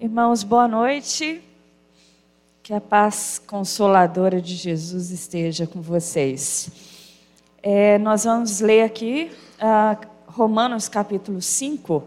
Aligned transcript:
Irmãos, 0.00 0.44
boa 0.44 0.68
noite. 0.68 1.42
Que 2.62 2.72
a 2.72 2.80
paz 2.80 3.42
consoladora 3.44 4.40
de 4.40 4.54
Jesus 4.54 5.10
esteja 5.10 5.66
com 5.66 5.82
vocês. 5.82 6.70
É, 7.60 7.98
nós 7.98 8.22
vamos 8.22 8.60
ler 8.60 8.82
aqui 8.82 9.28
uh, 9.56 10.06
Romanos 10.28 10.88
capítulo 10.88 11.42
5. 11.42 12.04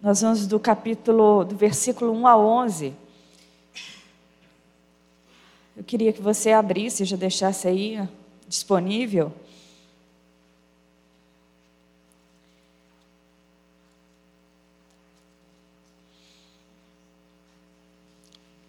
Nós 0.00 0.22
vamos 0.22 0.46
do 0.46 0.58
capítulo, 0.58 1.44
do 1.44 1.54
versículo 1.54 2.14
1 2.14 2.26
a 2.26 2.34
11. 2.38 2.94
Eu 5.76 5.84
queria 5.84 6.14
que 6.14 6.22
você 6.22 6.52
abrisse, 6.52 7.04
já 7.04 7.18
deixasse 7.18 7.68
aí 7.68 8.08
disponível. 8.48 9.30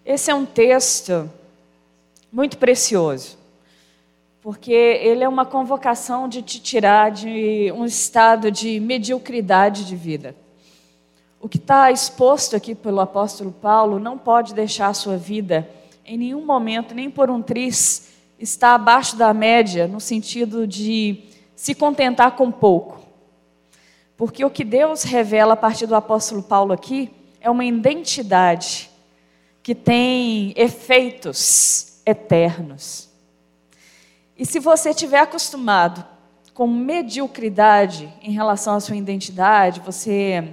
Esse 0.05 0.30
é 0.30 0.35
um 0.35 0.45
texto 0.45 1.31
muito 2.30 2.57
precioso, 2.57 3.38
porque 4.41 4.73
ele 4.73 5.23
é 5.23 5.30
uma 5.30 5.45
convocação 5.45 6.27
de 6.27 6.41
te 6.41 6.59
tirar 6.59 7.09
de 7.09 7.71
um 7.71 7.85
estado 7.85 8.52
de 8.52 8.81
mediocridade 8.81 9.85
de 9.85 9.95
vida. 9.95 10.35
O 11.39 11.47
que 11.47 11.55
está 11.55 11.89
exposto 11.89 12.53
aqui 12.53 12.75
pelo 12.75 12.99
apóstolo 12.99 13.53
Paulo 13.53 13.97
não 13.97 14.17
pode 14.17 14.53
deixar 14.53 14.88
a 14.88 14.94
sua 14.94 15.16
vida, 15.16 15.70
em 16.05 16.17
nenhum 16.17 16.45
momento, 16.45 16.94
nem 16.94 17.09
por 17.09 17.30
um 17.31 17.41
tris, 17.41 18.09
estar 18.38 18.75
abaixo 18.75 19.16
da 19.16 19.33
média, 19.33 19.88
no 19.88 20.02
sentido 20.02 20.67
de 20.67 21.23
se 21.55 21.73
contentar 21.73 22.35
com 22.35 22.52
pouco. 22.52 22.99
Porque 24.17 24.44
o 24.44 24.49
que 24.49 24.66
Deus 24.66 25.03
revela 25.03 25.53
a 25.53 25.58
partir 25.58 25.88
do 25.88 25.95
apóstolo 25.95 26.44
Paulo 26.44 26.73
aqui 26.73 27.09
é 27.39 27.49
uma 27.49 27.63
identidade 27.63 28.91
que 29.63 29.73
tem 29.73 30.53
efeitos 30.58 32.02
eternos. 32.06 33.09
E 34.38 34.45
se 34.45 34.59
você 34.59 34.89
estiver 34.89 35.20
acostumado 35.20 36.05
com 36.53 36.67
mediocridade 36.67 38.14
em 38.22 38.31
relação 38.31 38.75
à 38.75 38.80
sua 38.81 38.97
identidade, 38.97 39.80
você 39.80 40.44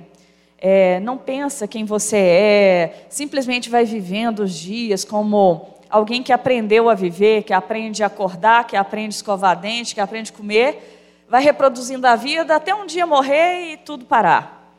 é, 0.56 1.00
não 1.00 1.18
pensa 1.18 1.66
quem 1.66 1.84
você 1.84 2.16
é, 2.16 3.06
simplesmente 3.10 3.68
vai 3.68 3.84
vivendo 3.84 4.40
os 4.44 4.54
dias 4.54 5.04
como 5.04 5.74
alguém 5.90 6.22
que 6.22 6.32
aprendeu 6.32 6.88
a 6.88 6.94
viver, 6.94 7.42
que 7.42 7.52
aprende 7.52 8.04
a 8.04 8.06
acordar, 8.06 8.64
que 8.64 8.76
aprende 8.76 9.16
a 9.16 9.18
escovar 9.18 9.58
dente, 9.58 9.92
que 9.92 10.00
aprende 10.00 10.30
a 10.30 10.36
comer, 10.36 11.24
vai 11.28 11.42
reproduzindo 11.42 12.06
a 12.06 12.14
vida 12.14 12.54
até 12.54 12.72
um 12.72 12.86
dia 12.86 13.06
morrer 13.06 13.72
e 13.72 13.76
tudo 13.76 14.04
parar. 14.04 14.72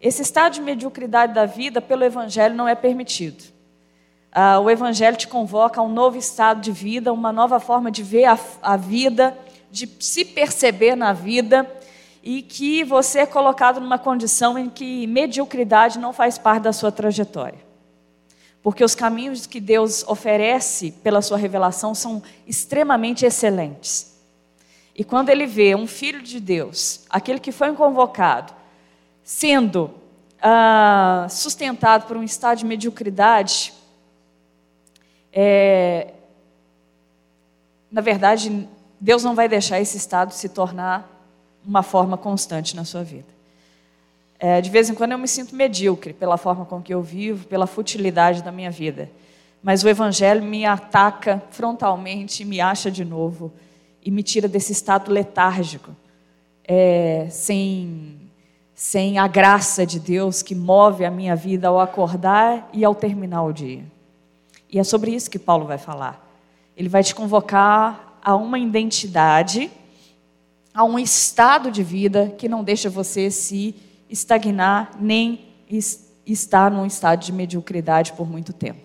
Esse 0.00 0.22
estado 0.22 0.54
de 0.54 0.60
mediocridade 0.60 1.34
da 1.34 1.46
vida, 1.46 1.80
pelo 1.80 2.04
Evangelho, 2.04 2.54
não 2.54 2.68
é 2.68 2.76
permitido. 2.76 3.55
Ah, 4.38 4.60
o 4.60 4.68
Evangelho 4.68 5.16
te 5.16 5.26
convoca 5.26 5.80
a 5.80 5.82
um 5.82 5.88
novo 5.88 6.18
estado 6.18 6.60
de 6.60 6.70
vida, 6.70 7.10
uma 7.10 7.32
nova 7.32 7.58
forma 7.58 7.90
de 7.90 8.02
ver 8.02 8.26
a, 8.26 8.38
a 8.60 8.76
vida, 8.76 9.34
de 9.70 9.88
se 9.98 10.26
perceber 10.26 10.94
na 10.94 11.14
vida 11.14 11.66
e 12.22 12.42
que 12.42 12.84
você 12.84 13.20
é 13.20 13.26
colocado 13.26 13.80
numa 13.80 13.98
condição 13.98 14.58
em 14.58 14.68
que 14.68 15.06
mediocridade 15.06 15.98
não 15.98 16.12
faz 16.12 16.36
parte 16.36 16.64
da 16.64 16.72
sua 16.74 16.92
trajetória. 16.92 17.58
Porque 18.62 18.84
os 18.84 18.94
caminhos 18.94 19.46
que 19.46 19.58
Deus 19.58 20.04
oferece 20.06 20.90
pela 20.90 21.22
sua 21.22 21.38
revelação 21.38 21.94
são 21.94 22.22
extremamente 22.46 23.24
excelentes. 23.24 24.20
E 24.94 25.02
quando 25.02 25.30
ele 25.30 25.46
vê 25.46 25.74
um 25.74 25.86
filho 25.86 26.20
de 26.20 26.40
Deus, 26.40 27.06
aquele 27.08 27.40
que 27.40 27.52
foi 27.52 27.72
convocado, 27.72 28.52
sendo 29.24 29.94
ah, 30.42 31.26
sustentado 31.30 32.06
por 32.06 32.18
um 32.18 32.22
estado 32.22 32.58
de 32.58 32.66
mediocridade, 32.66 33.72
é, 35.38 36.14
na 37.92 38.00
verdade, 38.00 38.66
Deus 38.98 39.22
não 39.22 39.34
vai 39.34 39.50
deixar 39.50 39.78
esse 39.78 39.98
estado 39.98 40.32
se 40.32 40.48
tornar 40.48 41.06
uma 41.62 41.82
forma 41.82 42.16
constante 42.16 42.74
na 42.74 42.86
sua 42.86 43.02
vida. 43.02 43.26
É, 44.38 44.62
de 44.62 44.70
vez 44.70 44.88
em 44.88 44.94
quando 44.94 45.12
eu 45.12 45.18
me 45.18 45.28
sinto 45.28 45.54
medíocre 45.54 46.14
pela 46.14 46.38
forma 46.38 46.64
com 46.64 46.80
que 46.80 46.94
eu 46.94 47.02
vivo, 47.02 47.46
pela 47.48 47.66
futilidade 47.66 48.42
da 48.42 48.50
minha 48.50 48.70
vida. 48.70 49.10
Mas 49.62 49.84
o 49.84 49.88
Evangelho 49.90 50.42
me 50.42 50.64
ataca 50.64 51.42
frontalmente, 51.50 52.42
me 52.42 52.58
acha 52.58 52.90
de 52.90 53.04
novo 53.04 53.52
e 54.02 54.10
me 54.10 54.22
tira 54.22 54.48
desse 54.48 54.72
estado 54.72 55.12
letárgico, 55.12 55.94
é, 56.64 57.26
sem, 57.30 58.16
sem 58.74 59.18
a 59.18 59.26
graça 59.26 59.84
de 59.84 60.00
Deus 60.00 60.42
que 60.42 60.54
move 60.54 61.04
a 61.04 61.10
minha 61.10 61.36
vida 61.36 61.68
ao 61.68 61.78
acordar 61.78 62.70
e 62.72 62.86
ao 62.86 62.94
terminar 62.94 63.42
o 63.42 63.52
dia. 63.52 63.95
E 64.70 64.78
é 64.78 64.84
sobre 64.84 65.14
isso 65.14 65.30
que 65.30 65.38
Paulo 65.38 65.66
vai 65.66 65.78
falar. 65.78 66.24
Ele 66.76 66.88
vai 66.88 67.02
te 67.02 67.14
convocar 67.14 68.18
a 68.22 68.34
uma 68.34 68.58
identidade, 68.58 69.70
a 70.74 70.84
um 70.84 70.98
estado 70.98 71.70
de 71.70 71.82
vida 71.82 72.34
que 72.36 72.48
não 72.48 72.62
deixa 72.62 72.90
você 72.90 73.30
se 73.30 73.74
estagnar 74.10 74.90
nem 75.00 75.46
estar 76.26 76.70
num 76.70 76.84
estado 76.84 77.24
de 77.24 77.32
mediocridade 77.32 78.12
por 78.12 78.28
muito 78.28 78.52
tempo. 78.52 78.80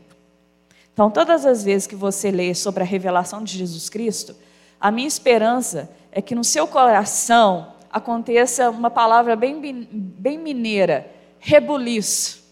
Então, 0.94 1.10
todas 1.10 1.46
as 1.46 1.64
vezes 1.64 1.88
que 1.88 1.96
você 1.96 2.30
lê 2.30 2.54
sobre 2.54 2.84
a 2.84 2.86
revelação 2.86 3.44
de 3.44 3.58
Jesus 3.58 3.90
Cristo, 3.90 4.36
a 4.80 4.92
minha 4.92 5.08
esperança 5.08 5.90
é 6.12 6.22
que 6.22 6.36
no 6.36 6.44
seu 6.44 6.68
coração 6.68 7.74
aconteça 7.92 8.70
uma 8.70 8.90
palavra 8.90 9.36
bem, 9.36 9.88
bem 9.92 10.38
mineira, 10.38 11.10
rebuliço. 11.40 12.44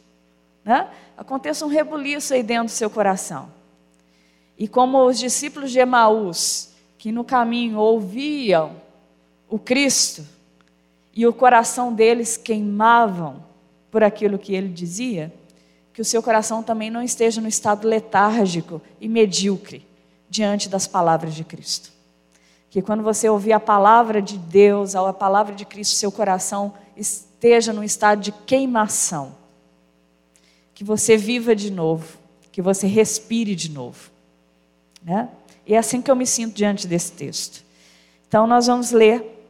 Né? 0.64 0.88
Aconteça 1.20 1.66
um 1.66 1.68
rebuliço 1.68 2.34
aí 2.34 2.42
dentro 2.42 2.68
do 2.68 2.72
seu 2.72 2.90
coração. 2.90 3.52
E 4.58 4.70
como 4.70 5.06
os 5.06 5.20
discípulos 5.20 5.70
de 5.70 5.78
Emaús, 5.78 6.70
que 6.98 7.12
no 7.12 7.26
caminho 7.26 7.78
ouviam 7.78 8.72
o 9.50 9.60
Cristo, 9.60 10.26
e 11.14 11.28
o 11.28 11.34
coração 11.34 11.92
deles 11.94 12.38
queimavam 12.38 13.44
por 13.92 14.02
aquilo 14.02 14.40
que 14.40 14.56
ele 14.56 14.70
dizia, 14.70 15.34
que 15.94 16.02
o 16.02 16.06
seu 16.06 16.24
coração 16.24 16.64
também 16.64 16.90
não 16.90 17.04
esteja 17.04 17.42
no 17.42 17.50
estado 17.50 17.86
letárgico 17.86 18.82
e 19.02 19.10
medíocre 19.10 19.86
diante 20.30 20.70
das 20.70 20.88
palavras 20.88 21.36
de 21.36 21.44
Cristo. 21.44 21.92
Que 22.70 22.82
quando 22.82 23.04
você 23.04 23.28
ouvir 23.28 23.52
a 23.52 23.60
palavra 23.60 24.22
de 24.22 24.38
Deus, 24.38 24.96
a 24.96 25.12
palavra 25.12 25.54
de 25.54 25.66
Cristo, 25.66 25.96
seu 25.96 26.14
coração 26.14 26.74
esteja 26.96 27.74
no 27.74 27.84
estado 27.84 28.22
de 28.22 28.32
queimação 28.32 29.39
que 30.80 30.84
você 30.86 31.18
viva 31.18 31.54
de 31.54 31.70
novo, 31.70 32.18
que 32.54 32.62
você 32.62 32.88
respire 32.88 33.54
de 33.54 33.70
novo. 33.70 34.10
Né? 35.04 35.28
E 35.68 35.76
é 35.76 35.78
assim 35.78 36.02
que 36.02 36.10
eu 36.10 36.16
me 36.16 36.26
sinto 36.26 36.56
diante 36.56 36.88
desse 36.88 37.12
texto. 37.12 37.66
Então, 38.26 38.48
nós 38.48 38.68
vamos 38.68 38.92
ler 38.92 39.44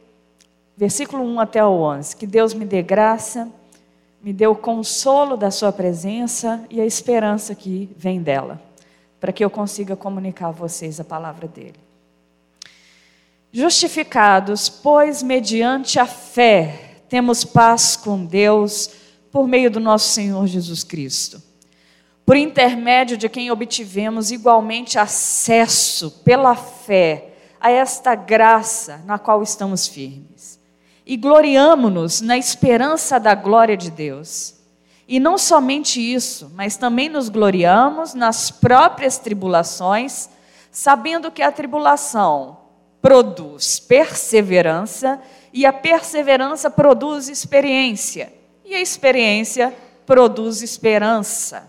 versículo 0.76 1.22
1 1.22 1.38
até 1.38 1.64
o 1.64 1.82
11. 1.82 2.16
Que 2.16 2.26
Deus 2.26 2.52
me 2.52 2.64
dê 2.64 2.82
graça, 2.82 3.48
me 4.20 4.32
dê 4.32 4.48
o 4.48 4.56
consolo 4.56 5.36
da 5.36 5.52
Sua 5.52 5.70
presença 5.70 6.64
e 6.68 6.80
a 6.80 6.84
esperança 6.84 7.54
que 7.54 7.88
vem 7.96 8.20
dela, 8.20 8.60
para 9.20 9.32
que 9.32 9.44
eu 9.44 9.50
consiga 9.50 9.94
comunicar 9.94 10.48
a 10.48 10.50
vocês 10.50 10.98
a 10.98 11.04
palavra 11.04 11.46
dele. 11.46 11.78
Justificados, 13.52 14.68
pois, 14.68 15.22
mediante 15.22 16.00
a 16.00 16.06
fé, 16.06 16.96
temos 17.08 17.44
paz 17.44 17.94
com 17.94 18.24
Deus 18.24 18.98
por 19.32 19.46
meio 19.46 19.70
do 19.70 19.80
nosso 19.80 20.10
Senhor 20.10 20.46
Jesus 20.46 20.82
Cristo, 20.82 21.42
por 22.26 22.36
intermédio 22.36 23.16
de 23.16 23.28
quem 23.28 23.50
obtivemos 23.50 24.30
igualmente 24.30 24.98
acesso 24.98 26.10
pela 26.24 26.54
fé 26.54 27.32
a 27.60 27.70
esta 27.70 28.14
graça 28.14 29.02
na 29.04 29.18
qual 29.18 29.42
estamos 29.42 29.86
firmes. 29.86 30.58
E 31.04 31.16
gloriamo-nos 31.16 32.20
na 32.20 32.38
esperança 32.38 33.18
da 33.18 33.34
glória 33.34 33.76
de 33.76 33.90
Deus. 33.90 34.54
E 35.08 35.18
não 35.18 35.36
somente 35.36 36.00
isso, 36.00 36.52
mas 36.54 36.76
também 36.76 37.08
nos 37.08 37.28
gloriamos 37.28 38.14
nas 38.14 38.50
próprias 38.50 39.18
tribulações, 39.18 40.30
sabendo 40.70 41.32
que 41.32 41.42
a 41.42 41.50
tribulação 41.50 42.58
produz 43.02 43.80
perseverança 43.80 45.20
e 45.52 45.66
a 45.66 45.72
perseverança 45.72 46.70
produz 46.70 47.28
experiência 47.28 48.39
e 48.70 48.74
a 48.74 48.80
experiência 48.80 49.76
produz 50.06 50.62
esperança. 50.62 51.68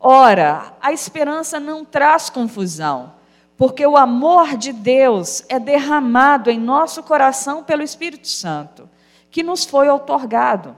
Ora, 0.00 0.74
a 0.80 0.90
esperança 0.90 1.60
não 1.60 1.84
traz 1.84 2.30
confusão, 2.30 3.12
porque 3.56 3.86
o 3.86 3.98
amor 3.98 4.56
de 4.56 4.72
Deus 4.72 5.44
é 5.48 5.60
derramado 5.60 6.50
em 6.50 6.58
nosso 6.58 7.02
coração 7.02 7.62
pelo 7.62 7.82
Espírito 7.82 8.26
Santo, 8.26 8.88
que 9.30 9.42
nos 9.42 9.66
foi 9.66 9.88
outorgado. 9.90 10.74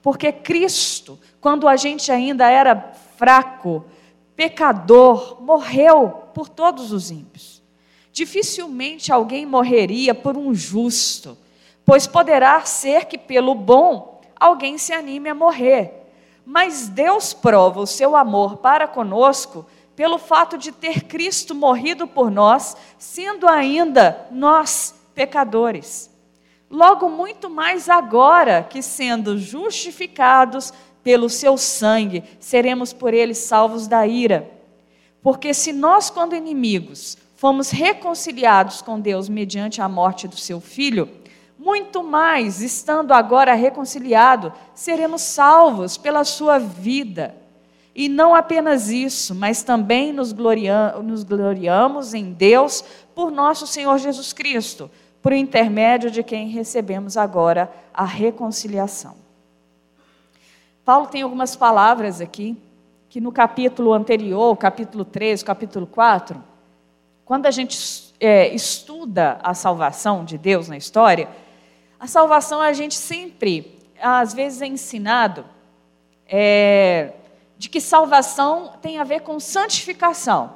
Porque 0.00 0.32
Cristo, 0.32 1.18
quando 1.42 1.68
a 1.68 1.76
gente 1.76 2.10
ainda 2.10 2.50
era 2.50 2.92
fraco, 3.16 3.84
pecador, 4.34 5.42
morreu 5.42 6.22
por 6.32 6.48
todos 6.48 6.90
os 6.90 7.10
ímpios. 7.10 7.62
Dificilmente 8.12 9.12
alguém 9.12 9.44
morreria 9.44 10.14
por 10.14 10.38
um 10.38 10.54
justo, 10.54 11.36
pois 11.84 12.06
poderá 12.06 12.64
ser 12.64 13.04
que 13.04 13.18
pelo 13.18 13.54
bom 13.54 14.15
alguém 14.38 14.78
se 14.78 14.92
anime 14.92 15.28
a 15.28 15.34
morrer. 15.34 15.92
Mas 16.44 16.88
Deus 16.88 17.32
prova 17.32 17.80
o 17.80 17.86
seu 17.86 18.14
amor 18.14 18.58
para 18.58 18.86
conosco 18.86 19.66
pelo 19.96 20.18
fato 20.18 20.58
de 20.58 20.70
ter 20.70 21.04
Cristo 21.04 21.54
morrido 21.54 22.06
por 22.06 22.30
nós, 22.30 22.76
sendo 22.98 23.48
ainda 23.48 24.26
nós 24.30 24.94
pecadores. 25.14 26.10
Logo, 26.70 27.08
muito 27.08 27.48
mais 27.48 27.88
agora 27.88 28.62
que 28.62 28.82
sendo 28.82 29.38
justificados 29.38 30.72
pelo 31.02 31.30
seu 31.30 31.56
sangue, 31.56 32.22
seremos 32.38 32.92
por 32.92 33.14
ele 33.14 33.34
salvos 33.34 33.86
da 33.86 34.06
ira. 34.06 34.50
Porque 35.22 35.54
se 35.54 35.72
nós, 35.72 36.10
quando 36.10 36.36
inimigos, 36.36 37.16
fomos 37.36 37.70
reconciliados 37.70 38.82
com 38.82 39.00
Deus 39.00 39.28
mediante 39.28 39.80
a 39.80 39.88
morte 39.88 40.28
do 40.28 40.36
seu 40.36 40.60
filho, 40.60 41.08
muito 41.66 42.04
mais, 42.04 42.62
estando 42.62 43.12
agora 43.12 43.52
reconciliado, 43.52 44.52
seremos 44.72 45.20
salvos 45.20 45.96
pela 45.96 46.22
sua 46.22 46.60
vida. 46.60 47.34
E 47.92 48.08
não 48.08 48.36
apenas 48.36 48.88
isso, 48.88 49.34
mas 49.34 49.64
também 49.64 50.12
nos, 50.12 50.32
nos 51.02 51.24
gloriamos 51.24 52.14
em 52.14 52.32
Deus 52.32 52.84
por 53.16 53.32
nosso 53.32 53.66
Senhor 53.66 53.98
Jesus 53.98 54.32
Cristo, 54.32 54.88
por 55.20 55.32
intermédio 55.32 56.08
de 56.08 56.22
quem 56.22 56.46
recebemos 56.50 57.16
agora 57.16 57.68
a 57.92 58.04
reconciliação. 58.04 59.16
Paulo 60.84 61.08
tem 61.08 61.22
algumas 61.22 61.56
palavras 61.56 62.20
aqui, 62.20 62.56
que 63.08 63.20
no 63.20 63.32
capítulo 63.32 63.92
anterior, 63.92 64.56
capítulo 64.56 65.04
3, 65.04 65.42
capítulo 65.42 65.88
4, 65.88 66.40
quando 67.24 67.46
a 67.46 67.50
gente 67.50 68.14
é, 68.20 68.54
estuda 68.54 69.40
a 69.42 69.52
salvação 69.52 70.24
de 70.24 70.38
Deus 70.38 70.68
na 70.68 70.76
história, 70.76 71.28
a 71.98 72.06
salvação 72.06 72.60
a 72.60 72.72
gente 72.72 72.94
sempre, 72.94 73.78
às 74.00 74.34
vezes, 74.34 74.60
é 74.60 74.66
ensinado 74.66 75.44
é, 76.28 77.12
de 77.56 77.68
que 77.68 77.80
salvação 77.80 78.72
tem 78.82 78.98
a 78.98 79.04
ver 79.04 79.20
com 79.20 79.40
santificação. 79.40 80.54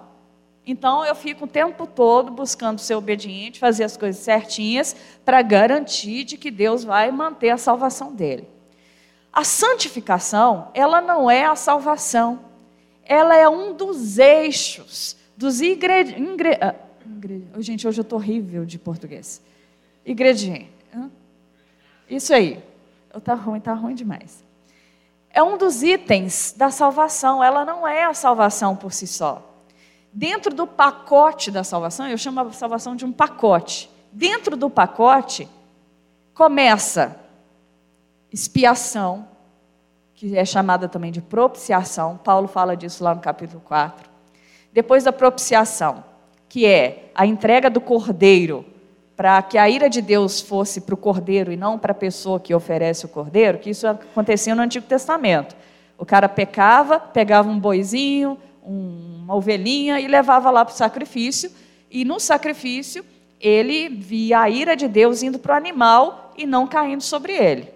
Então 0.67 1.05
eu 1.05 1.15
fico 1.15 1.47
o 1.47 1.49
tempo 1.49 1.87
todo 1.87 2.31
buscando 2.31 2.79
ser 2.79 2.95
obediente, 2.95 3.59
fazer 3.59 3.85
as 3.85 3.97
coisas 3.97 4.23
certinhas, 4.23 4.95
para 5.25 5.41
garantir 5.43 6.25
de 6.25 6.37
que 6.37 6.51
Deus 6.51 6.85
vai 6.85 7.11
manter 7.11 7.51
a 7.51 7.57
salvação 7.57 8.13
dele. 8.13 8.47
A 9.33 9.43
santificação, 9.43 10.69
ela 10.75 11.01
não 11.01 11.31
é 11.31 11.47
a 11.47 11.57
salvação, 11.57 12.41
ela 13.03 13.35
é 13.35 13.49
um 13.49 13.75
dos 13.75 14.19
eixos, 14.19 15.17
dos 15.37 15.61
ingredientes. 15.61 16.23
Ingre... 16.23 16.59
Ingre... 17.07 17.47
Gente, 17.59 17.89
hoje 17.89 18.01
eu 18.01 18.03
estou 18.03 18.19
horrível 18.19 18.65
de 18.65 18.79
português. 18.79 19.41
Ingrediente. 20.05 20.81
Isso 22.11 22.35
aí. 22.35 22.63
Está 23.17 23.35
ruim, 23.35 23.59
está 23.59 23.73
ruim 23.73 23.95
demais. 23.95 24.45
É 25.31 25.43
um 25.43 25.57
dos 25.57 25.83
itens 25.83 26.53
da 26.57 26.71
salvação, 26.71 27.43
ela 27.43 27.65
não 27.65 27.87
é 27.87 28.05
a 28.05 28.15
salvação 28.15 28.75
por 28.75 28.93
si 28.93 29.07
só. 29.07 29.47
Dentro 30.13 30.53
do 30.53 30.67
pacote 30.67 31.53
da 31.53 31.63
salvação, 31.63 32.09
eu 32.09 32.19
chamo 32.19 32.41
a 32.41 32.53
salvação 32.53 32.97
de 32.97 33.05
um 33.05 33.13
pacote. 33.13 33.89
Dentro 34.11 34.57
do 34.57 34.69
pacote, 34.69 35.49
começa 36.35 37.17
expiação, 38.33 39.29
que 40.15 40.37
é 40.37 40.45
chamada 40.45 40.89
também 40.89 41.13
de 41.13 41.23
propiciação. 41.23 42.17
Paulo 42.17 42.49
fala 42.49 42.77
disso 42.77 43.05
lá 43.05 43.15
no 43.15 43.21
capítulo 43.21 43.61
4. 43.65 44.11
Depois 44.73 45.05
da 45.05 45.13
propiciação, 45.13 46.05
que 46.49 46.67
é 46.67 47.11
a 47.15 47.25
entrega 47.25 47.71
do 47.71 47.81
cordeiro 47.81 48.65
para 49.21 49.43
que 49.43 49.59
a 49.59 49.69
ira 49.69 49.91
de 49.91 50.01
Deus 50.01 50.41
fosse 50.41 50.81
para 50.81 50.95
o 50.95 50.97
cordeiro 50.97 51.53
e 51.53 51.57
não 51.57 51.79
para 51.79 51.93
a 51.93 51.95
pessoa 51.95 52.41
que 52.41 52.55
oferece 52.55 53.05
o 53.05 53.09
cordeiro, 53.11 53.59
que 53.59 53.69
isso 53.69 53.87
acontecia 53.87 54.55
no 54.55 54.63
Antigo 54.63 54.87
Testamento. 54.87 55.55
O 55.99 56.07
cara 56.07 56.27
pecava, 56.27 56.99
pegava 56.99 57.47
um 57.47 57.61
boizinho, 57.61 58.39
uma 58.65 59.35
ovelhinha 59.35 60.01
e 60.01 60.09
levava 60.09 60.51
lá 60.51 60.65
para 60.65 60.73
o 60.73 60.75
sacrifício, 60.75 61.53
e 61.91 62.03
no 62.03 62.19
sacrifício 62.19 63.05
ele 63.39 63.91
via 63.91 64.41
a 64.41 64.49
ira 64.49 64.75
de 64.75 64.89
Deus 64.89 65.23
indo 65.23 65.39
para 65.39 65.53
o 65.53 65.57
animal 65.59 66.33
e 66.35 66.47
não 66.47 66.67
caindo 66.67 67.03
sobre 67.03 67.35
ele. 67.35 67.69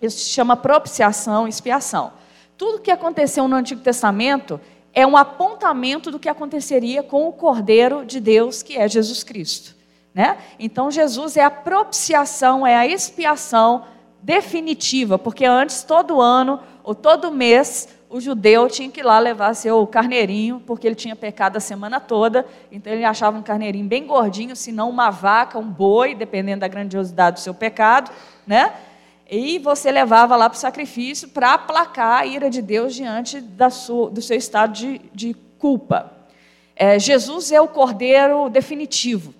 Isso 0.00 0.20
se 0.20 0.30
chama 0.30 0.54
propiciação, 0.56 1.48
expiação. 1.48 2.12
Tudo 2.56 2.78
que 2.78 2.92
aconteceu 2.92 3.48
no 3.48 3.56
Antigo 3.56 3.80
Testamento 3.80 4.60
é 4.94 5.04
um 5.04 5.16
apontamento 5.16 6.08
do 6.08 6.20
que 6.20 6.28
aconteceria 6.28 7.02
com 7.02 7.26
o 7.26 7.32
Cordeiro 7.32 8.06
de 8.06 8.20
Deus, 8.20 8.62
que 8.62 8.76
é 8.76 8.86
Jesus 8.86 9.24
Cristo. 9.24 9.81
Né? 10.14 10.36
Então, 10.58 10.90
Jesus 10.90 11.36
é 11.36 11.44
a 11.44 11.50
propiciação, 11.50 12.66
é 12.66 12.76
a 12.76 12.86
expiação 12.86 13.84
definitiva, 14.22 15.18
porque 15.18 15.44
antes, 15.44 15.82
todo 15.82 16.20
ano 16.20 16.60
ou 16.84 16.94
todo 16.94 17.32
mês, 17.32 17.88
o 18.12 18.20
judeu 18.20 18.68
tinha 18.68 18.90
que 18.90 19.00
ir 19.00 19.04
lá 19.04 19.18
levar 19.18 19.54
seu 19.54 19.86
carneirinho, 19.86 20.62
porque 20.66 20.86
ele 20.86 20.94
tinha 20.94 21.16
pecado 21.16 21.56
a 21.56 21.60
semana 21.60 21.98
toda, 21.98 22.46
então 22.70 22.92
ele 22.92 23.04
achava 23.04 23.38
um 23.38 23.42
carneirinho 23.42 23.86
bem 23.86 24.06
gordinho, 24.06 24.54
se 24.54 24.70
não 24.70 24.90
uma 24.90 25.08
vaca, 25.10 25.58
um 25.58 25.68
boi, 25.68 26.14
dependendo 26.14 26.60
da 26.60 26.68
grandiosidade 26.68 27.36
do 27.36 27.40
seu 27.40 27.54
pecado, 27.54 28.10
né? 28.46 28.74
E 29.30 29.58
você 29.58 29.90
levava 29.90 30.36
lá 30.36 30.50
para 30.50 30.58
o 30.58 30.60
sacrifício 30.60 31.30
para 31.30 31.54
aplacar 31.54 32.20
a 32.20 32.26
ira 32.26 32.50
de 32.50 32.60
Deus 32.60 32.94
diante 32.94 33.40
da 33.40 33.70
sua, 33.70 34.10
do 34.10 34.20
seu 34.20 34.36
estado 34.36 34.74
de, 34.74 35.00
de 35.14 35.34
culpa. 35.58 36.12
É, 36.76 36.98
Jesus 36.98 37.50
é 37.50 37.60
o 37.60 37.68
cordeiro 37.68 38.50
definitivo. 38.50 39.32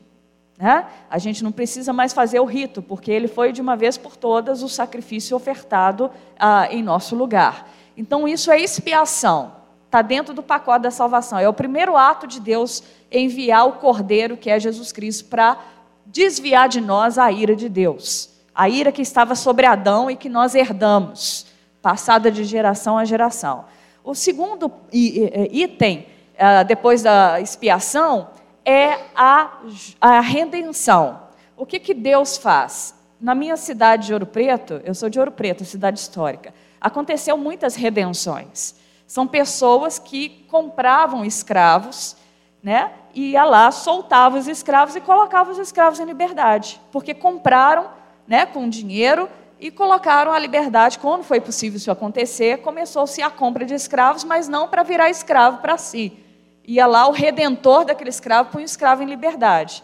Né? 0.63 0.87
A 1.11 1.19
gente 1.19 1.43
não 1.43 1.51
precisa 1.51 1.93
mais 1.93 2.13
fazer 2.13 2.39
o 2.39 2.45
rito, 2.45 2.81
porque 2.81 3.11
ele 3.11 3.27
foi 3.27 3.51
de 3.51 3.61
uma 3.61 3.75
vez 3.75 3.99
por 3.99 4.15
todas 4.15 4.63
o 4.63 4.69
sacrifício 4.69 5.37
ofertado 5.37 6.09
ah, 6.39 6.69
em 6.71 6.85
nosso 6.85 7.17
lugar. 7.17 7.69
Então, 7.97 8.29
isso 8.29 8.49
é 8.49 8.61
expiação, 8.61 9.57
está 9.87 10.01
dentro 10.03 10.33
do 10.33 10.41
pacote 10.41 10.85
da 10.85 10.93
salvação. 10.93 11.37
É 11.37 11.49
o 11.49 11.53
primeiro 11.53 11.97
ato 11.97 12.29
de 12.29 12.39
Deus 12.39 12.81
enviar 13.11 13.67
o 13.67 13.73
cordeiro, 13.73 14.37
que 14.37 14.49
é 14.49 14.61
Jesus 14.61 14.93
Cristo, 14.93 15.29
para 15.29 15.59
desviar 16.07 16.69
de 16.69 16.81
nós 16.81 17.19
a 17.19 17.33
ira 17.33 17.57
de 17.57 17.69
Deus. 17.69 18.31
A 18.55 18.69
ira 18.69 18.93
que 18.93 19.03
estava 19.03 19.35
sobre 19.35 19.67
Adão 19.67 20.09
e 20.09 20.15
que 20.15 20.29
nós 20.29 20.55
herdamos, 20.55 21.45
passada 21.83 22.31
de 22.31 22.45
geração 22.45 22.97
a 22.97 23.05
geração. 23.05 23.65
O 24.05 24.15
segundo 24.15 24.71
item, 24.93 26.07
ah, 26.39 26.63
depois 26.63 27.03
da 27.03 27.41
expiação, 27.41 28.29
é 28.65 28.99
a, 29.15 29.59
a 30.01 30.21
redenção. 30.21 31.23
O 31.57 31.67
que, 31.67 31.79
que 31.79 31.95
Deus 31.95 32.37
faz? 32.37 32.95
Na 33.21 33.35
minha 33.35 33.57
cidade 33.57 34.07
de 34.07 34.13
Ouro 34.13 34.27
Preto, 34.27 34.81
eu 34.85 34.95
sou 34.95 35.09
de 35.09 35.19
Ouro 35.19 35.31
Preto, 35.31 35.65
cidade 35.65 35.99
histórica, 36.01 36.53
aconteceu 36.81 37.39
muitas 37.39 37.77
redenções. 37.77 38.75
São 39.07 39.27
pessoas 39.27 39.99
que 39.99 40.45
compravam 40.51 41.25
escravos, 41.25 42.17
né? 42.63 42.93
Ia 43.15 43.45
lá, 43.45 43.71
soltava 43.71 44.39
os 44.39 44.49
escravos 44.49 44.97
e 44.97 45.01
colocava 45.01 45.51
os 45.51 45.59
escravos 45.59 46.01
em 46.01 46.05
liberdade, 46.05 46.81
porque 46.91 47.13
compraram, 47.13 47.91
né, 48.27 48.47
com 48.47 48.69
dinheiro 48.69 49.29
e 49.61 49.71
colocaram 49.71 50.33
a 50.33 50.39
liberdade. 50.39 50.99
Quando 50.99 51.23
foi 51.23 51.41
possível 51.41 51.77
isso 51.77 51.91
acontecer, 51.91 52.59
começou-se 52.59 53.21
a 53.21 53.31
compra 53.31 53.65
de 53.65 53.75
escravos, 53.75 54.25
mas 54.25 54.49
não 54.49 54.67
para 54.67 54.83
virar 54.83 55.11
escravo 55.11 55.59
para 55.59 55.77
si, 55.77 56.22
ia 56.67 56.87
lá 56.87 57.07
o 57.07 57.13
redentor 57.13 57.85
daquele 57.85 58.11
escravo, 58.11 58.51
põe 58.51 58.63
o 58.63 58.65
escravo 58.65 59.03
em 59.03 59.07
liberdade. 59.07 59.83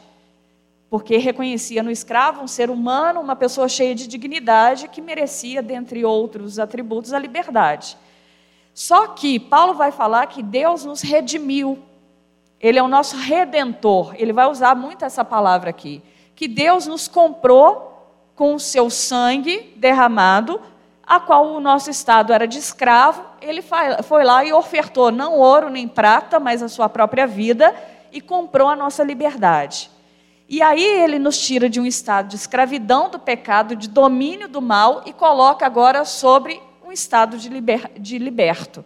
Porque 0.91 1.19
reconhecia 1.19 1.83
no 1.83 1.91
escravo 1.91 2.43
um 2.43 2.49
ser 2.49 2.71
humano, 2.71 3.21
uma 3.21 3.37
pessoa 3.37 3.69
cheia 3.69 3.95
de 3.95 4.07
dignidade, 4.07 4.89
que 4.89 5.03
merecia, 5.03 5.63
dentre 5.63 6.05
outros 6.05 6.59
atributos, 6.59 7.13
a 7.13 7.19
liberdade. 7.19 7.97
Só 8.73 9.09
que 9.09 9.39
Paulo 9.39 9.75
vai 9.75 9.91
falar 9.91 10.27
que 10.27 10.43
Deus 10.43 10.85
nos 10.85 11.03
redimiu. 11.03 11.79
Ele 12.61 12.79
é 12.79 12.83
o 12.83 12.89
nosso 12.89 13.17
redentor. 13.17 14.15
Ele 14.17 14.33
vai 14.33 14.47
usar 14.49 14.75
muito 14.75 15.05
essa 15.05 15.25
palavra 15.25 15.71
aqui. 15.71 16.03
Que 16.35 16.49
Deus 16.49 16.87
nos 16.87 17.07
comprou 17.07 17.89
com 18.35 18.55
o 18.55 18.61
seu 18.61 18.89
sangue 18.89 19.75
derramado 19.77 20.61
a 21.09 21.19
qual 21.19 21.47
o 21.47 21.59
nosso 21.59 21.89
estado 21.89 22.35
era 22.35 22.47
de 22.47 22.59
escravo, 22.59 23.25
ele 23.41 23.65
foi 24.03 24.25
lá 24.25 24.45
e 24.45 24.53
ofertou 24.53 25.11
não 25.11 25.39
ouro 25.39 25.71
nem 25.71 25.89
prata, 25.89 26.39
mas 26.39 26.63
a 26.63 26.69
sua 26.69 26.87
própria 26.87 27.27
vida 27.27 27.75
e 28.13 28.21
comprou 28.21 28.69
a 28.69 28.77
nossa 28.77 29.03
liberdade. 29.03 29.91
E 30.47 30.61
aí 30.61 30.85
ele 30.85 31.19
nos 31.19 31.39
tira 31.39 31.69
de 31.69 31.81
um 31.81 31.87
estado 31.87 32.29
de 32.29 32.37
escravidão 32.37 33.09
do 33.09 33.19
pecado, 33.19 33.75
de 33.75 33.89
domínio 33.89 34.49
do 34.49 34.61
mal 34.61 35.03
e 35.07 35.13
coloca 35.15 35.65
agora 35.65 36.05
sobre 36.05 36.61
um 36.87 36.93
estado 36.93 37.39
de, 37.39 37.49
liber, 37.49 37.91
de 37.99 38.19
liberto. 38.19 38.85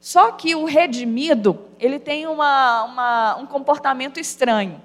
Só 0.00 0.32
que 0.32 0.56
o 0.56 0.64
redimido, 0.64 1.58
ele 1.78 2.00
tem 2.00 2.26
uma, 2.26 2.82
uma, 2.82 3.36
um 3.36 3.46
comportamento 3.46 4.18
estranho. 4.18 4.82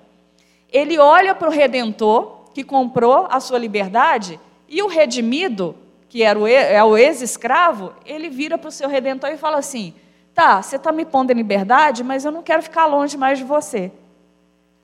Ele 0.72 1.00
olha 1.00 1.34
para 1.34 1.50
o 1.50 1.52
redentor, 1.52 2.52
que 2.54 2.64
comprou 2.64 3.28
a 3.30 3.40
sua 3.40 3.58
liberdade, 3.58 4.40
e 4.68 4.84
o 4.84 4.88
redimido 4.88 5.76
que 6.10 6.24
era 6.24 6.38
o, 6.38 6.48
é 6.48 6.84
o 6.84 6.98
ex-escravo, 6.98 7.94
ele 8.04 8.30
vira 8.30 8.58
para 8.58 8.68
o 8.68 8.72
seu 8.72 8.90
redentor 8.90 9.30
e 9.30 9.38
fala 9.38 9.60
assim: 9.60 9.94
tá, 10.34 10.62
você 10.62 10.76
está 10.76 10.92
me 10.92 11.06
pondo 11.06 11.32
em 11.32 11.36
liberdade, 11.36 12.04
mas 12.04 12.26
eu 12.26 12.32
não 12.32 12.42
quero 12.42 12.64
ficar 12.64 12.88
longe 12.88 13.16
mais 13.16 13.38
de 13.38 13.44
você. 13.44 13.92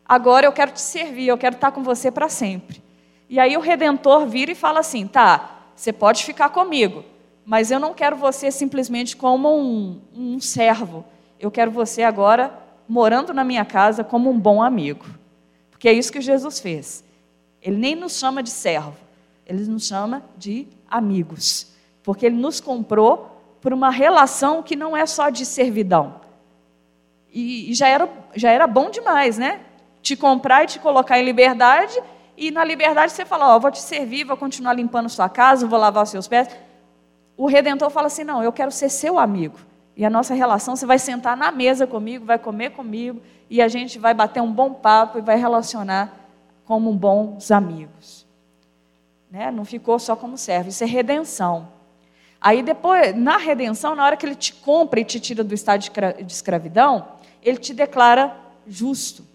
Agora 0.07 0.45
eu 0.45 0.51
quero 0.51 0.71
te 0.71 0.81
servir, 0.81 1.27
eu 1.27 1.37
quero 1.37 1.55
estar 1.55 1.71
com 1.71 1.81
você 1.81 2.11
para 2.11 2.29
sempre. 2.29 2.81
E 3.27 3.39
aí 3.39 3.57
o 3.57 3.59
redentor 3.59 4.27
vira 4.27 4.51
e 4.51 4.55
fala 4.55 4.79
assim: 4.79 5.07
tá, 5.07 5.61
você 5.75 5.91
pode 5.91 6.23
ficar 6.23 6.49
comigo, 6.49 7.03
mas 7.43 7.71
eu 7.71 7.79
não 7.79 7.93
quero 7.93 8.15
você 8.15 8.51
simplesmente 8.51 9.17
como 9.17 9.49
um, 9.57 9.99
um 10.15 10.39
servo. 10.39 11.03
Eu 11.39 11.49
quero 11.49 11.71
você 11.71 12.03
agora 12.03 12.53
morando 12.87 13.33
na 13.33 13.43
minha 13.43 13.65
casa 13.65 14.03
como 14.03 14.29
um 14.29 14.39
bom 14.39 14.61
amigo. 14.61 15.05
Porque 15.71 15.89
é 15.89 15.93
isso 15.93 16.11
que 16.11 16.21
Jesus 16.21 16.59
fez. 16.59 17.03
Ele 17.61 17.77
nem 17.77 17.95
nos 17.95 18.19
chama 18.19 18.43
de 18.43 18.51
servo, 18.51 18.95
ele 19.43 19.65
nos 19.65 19.87
chama 19.87 20.23
de 20.37 20.67
amigos. 20.89 21.73
Porque 22.03 22.25
ele 22.25 22.35
nos 22.35 22.59
comprou 22.59 23.31
por 23.61 23.73
uma 23.73 23.89
relação 23.89 24.61
que 24.61 24.75
não 24.75 24.95
é 24.95 25.05
só 25.05 25.29
de 25.29 25.45
servidão. 25.45 26.21
E, 27.33 27.71
e 27.71 27.73
já, 27.73 27.87
era, 27.87 28.09
já 28.35 28.51
era 28.51 28.67
bom 28.67 28.89
demais, 28.89 29.37
né? 29.37 29.61
Te 30.01 30.15
comprar 30.15 30.63
e 30.63 30.67
te 30.67 30.79
colocar 30.79 31.19
em 31.19 31.23
liberdade, 31.23 31.99
e 32.37 32.51
na 32.51 32.63
liberdade 32.63 33.11
você 33.11 33.25
fala: 33.25 33.53
Ó, 33.53 33.57
oh, 33.57 33.59
vou 33.59 33.71
te 33.71 33.81
servir, 33.81 34.23
vou 34.23 34.37
continuar 34.37 34.73
limpando 34.73 35.09
sua 35.09 35.29
casa, 35.29 35.67
vou 35.67 35.79
lavar 35.79 36.03
os 36.03 36.09
seus 36.09 36.27
pés. 36.27 36.49
O 37.37 37.47
redentor 37.47 37.89
fala 37.89 38.07
assim: 38.07 38.23
Não, 38.23 38.43
eu 38.43 38.51
quero 38.51 38.71
ser 38.71 38.89
seu 38.89 39.17
amigo. 39.17 39.57
E 39.95 40.05
a 40.05 40.09
nossa 40.09 40.33
relação, 40.33 40.75
você 40.75 40.85
vai 40.85 40.99
sentar 40.99 41.37
na 41.37 41.51
mesa 41.51 41.87
comigo, 41.87 42.25
vai 42.25 42.37
comer 42.37 42.71
comigo, 42.71 43.21
e 43.49 43.61
a 43.61 43.67
gente 43.67 43.97
vai 43.97 44.13
bater 44.13 44.41
um 44.41 44.51
bom 44.51 44.73
papo 44.73 45.17
e 45.17 45.21
vai 45.21 45.37
relacionar 45.37 46.13
como 46.65 46.91
bons 46.93 47.49
amigos. 47.49 48.24
Né? 49.35 49.51
Não 49.51 49.65
ficou 49.65 49.99
só 49.99 50.15
como 50.15 50.37
servo, 50.37 50.69
isso 50.69 50.81
é 50.81 50.87
redenção. 50.87 51.67
Aí 52.39 52.63
depois, 52.63 53.13
na 53.13 53.35
redenção, 53.35 53.93
na 53.93 54.05
hora 54.05 54.15
que 54.15 54.25
ele 54.25 54.33
te 54.33 54.53
compra 54.53 55.01
e 55.01 55.03
te 55.03 55.19
tira 55.19 55.43
do 55.43 55.53
estado 55.53 55.81
de 55.81 56.31
escravidão, 56.31 57.05
ele 57.43 57.57
te 57.57 57.73
declara 57.73 58.33
justo. 58.65 59.27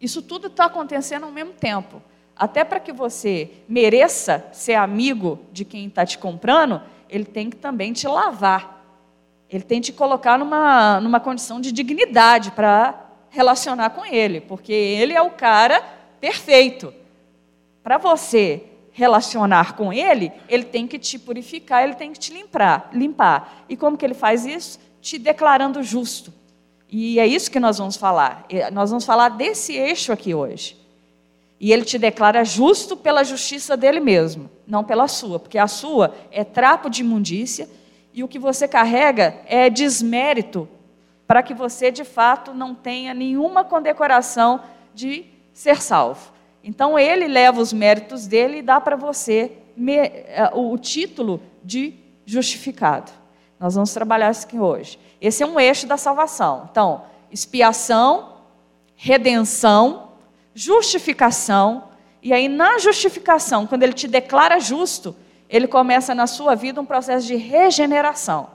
Isso 0.00 0.22
tudo 0.22 0.46
está 0.46 0.64
acontecendo 0.64 1.24
ao 1.24 1.30
mesmo 1.30 1.52
tempo. 1.52 2.00
Até 2.34 2.64
para 2.64 2.80
que 2.80 2.94
você 2.94 3.50
mereça 3.68 4.42
ser 4.52 4.72
amigo 4.72 5.40
de 5.52 5.66
quem 5.66 5.86
está 5.86 6.06
te 6.06 6.16
comprando, 6.16 6.80
ele 7.10 7.26
tem 7.26 7.50
que 7.50 7.56
também 7.56 7.92
te 7.92 8.08
lavar. 8.08 8.86
Ele 9.50 9.64
tem 9.64 9.82
que 9.82 9.88
te 9.88 9.92
colocar 9.92 10.38
numa, 10.38 10.98
numa 10.98 11.20
condição 11.20 11.60
de 11.60 11.72
dignidade 11.72 12.52
para 12.52 13.04
relacionar 13.28 13.90
com 13.90 14.02
ele, 14.06 14.40
porque 14.40 14.72
ele 14.72 15.12
é 15.12 15.20
o 15.20 15.32
cara 15.32 15.82
perfeito. 16.18 17.01
Para 17.82 17.98
você 17.98 18.64
relacionar 18.92 19.74
com 19.74 19.92
ele, 19.92 20.30
ele 20.48 20.64
tem 20.64 20.86
que 20.86 20.98
te 20.98 21.18
purificar, 21.18 21.82
ele 21.82 21.94
tem 21.94 22.12
que 22.12 22.18
te 22.18 22.32
limpar, 22.32 22.90
limpar. 22.92 23.64
E 23.68 23.76
como 23.76 23.96
que 23.96 24.04
ele 24.04 24.14
faz 24.14 24.44
isso? 24.46 24.78
Te 25.00 25.18
declarando 25.18 25.82
justo. 25.82 26.32
E 26.88 27.18
é 27.18 27.26
isso 27.26 27.50
que 27.50 27.58
nós 27.58 27.78
vamos 27.78 27.96
falar. 27.96 28.46
Nós 28.72 28.90
vamos 28.90 29.04
falar 29.04 29.30
desse 29.30 29.74
eixo 29.74 30.12
aqui 30.12 30.34
hoje. 30.34 30.76
E 31.58 31.72
ele 31.72 31.84
te 31.84 31.98
declara 31.98 32.44
justo 32.44 32.96
pela 32.96 33.24
justiça 33.24 33.76
dele 33.76 34.00
mesmo, 34.00 34.50
não 34.66 34.82
pela 34.82 35.06
sua, 35.06 35.38
porque 35.38 35.58
a 35.58 35.68
sua 35.68 36.14
é 36.30 36.42
trapo 36.42 36.90
de 36.90 37.02
imundícia 37.02 37.68
e 38.12 38.22
o 38.22 38.28
que 38.28 38.38
você 38.38 38.66
carrega 38.66 39.40
é 39.46 39.70
desmérito 39.70 40.68
para 41.26 41.42
que 41.42 41.54
você 41.54 41.90
de 41.90 42.04
fato 42.04 42.52
não 42.52 42.74
tenha 42.74 43.14
nenhuma 43.14 43.64
condecoração 43.64 44.60
de 44.92 45.24
ser 45.54 45.80
salvo. 45.80 46.32
Então 46.62 46.98
ele 46.98 47.26
leva 47.26 47.60
os 47.60 47.72
méritos 47.72 48.26
dele 48.26 48.58
e 48.58 48.62
dá 48.62 48.80
para 48.80 48.96
você 48.96 49.52
eh, 49.76 50.50
o 50.54 50.76
título 50.78 51.40
de 51.62 51.94
justificado. 52.24 53.10
Nós 53.58 53.74
vamos 53.74 53.92
trabalhar 53.92 54.30
isso 54.30 54.46
aqui 54.46 54.58
hoje. 54.58 54.98
Esse 55.20 55.42
é 55.42 55.46
um 55.46 55.58
eixo 55.58 55.86
da 55.86 55.96
salvação. 55.96 56.68
Então, 56.70 57.04
expiação, 57.30 58.38
redenção, 58.96 60.08
justificação, 60.54 61.84
e 62.22 62.32
aí 62.32 62.48
na 62.48 62.78
justificação, 62.78 63.66
quando 63.66 63.82
ele 63.82 63.92
te 63.92 64.06
declara 64.06 64.60
justo, 64.60 65.14
ele 65.48 65.66
começa 65.66 66.14
na 66.14 66.26
sua 66.26 66.54
vida 66.54 66.80
um 66.80 66.84
processo 66.84 67.26
de 67.26 67.36
regeneração. 67.36 68.50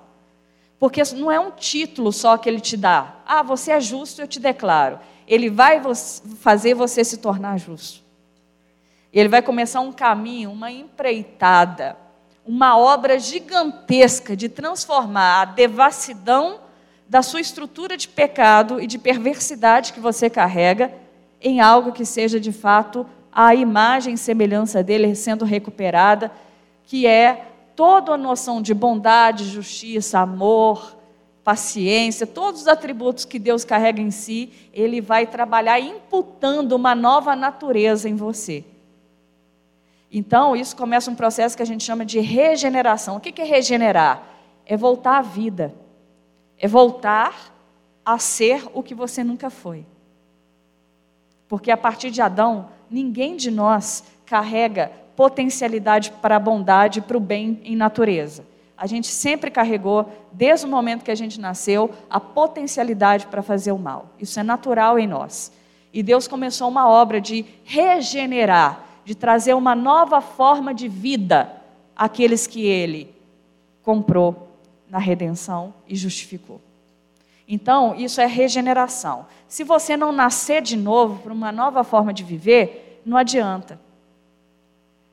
Porque 0.79 1.01
não 1.15 1.31
é 1.31 1.39
um 1.39 1.51
título 1.51 2.11
só 2.13 2.37
que 2.37 2.47
ele 2.47 2.59
te 2.59 2.77
dá. 2.77 3.15
Ah, 3.25 3.41
você 3.41 3.71
é 3.71 3.79
justo, 3.79 4.21
eu 4.21 4.27
te 4.27 4.39
declaro. 4.39 4.99
Ele 5.27 5.49
vai 5.49 5.81
fazer 6.39 6.73
você 6.73 7.03
se 7.03 7.17
tornar 7.17 7.57
justo. 7.57 8.01
Ele 9.11 9.29
vai 9.29 9.41
começar 9.41 9.81
um 9.81 9.91
caminho, 9.91 10.51
uma 10.51 10.71
empreitada, 10.71 11.97
uma 12.45 12.77
obra 12.77 13.19
gigantesca 13.19 14.35
de 14.35 14.47
transformar 14.47 15.41
a 15.41 15.45
devassidão 15.45 16.61
da 17.09 17.21
sua 17.21 17.41
estrutura 17.41 17.97
de 17.97 18.07
pecado 18.07 18.81
e 18.81 18.87
de 18.87 18.97
perversidade 18.97 19.93
que 19.93 19.99
você 19.99 20.29
carrega 20.29 20.93
em 21.41 21.59
algo 21.61 21.91
que 21.91 22.05
seja 22.05 22.39
de 22.39 22.51
fato 22.51 23.05
a 23.31 23.53
imagem 23.53 24.15
e 24.15 24.17
semelhança 24.17 24.83
dele 24.83 25.13
sendo 25.15 25.45
recuperada 25.45 26.31
que 26.85 27.05
é 27.05 27.51
toda 27.75 28.13
a 28.13 28.17
noção 28.17 28.61
de 28.61 28.73
bondade, 28.73 29.45
justiça, 29.45 30.19
amor, 30.19 30.96
paciência, 31.47 32.27
todos 32.27 32.63
os 32.63 32.67
atributos 32.67 33.23
que 33.23 33.39
Deus 33.39 33.63
carrega 33.63 34.01
em 34.01 34.11
si, 34.11 34.51
Ele 34.73 34.99
vai 34.99 35.25
trabalhar 35.25 35.79
imputando 35.79 36.73
uma 36.73 36.93
nova 36.93 37.37
natureza 37.37 38.09
em 38.09 38.17
você. 38.17 38.65
Então, 40.11 40.57
isso 40.57 40.75
começa 40.75 41.09
um 41.09 41.15
processo 41.15 41.55
que 41.55 41.63
a 41.63 41.65
gente 41.65 41.85
chama 41.85 42.03
de 42.03 42.19
regeneração. 42.19 43.15
O 43.15 43.19
que 43.21 43.41
é 43.41 43.45
regenerar? 43.45 44.23
É 44.65 44.75
voltar 44.75 45.19
à 45.19 45.21
vida, 45.21 45.73
é 46.59 46.67
voltar 46.67 47.55
a 48.03 48.19
ser 48.19 48.67
o 48.73 48.83
que 48.83 48.93
você 48.93 49.23
nunca 49.23 49.49
foi. 49.49 49.85
Porque 51.47 51.71
a 51.71 51.77
partir 51.77 52.11
de 52.11 52.21
Adão, 52.21 52.67
ninguém 52.91 53.37
de 53.37 53.49
nós 53.49 54.03
carrega 54.25 54.91
potencialidade 55.15 56.11
para 56.11 56.35
a 56.35 56.39
bondade, 56.39 56.99
para 56.99 57.15
o 57.15 57.21
bem 57.21 57.61
em 57.63 57.73
natureza. 57.73 58.43
A 58.77 58.85
gente 58.85 59.07
sempre 59.07 59.49
carregou, 59.49 60.07
desde 60.31 60.65
o 60.65 60.69
momento 60.69 61.03
que 61.03 61.11
a 61.11 61.15
gente 61.15 61.39
nasceu, 61.39 61.89
a 62.09 62.19
potencialidade 62.19 63.25
para 63.25 63.41
fazer 63.41 63.71
o 63.71 63.77
mal. 63.77 64.09
Isso 64.19 64.39
é 64.39 64.43
natural 64.43 64.99
em 64.99 65.07
nós. 65.07 65.51
E 65.91 66.03
Deus 66.03 66.27
começou 66.27 66.69
uma 66.69 66.87
obra 66.87 67.19
de 67.19 67.43
regenerar, 67.63 68.83
de 69.03 69.15
trazer 69.15 69.55
uma 69.55 69.73
nova 69.73 70.21
forma 70.21 70.73
de 70.73 70.87
vida 70.87 71.51
àqueles 71.95 72.45
que 72.45 72.65
Ele 72.65 73.11
comprou 73.81 74.47
na 74.87 74.99
redenção 74.99 75.73
e 75.87 75.95
justificou. 75.95 76.61
Então, 77.47 77.95
isso 77.95 78.21
é 78.21 78.27
regeneração. 78.27 79.25
Se 79.47 79.63
você 79.63 79.95
não 79.97 80.11
nascer 80.11 80.61
de 80.61 80.75
novo 80.75 81.23
para 81.23 81.33
uma 81.33 81.51
nova 81.51 81.83
forma 81.83 82.13
de 82.13 82.23
viver, 82.23 83.01
não 83.05 83.17
adianta. 83.17 83.79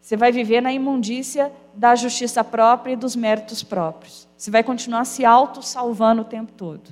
Você 0.04 0.18
vai 0.18 0.30
viver 0.30 0.60
na 0.60 0.70
imundícia 0.70 1.50
da 1.72 1.94
justiça 1.94 2.44
própria 2.44 2.92
e 2.92 2.96
dos 2.96 3.16
méritos 3.16 3.62
próprios. 3.62 4.28
Você 4.36 4.50
vai 4.50 4.62
continuar 4.62 5.06
se 5.06 5.24
auto-salvando 5.24 6.20
o 6.20 6.26
tempo 6.26 6.52
todo. 6.52 6.90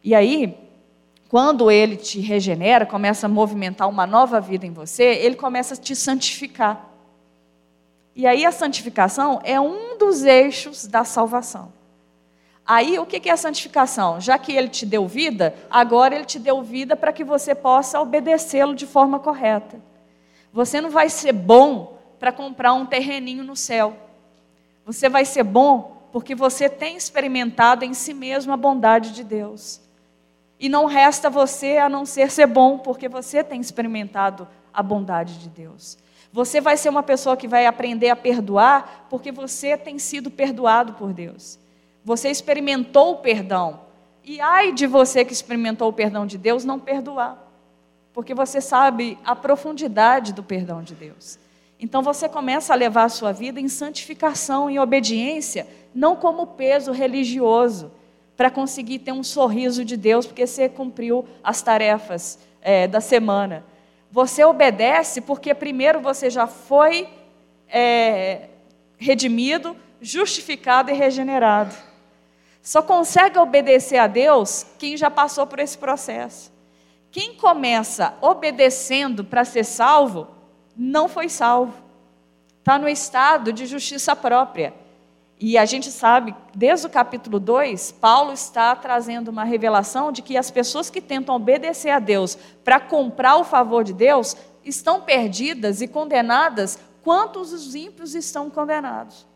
E 0.00 0.14
aí, 0.14 0.56
quando 1.28 1.72
ele 1.72 1.96
te 1.96 2.20
regenera, 2.20 2.86
começa 2.86 3.26
a 3.26 3.28
movimentar 3.28 3.88
uma 3.88 4.06
nova 4.06 4.40
vida 4.40 4.64
em 4.64 4.72
você, 4.72 5.02
ele 5.02 5.34
começa 5.34 5.74
a 5.74 5.76
te 5.76 5.96
santificar. 5.96 6.88
E 8.14 8.28
aí 8.28 8.46
a 8.46 8.52
santificação 8.52 9.40
é 9.42 9.60
um 9.60 9.98
dos 9.98 10.22
eixos 10.22 10.86
da 10.86 11.02
salvação. 11.02 11.72
Aí 12.64 12.96
o 12.96 13.04
que 13.04 13.28
é 13.28 13.32
a 13.32 13.36
santificação? 13.36 14.20
Já 14.20 14.38
que 14.38 14.52
ele 14.52 14.68
te 14.68 14.86
deu 14.86 15.08
vida, 15.08 15.52
agora 15.68 16.14
ele 16.14 16.24
te 16.24 16.38
deu 16.38 16.62
vida 16.62 16.94
para 16.94 17.12
que 17.12 17.24
você 17.24 17.56
possa 17.56 18.00
obedecê-lo 18.00 18.72
de 18.72 18.86
forma 18.86 19.18
correta. 19.18 19.80
Você 20.52 20.80
não 20.80 20.90
vai 20.90 21.10
ser 21.10 21.32
bom 21.32 21.93
para 22.24 22.32
comprar 22.32 22.72
um 22.72 22.86
terreninho 22.86 23.44
no 23.44 23.54
céu. 23.54 23.98
Você 24.86 25.10
vai 25.10 25.26
ser 25.26 25.42
bom 25.42 26.08
porque 26.10 26.34
você 26.34 26.70
tem 26.70 26.96
experimentado 26.96 27.84
em 27.84 27.92
si 27.92 28.14
mesmo 28.14 28.50
a 28.50 28.56
bondade 28.56 29.12
de 29.12 29.22
Deus. 29.22 29.78
E 30.58 30.66
não 30.66 30.86
resta 30.86 31.28
você 31.28 31.76
a 31.76 31.86
não 31.86 32.06
ser 32.06 32.30
ser 32.30 32.46
bom, 32.46 32.78
porque 32.78 33.10
você 33.10 33.44
tem 33.44 33.60
experimentado 33.60 34.48
a 34.72 34.82
bondade 34.82 35.38
de 35.38 35.50
Deus. 35.50 35.98
Você 36.32 36.62
vai 36.62 36.78
ser 36.78 36.88
uma 36.88 37.02
pessoa 37.02 37.36
que 37.36 37.46
vai 37.46 37.66
aprender 37.66 38.08
a 38.08 38.16
perdoar, 38.16 39.06
porque 39.10 39.30
você 39.30 39.76
tem 39.76 39.98
sido 39.98 40.30
perdoado 40.30 40.94
por 40.94 41.12
Deus. 41.12 41.58
Você 42.02 42.30
experimentou 42.30 43.12
o 43.12 43.16
perdão. 43.18 43.80
E 44.24 44.40
ai 44.40 44.72
de 44.72 44.86
você 44.86 45.26
que 45.26 45.34
experimentou 45.34 45.90
o 45.90 45.92
perdão 45.92 46.26
de 46.26 46.38
Deus 46.38 46.64
não 46.64 46.80
perdoar, 46.80 47.36
porque 48.14 48.32
você 48.32 48.62
sabe 48.62 49.18
a 49.22 49.36
profundidade 49.36 50.32
do 50.32 50.42
perdão 50.42 50.82
de 50.82 50.94
Deus. 50.94 51.43
Então 51.84 52.00
você 52.00 52.30
começa 52.30 52.72
a 52.72 52.76
levar 52.76 53.04
a 53.04 53.08
sua 53.10 53.30
vida 53.30 53.60
em 53.60 53.68
santificação, 53.68 54.70
em 54.70 54.78
obediência, 54.78 55.66
não 55.94 56.16
como 56.16 56.46
peso 56.46 56.92
religioso, 56.92 57.92
para 58.34 58.50
conseguir 58.50 59.00
ter 59.00 59.12
um 59.12 59.22
sorriso 59.22 59.84
de 59.84 59.94
Deus, 59.94 60.24
porque 60.26 60.46
você 60.46 60.66
cumpriu 60.66 61.26
as 61.42 61.60
tarefas 61.60 62.38
é, 62.62 62.88
da 62.88 63.02
semana. 63.02 63.66
Você 64.10 64.42
obedece 64.42 65.20
porque 65.20 65.52
primeiro 65.52 66.00
você 66.00 66.30
já 66.30 66.46
foi 66.46 67.06
é, 67.68 68.48
redimido, 68.96 69.76
justificado 70.00 70.90
e 70.90 70.94
regenerado. 70.94 71.74
Só 72.62 72.80
consegue 72.80 73.38
obedecer 73.38 73.98
a 73.98 74.06
Deus 74.06 74.64
quem 74.78 74.96
já 74.96 75.10
passou 75.10 75.46
por 75.46 75.58
esse 75.58 75.76
processo. 75.76 76.50
Quem 77.10 77.34
começa 77.34 78.14
obedecendo 78.22 79.22
para 79.22 79.44
ser 79.44 79.64
salvo, 79.64 80.33
não 80.76 81.08
foi 81.08 81.28
salvo. 81.28 81.74
Está 82.58 82.78
no 82.78 82.88
estado 82.88 83.52
de 83.52 83.66
justiça 83.66 84.16
própria. 84.16 84.74
E 85.38 85.58
a 85.58 85.64
gente 85.64 85.90
sabe, 85.90 86.34
desde 86.54 86.86
o 86.86 86.90
capítulo 86.90 87.40
2, 87.40 87.92
Paulo 87.92 88.32
está 88.32 88.74
trazendo 88.74 89.28
uma 89.28 89.44
revelação 89.44 90.12
de 90.12 90.22
que 90.22 90.36
as 90.36 90.50
pessoas 90.50 90.88
que 90.88 91.00
tentam 91.00 91.34
obedecer 91.34 91.90
a 91.90 91.98
Deus 91.98 92.38
para 92.64 92.80
comprar 92.80 93.36
o 93.36 93.44
favor 93.44 93.84
de 93.84 93.92
Deus 93.92 94.36
estão 94.64 95.00
perdidas 95.00 95.82
e 95.82 95.88
condenadas, 95.88 96.78
quantos 97.02 97.52
os 97.52 97.74
ímpios 97.74 98.14
estão 98.14 98.48
condenados. 98.48 99.26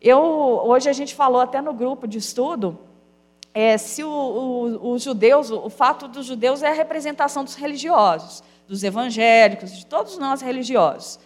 Eu, 0.00 0.18
hoje 0.18 0.88
a 0.88 0.92
gente 0.92 1.14
falou 1.14 1.40
até 1.40 1.60
no 1.60 1.72
grupo 1.72 2.06
de 2.06 2.18
estudo, 2.18 2.78
é, 3.52 3.76
se 3.76 4.04
os 4.04 5.02
judeus, 5.02 5.50
o 5.50 5.68
fato 5.68 6.06
dos 6.06 6.24
judeus 6.24 6.62
é 6.62 6.68
a 6.68 6.74
representação 6.74 7.42
dos 7.42 7.54
religiosos, 7.54 8.44
dos 8.70 8.84
evangélicos, 8.84 9.76
de 9.76 9.84
todos 9.84 10.16
nós 10.16 10.40
religiosos. 10.40 11.18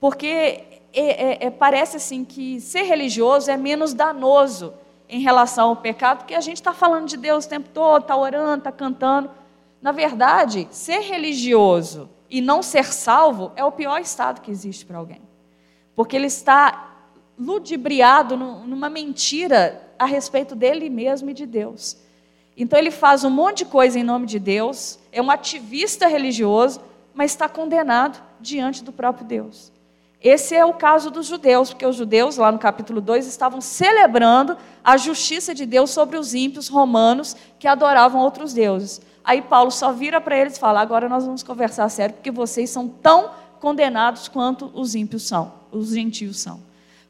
Porque 0.00 0.64
é, 0.92 1.44
é, 1.44 1.46
é, 1.46 1.50
parece 1.50 1.96
assim 1.96 2.24
que 2.24 2.60
ser 2.60 2.82
religioso 2.82 3.48
é 3.48 3.56
menos 3.56 3.94
danoso 3.94 4.74
em 5.08 5.20
relação 5.20 5.68
ao 5.68 5.76
pecado, 5.76 6.18
porque 6.18 6.34
a 6.34 6.40
gente 6.40 6.56
está 6.56 6.74
falando 6.74 7.06
de 7.06 7.16
Deus 7.16 7.44
o 7.44 7.48
tempo 7.48 7.68
todo, 7.72 8.02
está 8.02 8.16
orando, 8.16 8.58
está 8.58 8.72
cantando. 8.72 9.30
Na 9.80 9.92
verdade, 9.92 10.66
ser 10.72 10.98
religioso 10.98 12.10
e 12.28 12.40
não 12.40 12.64
ser 12.64 12.86
salvo 12.86 13.52
é 13.54 13.64
o 13.64 13.70
pior 13.70 14.00
estado 14.00 14.40
que 14.40 14.50
existe 14.50 14.84
para 14.84 14.98
alguém. 14.98 15.22
Porque 15.94 16.16
ele 16.16 16.26
está 16.26 16.96
ludibriado 17.38 18.36
numa 18.36 18.90
mentira 18.90 19.88
a 19.96 20.04
respeito 20.04 20.56
dele 20.56 20.90
mesmo 20.90 21.30
e 21.30 21.34
de 21.34 21.46
Deus. 21.46 21.96
Então 22.56 22.76
ele 22.76 22.90
faz 22.90 23.22
um 23.22 23.30
monte 23.30 23.58
de 23.58 23.66
coisa 23.66 24.00
em 24.00 24.02
nome 24.02 24.26
de 24.26 24.40
Deus, 24.40 24.98
é 25.12 25.22
um 25.22 25.30
ativista 25.30 26.08
religioso, 26.08 26.87
mas 27.18 27.32
está 27.32 27.48
condenado 27.48 28.22
diante 28.40 28.84
do 28.84 28.92
próprio 28.92 29.26
Deus. 29.26 29.72
Esse 30.22 30.54
é 30.54 30.64
o 30.64 30.72
caso 30.72 31.10
dos 31.10 31.26
judeus, 31.26 31.70
porque 31.70 31.84
os 31.84 31.96
judeus, 31.96 32.36
lá 32.36 32.52
no 32.52 32.60
capítulo 32.60 33.00
2, 33.00 33.26
estavam 33.26 33.60
celebrando 33.60 34.56
a 34.84 34.96
justiça 34.96 35.52
de 35.52 35.66
Deus 35.66 35.90
sobre 35.90 36.16
os 36.16 36.32
ímpios 36.32 36.68
romanos 36.68 37.34
que 37.58 37.66
adoravam 37.66 38.20
outros 38.20 38.52
deuses. 38.52 39.00
Aí 39.24 39.42
Paulo 39.42 39.72
só 39.72 39.90
vira 39.90 40.20
para 40.20 40.38
eles 40.38 40.56
e 40.56 40.60
fala: 40.60 40.80
agora 40.80 41.08
nós 41.08 41.24
vamos 41.24 41.42
conversar 41.42 41.88
sério, 41.88 42.14
porque 42.14 42.30
vocês 42.30 42.70
são 42.70 42.86
tão 42.86 43.32
condenados 43.58 44.28
quanto 44.28 44.70
os 44.72 44.94
ímpios 44.94 45.26
são, 45.26 45.52
os 45.72 45.88
gentios 45.88 46.38
são. 46.38 46.60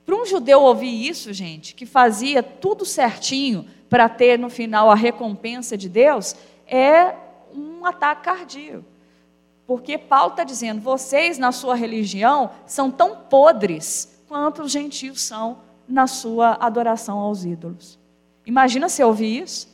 Para 0.07 0.17
um 0.17 0.25
judeu 0.25 0.63
ouvir 0.63 1.07
isso, 1.07 1.35
gente, 1.35 1.75
que 1.75 1.85
fazia 1.85 2.43
tudo 2.43 2.87
certinho 2.87 3.67
para 3.91 4.09
ter 4.09 4.39
no 4.39 4.49
final 4.49 4.91
a 4.91 4.95
recompensa 4.95 5.77
de 5.77 5.87
Deus, 5.87 6.35
é 6.67 7.15
um 7.55 7.85
ataque 7.85 8.23
cardíaco. 8.23 8.98
Porque 9.69 9.99
Paulo 9.99 10.31
está 10.31 10.45
dizendo: 10.45 10.81
vocês, 10.81 11.37
na 11.37 11.53
sua 11.53 11.75
religião, 11.75 12.51
são 12.65 12.91
tão 12.91 13.15
podres 13.15 14.25
quanto 14.27 14.63
os 14.63 14.73
gentios 14.73 15.21
são 15.21 15.59
na 15.87 16.07
sua 16.07 16.57
adoração 16.59 17.19
aos 17.19 17.45
ídolos. 17.45 17.99
Imagina 18.47 18.89
se 18.89 19.05
ouvir 19.05 19.43
isso. 19.43 19.69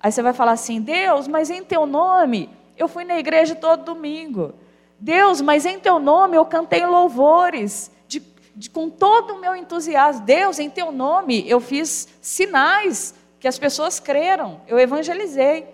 Aí 0.00 0.10
você 0.10 0.22
vai 0.22 0.32
falar 0.32 0.52
assim: 0.52 0.80
Deus, 0.80 1.28
mas 1.28 1.50
em 1.50 1.62
teu 1.62 1.84
nome 1.84 2.48
eu 2.78 2.88
fui 2.88 3.04
na 3.04 3.18
igreja 3.18 3.54
todo 3.54 3.84
domingo. 3.84 4.54
Deus, 4.98 5.42
mas 5.42 5.66
em 5.66 5.78
teu 5.78 5.98
nome 5.98 6.38
eu 6.38 6.46
cantei 6.46 6.86
louvores 6.86 7.90
de, 8.08 8.22
com 8.70 8.88
todo 8.88 9.34
o 9.34 9.38
meu 9.38 9.54
entusiasmo. 9.54 10.24
Deus, 10.24 10.58
em 10.58 10.70
teu 10.70 10.90
nome 10.90 11.46
eu 11.46 11.60
fiz 11.60 12.08
sinais 12.22 13.14
que 13.38 13.46
as 13.46 13.58
pessoas 13.58 14.00
creram, 14.00 14.62
eu 14.66 14.78
evangelizei. 14.78 15.73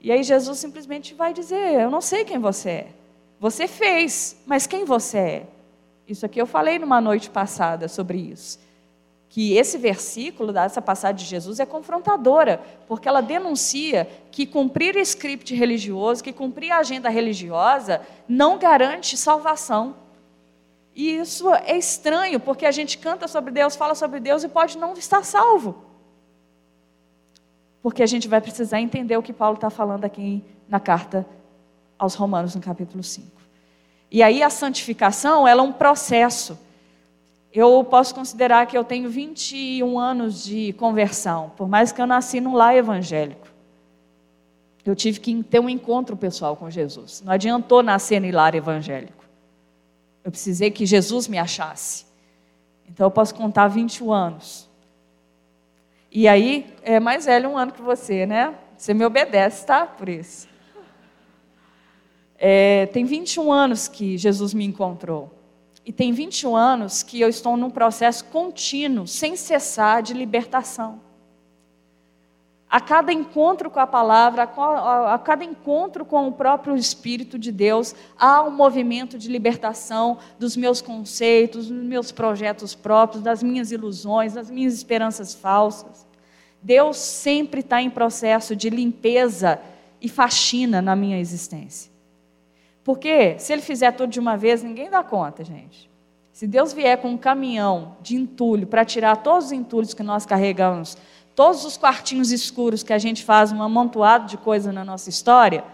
E 0.00 0.10
aí 0.10 0.22
Jesus 0.22 0.58
simplesmente 0.58 1.12
vai 1.14 1.32
dizer: 1.32 1.80
Eu 1.80 1.90
não 1.90 2.00
sei 2.00 2.24
quem 2.24 2.38
você 2.38 2.70
é. 2.70 2.86
Você 3.38 3.68
fez, 3.68 4.36
mas 4.46 4.66
quem 4.66 4.84
você 4.84 5.18
é? 5.18 5.46
Isso 6.06 6.26
aqui 6.26 6.40
eu 6.40 6.46
falei 6.46 6.78
numa 6.78 7.00
noite 7.00 7.30
passada 7.30 7.88
sobre 7.88 8.18
isso. 8.18 8.58
Que 9.28 9.54
esse 9.56 9.78
versículo, 9.78 10.52
dessa 10.52 10.82
passagem 10.82 11.16
de 11.16 11.24
Jesus, 11.24 11.60
é 11.60 11.64
confrontadora, 11.64 12.60
porque 12.88 13.08
ela 13.08 13.20
denuncia 13.20 14.08
que 14.32 14.44
cumprir 14.44 14.96
o 14.96 14.98
script 14.98 15.54
religioso, 15.54 16.24
que 16.24 16.32
cumprir 16.32 16.72
a 16.72 16.78
agenda 16.78 17.08
religiosa, 17.08 18.02
não 18.28 18.58
garante 18.58 19.16
salvação. 19.16 19.94
E 20.94 21.14
isso 21.14 21.54
é 21.54 21.78
estranho, 21.78 22.40
porque 22.40 22.66
a 22.66 22.72
gente 22.72 22.98
canta 22.98 23.28
sobre 23.28 23.52
Deus, 23.52 23.76
fala 23.76 23.94
sobre 23.94 24.18
Deus 24.18 24.42
e 24.42 24.48
pode 24.48 24.76
não 24.76 24.94
estar 24.94 25.24
salvo 25.24 25.89
porque 27.82 28.02
a 28.02 28.06
gente 28.06 28.28
vai 28.28 28.40
precisar 28.40 28.80
entender 28.80 29.16
o 29.16 29.22
que 29.22 29.32
Paulo 29.32 29.54
está 29.54 29.70
falando 29.70 30.04
aqui 30.04 30.44
na 30.68 30.78
carta 30.78 31.26
aos 31.98 32.14
Romanos, 32.14 32.54
no 32.54 32.60
capítulo 32.60 33.02
5. 33.02 33.40
E 34.10 34.22
aí 34.22 34.42
a 34.42 34.50
santificação, 34.50 35.46
ela 35.46 35.62
é 35.62 35.64
um 35.64 35.72
processo. 35.72 36.58
Eu 37.52 37.84
posso 37.84 38.14
considerar 38.14 38.66
que 38.66 38.76
eu 38.76 38.84
tenho 38.84 39.08
21 39.08 39.98
anos 39.98 40.44
de 40.44 40.72
conversão, 40.74 41.52
por 41.56 41.68
mais 41.68 41.92
que 41.92 42.00
eu 42.00 42.06
nasci 42.06 42.40
num 42.40 42.54
lar 42.54 42.74
evangélico. 42.74 43.48
Eu 44.84 44.96
tive 44.96 45.20
que 45.20 45.42
ter 45.42 45.60
um 45.60 45.68
encontro 45.68 46.16
pessoal 46.16 46.56
com 46.56 46.70
Jesus. 46.70 47.22
Não 47.24 47.32
adiantou 47.32 47.82
nascer 47.82 48.20
no 48.20 48.30
lar 48.30 48.54
evangélico. 48.54 49.24
Eu 50.24 50.30
precisei 50.30 50.70
que 50.70 50.86
Jesus 50.86 51.28
me 51.28 51.38
achasse. 51.38 52.06
Então 52.88 53.06
eu 53.06 53.10
posso 53.10 53.34
contar 53.34 53.68
21 53.68 54.12
anos. 54.12 54.69
E 56.10 56.26
aí, 56.26 56.74
é 56.82 56.98
mais 56.98 57.24
velho 57.24 57.50
um 57.50 57.56
ano 57.56 57.72
que 57.72 57.80
você, 57.80 58.26
né? 58.26 58.54
Você 58.76 58.92
me 58.92 59.04
obedece, 59.04 59.64
tá? 59.64 59.86
Por 59.86 60.08
isso. 60.08 60.48
É, 62.36 62.86
tem 62.86 63.04
21 63.04 63.52
anos 63.52 63.86
que 63.86 64.16
Jesus 64.16 64.52
me 64.54 64.64
encontrou. 64.64 65.30
E 65.84 65.92
tem 65.92 66.12
21 66.12 66.56
anos 66.56 67.02
que 67.02 67.20
eu 67.20 67.28
estou 67.28 67.56
num 67.56 67.70
processo 67.70 68.24
contínuo, 68.24 69.06
sem 69.06 69.36
cessar, 69.36 70.02
de 70.02 70.14
libertação. 70.14 71.00
A 72.70 72.80
cada 72.80 73.12
encontro 73.12 73.68
com 73.68 73.80
a 73.80 73.86
palavra, 73.86 74.44
a 74.44 75.18
cada 75.18 75.44
encontro 75.44 76.04
com 76.04 76.28
o 76.28 76.32
próprio 76.32 76.76
Espírito 76.76 77.36
de 77.36 77.50
Deus, 77.50 77.96
há 78.16 78.44
um 78.44 78.50
movimento 78.52 79.18
de 79.18 79.28
libertação 79.28 80.18
dos 80.38 80.56
meus 80.56 80.80
conceitos, 80.80 81.66
dos 81.66 81.84
meus 81.84 82.12
projetos 82.12 82.72
próprios, 82.72 83.24
das 83.24 83.42
minhas 83.42 83.72
ilusões, 83.72 84.34
das 84.34 84.48
minhas 84.48 84.72
esperanças 84.72 85.34
falsas. 85.34 86.06
Deus 86.62 86.96
sempre 86.96 87.58
está 87.58 87.82
em 87.82 87.90
processo 87.90 88.54
de 88.54 88.70
limpeza 88.70 89.60
e 90.00 90.08
faxina 90.08 90.80
na 90.80 90.94
minha 90.94 91.18
existência. 91.18 91.90
Porque 92.84 93.36
se 93.40 93.52
Ele 93.52 93.62
fizer 93.62 93.90
tudo 93.92 94.10
de 94.10 94.20
uma 94.20 94.36
vez, 94.36 94.62
ninguém 94.62 94.88
dá 94.88 95.02
conta, 95.02 95.42
gente. 95.42 95.90
Se 96.32 96.46
Deus 96.46 96.72
vier 96.72 96.96
com 96.98 97.08
um 97.10 97.18
caminhão 97.18 97.96
de 98.00 98.16
entulho 98.16 98.66
para 98.66 98.84
tirar 98.84 99.16
todos 99.16 99.46
os 99.46 99.52
entulhos 99.52 99.92
que 99.92 100.02
nós 100.02 100.24
carregamos 100.24 100.96
todos 101.34 101.64
os 101.64 101.76
quartinhos 101.76 102.30
escuros 102.30 102.82
que 102.82 102.92
a 102.92 102.98
gente 102.98 103.24
faz 103.24 103.52
um 103.52 103.62
amontoado 103.62 104.26
de 104.26 104.36
coisa 104.36 104.72
na 104.72 104.84
nossa 104.84 105.08
história, 105.08 105.64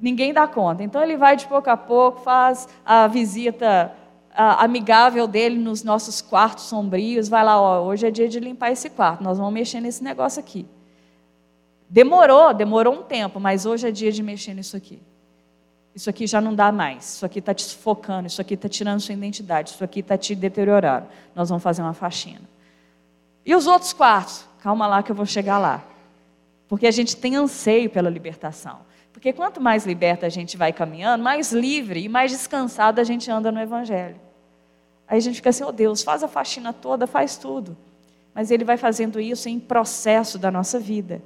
ninguém 0.00 0.32
dá 0.32 0.46
conta. 0.46 0.82
Então 0.82 1.02
ele 1.02 1.16
vai 1.16 1.36
de 1.36 1.46
pouco 1.46 1.70
a 1.70 1.76
pouco, 1.76 2.20
faz 2.20 2.68
a 2.84 3.06
visita 3.06 3.92
a, 4.34 4.64
amigável 4.64 5.26
dele 5.26 5.58
nos 5.58 5.82
nossos 5.82 6.20
quartos 6.20 6.64
sombrios, 6.64 7.28
vai 7.28 7.44
lá, 7.44 7.60
ó, 7.60 7.82
hoje 7.84 8.06
é 8.06 8.10
dia 8.10 8.28
de 8.28 8.38
limpar 8.38 8.70
esse 8.70 8.88
quarto, 8.88 9.22
nós 9.22 9.38
vamos 9.38 9.52
mexer 9.52 9.80
nesse 9.80 10.02
negócio 10.02 10.38
aqui. 10.38 10.64
Demorou, 11.90 12.54
demorou 12.54 12.94
um 12.94 13.02
tempo, 13.02 13.40
mas 13.40 13.66
hoje 13.66 13.88
é 13.88 13.90
dia 13.90 14.12
de 14.12 14.22
mexer 14.22 14.54
nisso 14.54 14.76
aqui. 14.76 15.00
Isso 15.94 16.08
aqui 16.08 16.26
já 16.28 16.40
não 16.40 16.54
dá 16.54 16.70
mais, 16.70 17.14
isso 17.14 17.26
aqui 17.26 17.40
está 17.40 17.52
te 17.52 17.62
sufocando, 17.62 18.28
isso 18.28 18.40
aqui 18.40 18.54
está 18.54 18.68
tirando 18.68 19.00
sua 19.00 19.14
identidade, 19.14 19.70
isso 19.70 19.82
aqui 19.82 20.00
está 20.00 20.16
te 20.16 20.34
deteriorando. 20.34 21.08
Nós 21.34 21.48
vamos 21.48 21.62
fazer 21.62 21.82
uma 21.82 21.94
faxina. 21.94 22.48
E 23.44 23.56
os 23.56 23.66
outros 23.66 23.92
quartos? 23.92 24.47
Calma 24.60 24.86
lá 24.86 25.02
que 25.02 25.10
eu 25.10 25.16
vou 25.16 25.26
chegar 25.26 25.58
lá. 25.58 25.84
Porque 26.68 26.86
a 26.86 26.90
gente 26.90 27.16
tem 27.16 27.36
anseio 27.36 27.88
pela 27.88 28.10
libertação. 28.10 28.80
Porque 29.12 29.32
quanto 29.32 29.60
mais 29.60 29.86
liberta 29.86 30.26
a 30.26 30.28
gente 30.28 30.56
vai 30.56 30.72
caminhando, 30.72 31.24
mais 31.24 31.52
livre 31.52 32.04
e 32.04 32.08
mais 32.08 32.30
descansado 32.30 33.00
a 33.00 33.04
gente 33.04 33.30
anda 33.30 33.50
no 33.50 33.60
Evangelho. 33.60 34.20
Aí 35.06 35.18
a 35.18 35.20
gente 35.20 35.36
fica 35.36 35.50
assim, 35.50 35.64
oh 35.64 35.72
Deus, 35.72 36.02
faz 36.02 36.22
a 36.22 36.28
faxina 36.28 36.72
toda, 36.72 37.06
faz 37.06 37.36
tudo. 37.36 37.76
Mas 38.34 38.50
Ele 38.50 38.64
vai 38.64 38.76
fazendo 38.76 39.18
isso 39.18 39.48
em 39.48 39.58
processo 39.58 40.38
da 40.38 40.50
nossa 40.50 40.78
vida. 40.78 41.22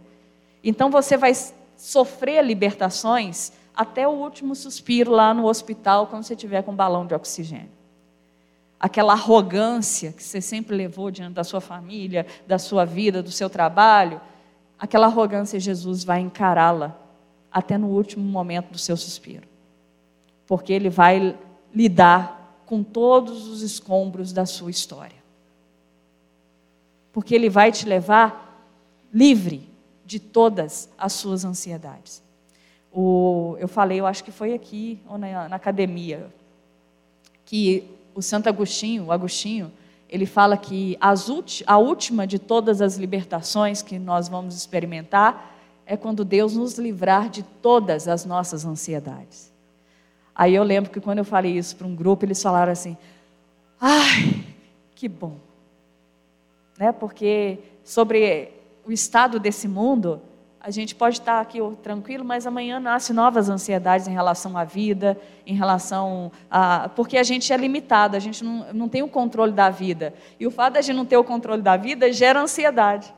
Então 0.63 0.91
você 0.91 1.17
vai 1.17 1.33
sofrer 1.77 2.45
libertações 2.45 3.53
até 3.75 4.07
o 4.07 4.13
último 4.13 4.55
suspiro 4.55 5.11
lá 5.11 5.35
no 5.35 5.47
hospital, 5.47 6.07
quando 6.07 6.23
você 6.23 6.35
estiver 6.35 6.63
com 6.63 6.73
um 6.73 6.77
balão 6.77 7.07
de 7.07 7.15
oxigênio 7.15 7.82
aquela 8.83 9.13
arrogância 9.13 10.11
que 10.11 10.21
você 10.21 10.41
sempre 10.41 10.75
levou 10.75 11.09
diante 11.09 11.35
da 11.35 11.45
sua 11.45 11.61
família, 11.61 12.27
da 12.49 12.59
sua 12.59 12.85
vida, 12.85 13.23
do 13.23 13.31
seu 13.31 13.49
trabalho, 13.49 14.21
aquela 14.77 15.07
arrogância 15.07 15.61
Jesus 15.61 16.03
vai 16.03 16.19
encará-la 16.19 16.99
até 17.49 17.79
no 17.79 17.87
último 17.87 18.25
momento 18.25 18.73
do 18.73 18.79
seu 18.79 18.97
suspiro. 18.97 19.47
Porque 20.49 20.73
ele 20.73 20.91
vai 20.91 21.39
lidar 21.73 22.61
com 22.67 22.83
todos 22.83 23.47
os 23.47 23.63
escombros 23.63 24.33
da 24.33 24.45
sua 24.45 24.73
história. 24.73 25.23
Porque 27.13 27.37
ele 27.37 27.49
vai 27.49 27.71
te 27.71 27.87
levar 27.87 28.67
livre 29.15 29.71
de 30.05 30.19
todas 30.19 30.91
as 30.99 31.13
suas 31.13 31.45
ansiedades. 31.45 32.21
O, 32.91 33.57
eu 33.61 33.69
falei, 33.69 34.01
eu 34.01 34.07
acho 34.07 34.25
que 34.25 34.33
foi 34.33 34.55
aqui, 34.55 35.01
ou 35.09 35.17
na, 35.17 35.49
na 35.49 35.57
academia, 35.57 36.27
que 37.45 37.89
o 38.15 38.23
Santo 38.23 38.49
Agostinho, 38.49 39.07
o 39.07 39.13
Agostinho, 39.13 39.73
ele 40.09 40.27
fala 40.27 40.57
que 40.57 40.99
a 41.67 41.79
última 41.79 42.27
de 42.27 42.39
todas 42.39 42.83
as 42.83 42.97
libertações 42.99 43.81
que 43.81 43.99
nós 43.99 44.29
vamos 44.29 44.55
experimentar 44.55 45.57
é 45.87 45.97
quando 45.97 46.25
Deus 46.25 46.55
nos 46.55 46.79
livrar 46.79 47.31
de 47.31 47.43
todas 47.43 48.07
as 48.07 48.25
nossas 48.25 48.65
ansiedades. 48.65 49.51
Aí 50.35 50.55
eu 50.55 50.63
lembro 50.63 50.91
que 50.91 51.01
quando 51.01 51.19
eu 51.19 51.25
falei 51.25 51.57
isso 51.57 51.77
para 51.77 51.87
um 51.87 51.95
grupo, 51.95 52.25
eles 52.25 52.43
falaram 52.43 52.73
assim: 52.73 52.97
ai, 53.81 54.45
que 54.95 55.09
bom. 55.09 55.37
Né? 56.79 56.93
Porque 56.93 57.59
sobre 57.85 58.53
o 58.85 58.93
estado 58.93 59.39
desse 59.39 59.67
mundo, 59.67 60.21
a 60.65 60.71
gente 60.71 60.95
pode 60.95 61.19
estar 61.19 61.41
aqui 61.41 61.59
tranquilo, 61.83 62.25
mas 62.25 62.47
amanhã 62.47 62.79
nascem 62.79 63.17
novas 63.17 63.49
ansiedades 63.49 64.07
em 64.07 64.13
relação 64.13 64.57
à 64.57 64.63
vida, 64.63 65.21
em 65.45 65.57
relação 65.57 66.31
a. 66.49 66.89
Porque 66.91 67.19
a 67.19 67.25
gente 67.25 67.53
é 67.53 67.57
limitado, 67.57 68.17
a 68.17 68.21
gente 68.21 68.45
não, 68.45 68.73
não 68.73 68.89
tem 68.89 69.03
o 69.03 69.09
controle 69.09 69.51
da 69.51 69.71
vida. 69.71 70.15
E 70.39 70.47
o 70.47 70.53
fato 70.53 70.75
de 70.75 70.79
a 70.79 70.83
gente 70.83 70.95
não 70.95 71.05
ter 71.05 71.17
o 71.17 71.25
controle 71.25 71.61
da 71.61 71.77
vida 71.77 72.13
gera 72.13 72.41
ansiedade. 72.41 73.13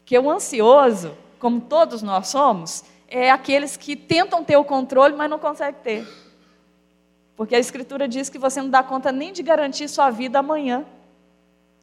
Porque 0.00 0.18
o 0.18 0.28
ansioso, 0.28 1.16
como 1.38 1.60
todos 1.60 2.02
nós 2.02 2.26
somos, 2.26 2.82
é 3.06 3.30
aqueles 3.30 3.76
que 3.76 3.94
tentam 3.94 4.42
ter 4.42 4.56
o 4.56 4.64
controle, 4.64 5.14
mas 5.14 5.30
não 5.30 5.38
conseguem 5.38 5.80
ter. 5.80 6.08
Porque 7.36 7.54
a 7.54 7.60
Escritura 7.60 8.08
diz 8.08 8.28
que 8.28 8.36
você 8.36 8.60
não 8.60 8.68
dá 8.68 8.82
conta 8.82 9.12
nem 9.12 9.32
de 9.32 9.44
garantir 9.44 9.86
sua 9.86 10.10
vida 10.10 10.40
amanhã, 10.40 10.84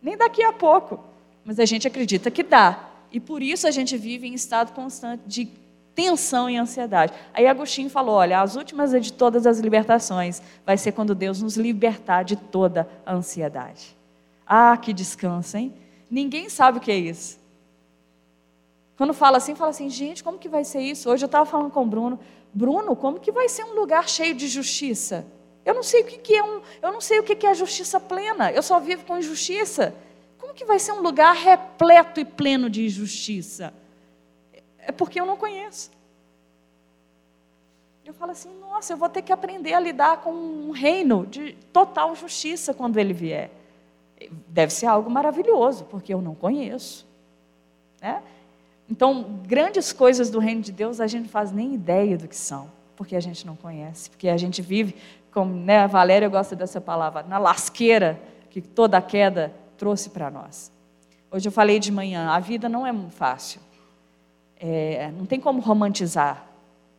nem 0.02 0.18
daqui 0.18 0.44
a 0.44 0.52
pouco. 0.52 1.00
Mas 1.46 1.62
a 1.62 1.66
gente 1.66 1.88
acredita 1.88 2.30
que 2.30 2.44
dá. 2.44 2.87
E 3.12 3.20
por 3.20 3.42
isso 3.42 3.68
a 3.68 3.72
gente 3.72 3.98
vive 3.98 4.28
em 4.28 4.34
estado 4.34 4.74
constante 4.74 5.24
de 5.26 5.50
tensão 5.96 6.48
e 6.48 6.58
ansiedade. 6.58 7.14
Aí 7.34 7.48
Agostinho 7.48 7.90
falou: 7.90 8.16
olha, 8.16 8.40
as 8.40 8.56
últimas 8.56 8.92
de 8.92 9.12
todas 9.12 9.48
as 9.48 9.60
libertações 9.60 10.42
vai 10.66 10.78
ser 10.78 10.92
quando 10.92 11.16
Deus 11.16 11.42
nos 11.42 11.58
libertar 11.58 12.24
de 12.24 12.36
toda 12.36 12.88
a 13.06 13.14
ansiedade. 13.14 13.98
Ah, 14.46 14.78
que 14.78 14.94
descanso, 14.94 15.58
hein? 15.58 15.74
Ninguém 16.10 16.50
sabe 16.50 16.78
o 16.78 16.82
que 16.82 16.92
é 16.92 16.98
isso. 16.98 17.40
Quando 18.96 19.14
fala 19.14 19.38
assim, 19.38 19.56
fala 19.56 19.72
assim, 19.72 19.90
gente, 19.90 20.24
como 20.24 20.38
que 20.38 20.50
vai 20.50 20.64
ser 20.64 20.82
isso? 20.82 21.10
Hoje 21.10 21.24
eu 21.24 21.28
estava 21.28 21.46
falando 21.46 21.70
com 21.70 21.84
o 21.84 21.86
Bruno, 21.86 22.20
Bruno, 22.54 22.96
como 22.96 23.20
que 23.20 23.32
vai 23.32 23.48
ser 23.48 23.64
um 23.64 23.76
lugar 23.76 24.10
cheio 24.10 24.34
de 24.34 24.48
justiça? 24.48 25.26
Eu 25.66 25.76
não 25.76 25.84
sei 25.84 26.02
o 26.02 26.06
que, 26.06 26.18
que 26.18 26.36
é 26.36 26.44
um, 26.44 26.62
eu 26.82 26.92
não 26.92 27.02
sei 27.02 27.20
o 27.20 27.24
que, 27.24 27.36
que 27.36 27.46
é 27.46 27.54
justiça 27.54 28.00
plena. 28.00 28.52
Eu 28.52 28.64
só 28.64 28.80
vivo 28.80 29.04
com 29.06 29.18
injustiça 29.18 29.94
que 30.58 30.66
vai 30.66 30.80
ser 30.80 30.92
um 30.92 31.02
lugar 31.02 31.36
repleto 31.36 32.20
e 32.20 32.26
pleno 32.26 32.70
de 32.70 32.86
injustiça? 32.86 33.72
É 34.80 34.92
porque 34.92 35.22
eu 35.22 35.26
não 35.26 35.38
conheço. 35.38 35.92
Eu 38.04 38.14
falo 38.14 38.32
assim, 38.32 38.50
nossa, 38.60 38.94
eu 38.94 38.98
vou 38.98 39.08
ter 39.08 39.22
que 39.22 39.32
aprender 39.32 39.74
a 39.74 39.80
lidar 39.80 40.22
com 40.22 40.32
um 40.32 40.72
reino 40.72 41.28
de 41.28 41.54
total 41.72 42.16
justiça 42.16 42.74
quando 42.74 42.98
ele 42.98 43.14
vier. 43.14 43.52
Deve 44.48 44.74
ser 44.74 44.88
algo 44.88 45.10
maravilhoso, 45.10 45.86
porque 45.86 46.14
eu 46.14 46.22
não 46.22 46.34
conheço. 46.34 47.06
Né? 48.02 48.24
Então, 48.90 49.42
grandes 49.46 49.94
coisas 49.94 50.30
do 50.30 50.40
reino 50.40 50.62
de 50.62 50.72
Deus 50.72 51.00
a 51.00 51.08
gente 51.08 51.24
não 51.24 51.30
faz 51.30 51.52
nem 51.52 51.74
ideia 51.74 52.18
do 52.18 52.28
que 52.28 52.36
são, 52.36 52.72
porque 52.96 53.16
a 53.16 53.20
gente 53.20 53.46
não 53.46 53.56
conhece, 53.56 54.10
porque 54.10 54.30
a 54.30 54.38
gente 54.38 54.62
vive, 54.62 54.96
como 55.32 55.54
né, 55.54 55.80
a 55.80 55.88
Valéria 55.88 56.30
gosta 56.30 56.56
dessa 56.56 56.80
palavra, 56.80 57.24
na 57.24 57.38
lasqueira, 57.38 58.20
que 58.50 58.62
toda 58.62 59.00
queda 59.02 59.54
trouxe 59.78 60.10
para 60.10 60.30
nós. 60.32 60.72
Hoje 61.30 61.48
eu 61.48 61.52
falei 61.52 61.80
de 61.80 61.92
manhã, 61.92 62.30
a 62.30 62.40
vida 62.40 62.68
não 62.68 62.86
é 62.86 62.94
fácil. 63.12 63.62
É, 64.60 65.12
não 65.16 65.26
tem 65.26 65.40
como 65.40 65.62
romantizar 65.62 66.48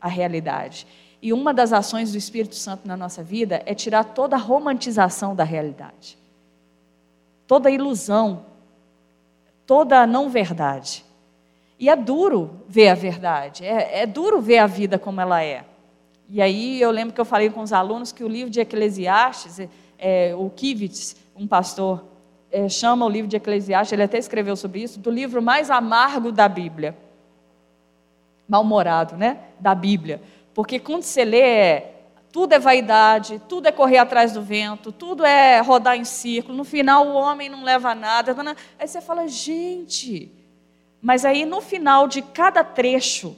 a 0.00 0.08
realidade. 0.08 0.86
E 1.20 1.32
uma 1.32 1.52
das 1.52 1.72
ações 1.72 2.12
do 2.12 2.18
Espírito 2.18 2.54
Santo 2.54 2.86
na 2.86 2.96
nossa 2.96 3.22
vida 3.22 3.62
é 3.66 3.74
tirar 3.74 4.04
toda 4.04 4.36
a 4.36 4.38
romantização 4.38 5.34
da 5.34 5.42
realidade, 5.42 6.16
toda 7.46 7.68
a 7.68 7.72
ilusão, 7.72 8.44
toda 9.66 10.02
a 10.02 10.06
não 10.06 10.30
verdade. 10.30 11.04
E 11.78 11.88
é 11.88 11.96
duro 11.96 12.62
ver 12.68 12.88
a 12.88 12.94
verdade, 12.94 13.64
é, 13.64 14.02
é 14.02 14.06
duro 14.06 14.40
ver 14.40 14.58
a 14.58 14.66
vida 14.66 14.98
como 14.98 15.20
ela 15.20 15.42
é. 15.42 15.64
E 16.28 16.40
aí 16.40 16.80
eu 16.80 16.90
lembro 16.90 17.14
que 17.14 17.20
eu 17.20 17.24
falei 17.24 17.50
com 17.50 17.62
os 17.62 17.72
alunos 17.72 18.12
que 18.12 18.22
o 18.22 18.28
livro 18.28 18.50
de 18.50 18.60
Eclesiastes, 18.60 19.58
é, 19.58 19.68
é 19.98 20.34
o 20.36 20.50
Kivitz, 20.50 21.16
um 21.34 21.46
pastor 21.46 22.04
é, 22.50 22.68
chama 22.68 23.04
o 23.04 23.08
livro 23.08 23.28
de 23.28 23.36
Eclesiastes, 23.36 23.92
ele 23.92 24.02
até 24.02 24.18
escreveu 24.18 24.56
sobre 24.56 24.82
isso, 24.82 24.98
do 24.98 25.10
livro 25.10 25.42
mais 25.42 25.70
amargo 25.70 26.32
da 26.32 26.48
Bíblia. 26.48 26.96
Mal-humorado, 28.48 29.16
né? 29.16 29.38
Da 29.60 29.74
Bíblia. 29.74 30.22
Porque 30.54 30.78
quando 30.78 31.02
você 31.02 31.24
lê, 31.24 31.40
é, 31.40 31.94
tudo 32.32 32.54
é 32.54 32.58
vaidade, 32.58 33.40
tudo 33.48 33.66
é 33.66 33.72
correr 33.72 33.98
atrás 33.98 34.32
do 34.32 34.42
vento, 34.42 34.90
tudo 34.90 35.24
é 35.24 35.60
rodar 35.60 35.96
em 35.96 36.04
círculo, 36.04 36.56
no 36.56 36.64
final 36.64 37.06
o 37.06 37.14
homem 37.14 37.48
não 37.48 37.62
leva 37.62 37.94
nada. 37.94 38.34
Aí 38.78 38.88
você 38.88 39.00
fala, 39.00 39.28
gente. 39.28 40.32
Mas 41.00 41.24
aí 41.24 41.44
no 41.44 41.60
final 41.60 42.08
de 42.08 42.22
cada 42.22 42.64
trecho 42.64 43.36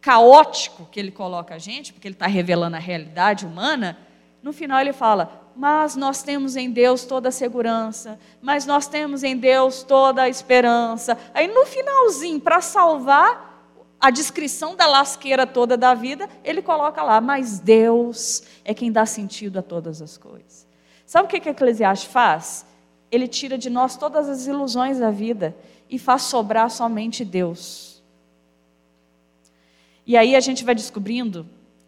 caótico 0.00 0.88
que 0.90 0.98
ele 0.98 1.10
coloca 1.10 1.54
a 1.54 1.58
gente, 1.58 1.92
porque 1.92 2.08
ele 2.08 2.14
está 2.14 2.26
revelando 2.26 2.76
a 2.76 2.80
realidade 2.80 3.46
humana, 3.46 3.98
no 4.42 4.52
final 4.52 4.80
ele 4.80 4.92
fala: 4.92 5.47
mas 5.58 5.96
nós 5.96 6.22
temos 6.22 6.54
em 6.54 6.70
Deus 6.70 7.04
toda 7.04 7.30
a 7.30 7.32
segurança, 7.32 8.16
mas 8.40 8.64
nós 8.64 8.86
temos 8.86 9.24
em 9.24 9.36
Deus 9.36 9.82
toda 9.82 10.22
a 10.22 10.28
esperança. 10.28 11.18
Aí 11.34 11.48
no 11.48 11.66
finalzinho, 11.66 12.38
para 12.38 12.60
salvar 12.60 13.60
a 13.98 14.08
descrição 14.08 14.76
da 14.76 14.86
lasqueira 14.86 15.44
toda 15.48 15.76
da 15.76 15.94
vida, 15.94 16.28
ele 16.44 16.62
coloca 16.62 17.02
lá, 17.02 17.20
mas 17.20 17.58
Deus 17.58 18.44
é 18.64 18.72
quem 18.72 18.92
dá 18.92 19.04
sentido 19.04 19.58
a 19.58 19.62
todas 19.62 20.00
as 20.00 20.16
coisas. 20.16 20.64
Sabe 21.04 21.26
o 21.26 21.28
que, 21.28 21.40
que 21.40 21.48
Eclesiastes 21.48 22.08
faz? 22.08 22.64
Ele 23.10 23.26
tira 23.26 23.58
de 23.58 23.68
nós 23.68 23.96
todas 23.96 24.28
as 24.28 24.46
ilusões 24.46 25.00
da 25.00 25.10
vida 25.10 25.56
e 25.90 25.98
faz 25.98 26.22
sobrar 26.22 26.70
somente 26.70 27.24
Deus. 27.24 28.00
E 30.06 30.16
aí 30.16 30.36
a 30.36 30.40
gente 30.40 30.64
vai 30.64 30.76
descobrindo, 30.76 31.44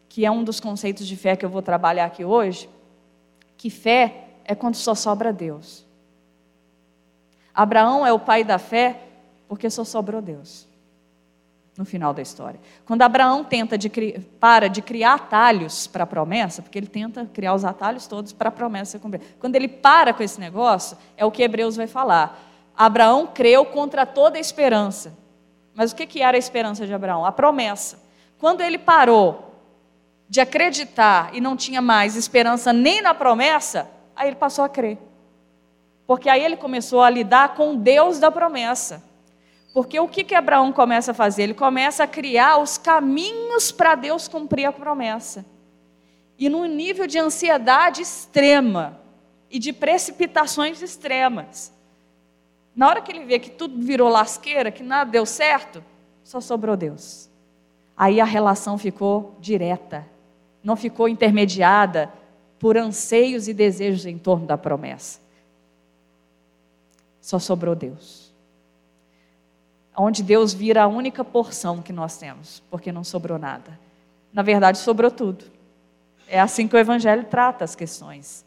que 0.08 0.26
é 0.26 0.30
um 0.30 0.42
dos 0.42 0.58
conceitos 0.58 1.06
de 1.06 1.16
fé 1.16 1.36
que 1.36 1.44
eu 1.44 1.50
vou 1.50 1.62
trabalhar 1.62 2.06
aqui 2.06 2.24
hoje, 2.24 2.68
que 3.60 3.68
fé 3.68 4.24
é 4.42 4.54
quando 4.54 4.74
só 4.74 4.94
sobra 4.94 5.34
Deus. 5.34 5.84
Abraão 7.54 8.06
é 8.06 8.10
o 8.10 8.18
pai 8.18 8.42
da 8.42 8.58
fé 8.58 9.02
porque 9.46 9.68
só 9.68 9.84
sobrou 9.84 10.22
Deus. 10.22 10.66
No 11.76 11.84
final 11.84 12.14
da 12.14 12.22
história. 12.22 12.58
Quando 12.86 13.02
Abraão 13.02 13.44
tenta 13.44 13.76
de, 13.76 13.90
para 14.40 14.66
de 14.66 14.80
criar 14.80 15.12
atalhos 15.12 15.86
para 15.86 16.04
a 16.04 16.06
promessa, 16.06 16.62
porque 16.62 16.78
ele 16.78 16.86
tenta 16.86 17.26
criar 17.26 17.52
os 17.52 17.62
atalhos 17.62 18.06
todos 18.06 18.32
para 18.32 18.48
a 18.48 18.52
promessa 18.52 18.92
ser 18.92 18.98
cumprida. 18.98 19.26
Quando 19.38 19.56
ele 19.56 19.68
para 19.68 20.14
com 20.14 20.22
esse 20.22 20.40
negócio, 20.40 20.96
é 21.14 21.26
o 21.26 21.30
que 21.30 21.42
Hebreus 21.42 21.76
vai 21.76 21.86
falar. 21.86 22.42
Abraão 22.74 23.26
creu 23.26 23.66
contra 23.66 24.06
toda 24.06 24.38
a 24.38 24.40
esperança. 24.40 25.12
Mas 25.74 25.92
o 25.92 25.96
que, 25.96 26.06
que 26.06 26.22
era 26.22 26.34
a 26.34 26.38
esperança 26.38 26.86
de 26.86 26.94
Abraão? 26.94 27.26
A 27.26 27.32
promessa. 27.32 28.02
Quando 28.38 28.62
ele 28.62 28.78
parou 28.78 29.49
de 30.30 30.40
acreditar 30.40 31.34
e 31.34 31.40
não 31.40 31.56
tinha 31.56 31.82
mais 31.82 32.14
esperança 32.14 32.72
nem 32.72 33.02
na 33.02 33.12
promessa, 33.12 33.90
aí 34.14 34.28
ele 34.28 34.36
passou 34.36 34.64
a 34.64 34.68
crer. 34.68 34.96
Porque 36.06 36.28
aí 36.28 36.44
ele 36.44 36.56
começou 36.56 37.02
a 37.02 37.10
lidar 37.10 37.56
com 37.56 37.74
Deus 37.74 38.20
da 38.20 38.30
promessa. 38.30 39.02
Porque 39.74 39.98
o 39.98 40.06
que, 40.06 40.22
que 40.22 40.36
Abraão 40.36 40.72
começa 40.72 41.10
a 41.10 41.14
fazer? 41.14 41.42
Ele 41.42 41.54
começa 41.54 42.04
a 42.04 42.06
criar 42.06 42.58
os 42.58 42.78
caminhos 42.78 43.72
para 43.72 43.96
Deus 43.96 44.28
cumprir 44.28 44.66
a 44.66 44.72
promessa. 44.72 45.44
E 46.38 46.48
num 46.48 46.64
nível 46.64 47.08
de 47.08 47.18
ansiedade 47.18 48.00
extrema 48.00 49.00
e 49.50 49.58
de 49.58 49.72
precipitações 49.72 50.80
extremas. 50.80 51.72
Na 52.74 52.88
hora 52.88 53.00
que 53.00 53.10
ele 53.10 53.24
vê 53.24 53.40
que 53.40 53.50
tudo 53.50 53.84
virou 53.84 54.08
lasqueira, 54.08 54.70
que 54.70 54.84
nada 54.84 55.10
deu 55.10 55.26
certo, 55.26 55.84
só 56.22 56.40
sobrou 56.40 56.76
Deus. 56.76 57.28
Aí 57.96 58.20
a 58.20 58.24
relação 58.24 58.78
ficou 58.78 59.36
direta, 59.40 60.06
não 60.62 60.76
ficou 60.76 61.08
intermediada 61.08 62.10
por 62.58 62.76
anseios 62.76 63.48
e 63.48 63.54
desejos 63.54 64.04
em 64.06 64.18
torno 64.18 64.46
da 64.46 64.58
promessa. 64.58 65.18
Só 67.20 67.38
sobrou 67.38 67.74
Deus. 67.74 68.30
Onde 69.96 70.22
Deus 70.22 70.52
vira 70.52 70.82
a 70.82 70.86
única 70.86 71.24
porção 71.24 71.82
que 71.82 71.92
nós 71.92 72.16
temos, 72.16 72.62
porque 72.70 72.92
não 72.92 73.04
sobrou 73.04 73.38
nada. 73.38 73.78
Na 74.32 74.42
verdade, 74.42 74.78
sobrou 74.78 75.10
tudo. 75.10 75.44
É 76.28 76.40
assim 76.40 76.68
que 76.68 76.76
o 76.76 76.78
Evangelho 76.78 77.24
trata 77.24 77.64
as 77.64 77.74
questões. 77.74 78.44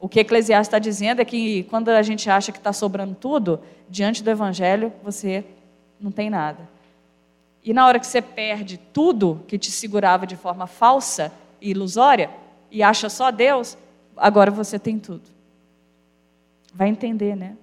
O 0.00 0.08
que 0.08 0.20
Eclesiastes 0.20 0.68
está 0.68 0.78
dizendo 0.78 1.20
é 1.20 1.24
que 1.24 1.64
quando 1.64 1.88
a 1.88 2.02
gente 2.02 2.28
acha 2.30 2.52
que 2.52 2.58
está 2.58 2.72
sobrando 2.72 3.14
tudo, 3.14 3.60
diante 3.88 4.22
do 4.22 4.30
Evangelho 4.30 4.92
você 5.02 5.44
não 6.00 6.10
tem 6.10 6.30
nada. 6.30 6.75
E 7.66 7.72
na 7.74 7.84
hora 7.84 7.98
que 7.98 8.06
você 8.06 8.22
perde 8.22 8.78
tudo 8.78 9.42
que 9.48 9.58
te 9.58 9.72
segurava 9.72 10.24
de 10.24 10.36
forma 10.36 10.68
falsa 10.68 11.32
e 11.60 11.70
ilusória, 11.70 12.30
e 12.70 12.80
acha 12.80 13.08
só 13.08 13.32
Deus, 13.32 13.76
agora 14.16 14.52
você 14.52 14.78
tem 14.78 15.00
tudo. 15.00 15.24
Vai 16.72 16.86
entender, 16.86 17.34
né? 17.34 17.56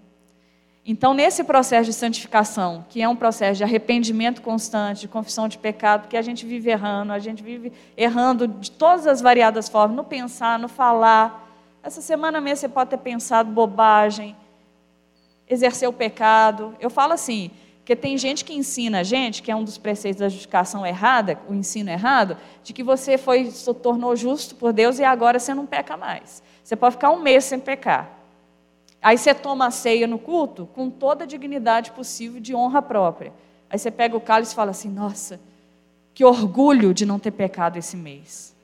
Então, 0.86 1.14
nesse 1.14 1.42
processo 1.46 1.86
de 1.86 1.94
santificação, 1.94 2.86
que 2.90 3.02
é 3.02 3.08
um 3.08 3.16
processo 3.16 3.60
de 3.60 3.64
arrependimento 3.64 4.42
constante, 4.42 5.00
de 5.00 5.08
confissão 5.08 5.48
de 5.48 5.58
pecado, 5.58 6.02
porque 6.02 6.18
a 6.18 6.22
gente 6.22 6.46
vive 6.46 6.70
errando, 6.70 7.14
a 7.14 7.20
gente 7.20 7.42
vive 7.42 7.72
errando 7.96 8.46
de 8.46 8.72
todas 8.72 9.08
as 9.08 9.22
variadas 9.22 9.70
formas, 9.70 9.96
no 9.96 10.04
pensar, 10.04 10.60
no 10.60 10.68
falar, 10.68 11.50
Essa 11.82 12.02
semana 12.02 12.42
mesmo 12.42 12.58
você 12.58 12.70
pode 12.70 12.90
ter 12.90 12.98
pensado 12.98 13.50
bobagem, 13.52 14.36
exercer 15.50 15.88
o 15.88 15.94
pecado. 15.94 16.76
Eu 16.80 16.90
falo 16.90 17.14
assim, 17.14 17.52
porque 17.84 17.98
tem 17.98 18.18
gente 18.18 18.46
que 18.46 18.54
ensina 18.54 19.02
a 19.02 19.04
gente, 19.04 19.44
que 19.44 19.52
é 19.52 19.56
um 19.56 19.64
dos 19.66 19.78
preceitos 19.78 20.22
da 20.22 20.30
justificação 20.30 20.86
errada, 20.86 21.38
o 21.50 21.54
ensino 21.54 21.90
errado, 21.90 22.38
de 22.64 22.72
que 22.72 22.82
você 22.82 23.18
foi, 23.18 23.52
se 23.52 23.74
tornou 23.74 24.16
justo 24.16 24.56
por 24.56 24.72
Deus 24.72 25.00
e 25.00 25.04
agora 25.04 25.38
você 25.38 25.54
não 25.54 25.66
peca 25.66 25.98
mais. 25.98 26.42
Você 26.64 26.78
pode 26.78 26.96
ficar 26.96 27.12
um 27.12 27.20
mês 27.20 27.44
sem 27.44 27.60
pecar. 27.60 28.10
Aí 29.02 29.18
você 29.18 29.34
toma 29.34 29.68
a 29.68 29.72
ceia 29.72 30.08
no 30.08 30.18
culto 30.18 30.66
com 30.74 30.90
toda 30.90 31.26
a 31.26 31.28
dignidade 31.28 31.92
possível 31.92 32.40
de 32.40 32.56
honra 32.56 32.82
própria. 32.82 33.34
Aí 33.70 33.78
você 33.78 33.92
pega 33.92 34.16
o 34.16 34.22
cálice 34.22 34.54
e 34.54 34.56
fala 34.56 34.72
assim: 34.72 34.90
nossa, 34.90 35.38
que 36.14 36.24
orgulho 36.24 36.94
de 36.94 37.06
não 37.06 37.20
ter 37.20 37.32
pecado 37.32 37.76
esse 37.76 37.98
mês. 37.98 38.56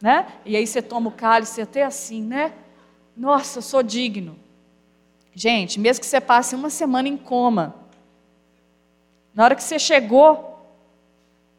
Né? 0.00 0.28
E 0.44 0.56
aí 0.56 0.64
você 0.64 0.80
toma 0.80 1.08
o 1.08 1.12
cálice 1.12 1.60
até 1.60 1.82
assim, 1.82 2.22
né? 2.22 2.52
Nossa, 3.16 3.60
sou 3.60 3.82
digno. 3.82 4.38
Gente, 5.34 5.80
mesmo 5.80 6.02
que 6.02 6.06
você 6.06 6.20
passe 6.20 6.54
uma 6.54 6.70
semana 6.70 7.08
em 7.08 7.16
coma, 7.16 7.87
na 9.38 9.44
hora 9.44 9.54
que 9.54 9.62
você 9.62 9.78
chegou 9.78 10.66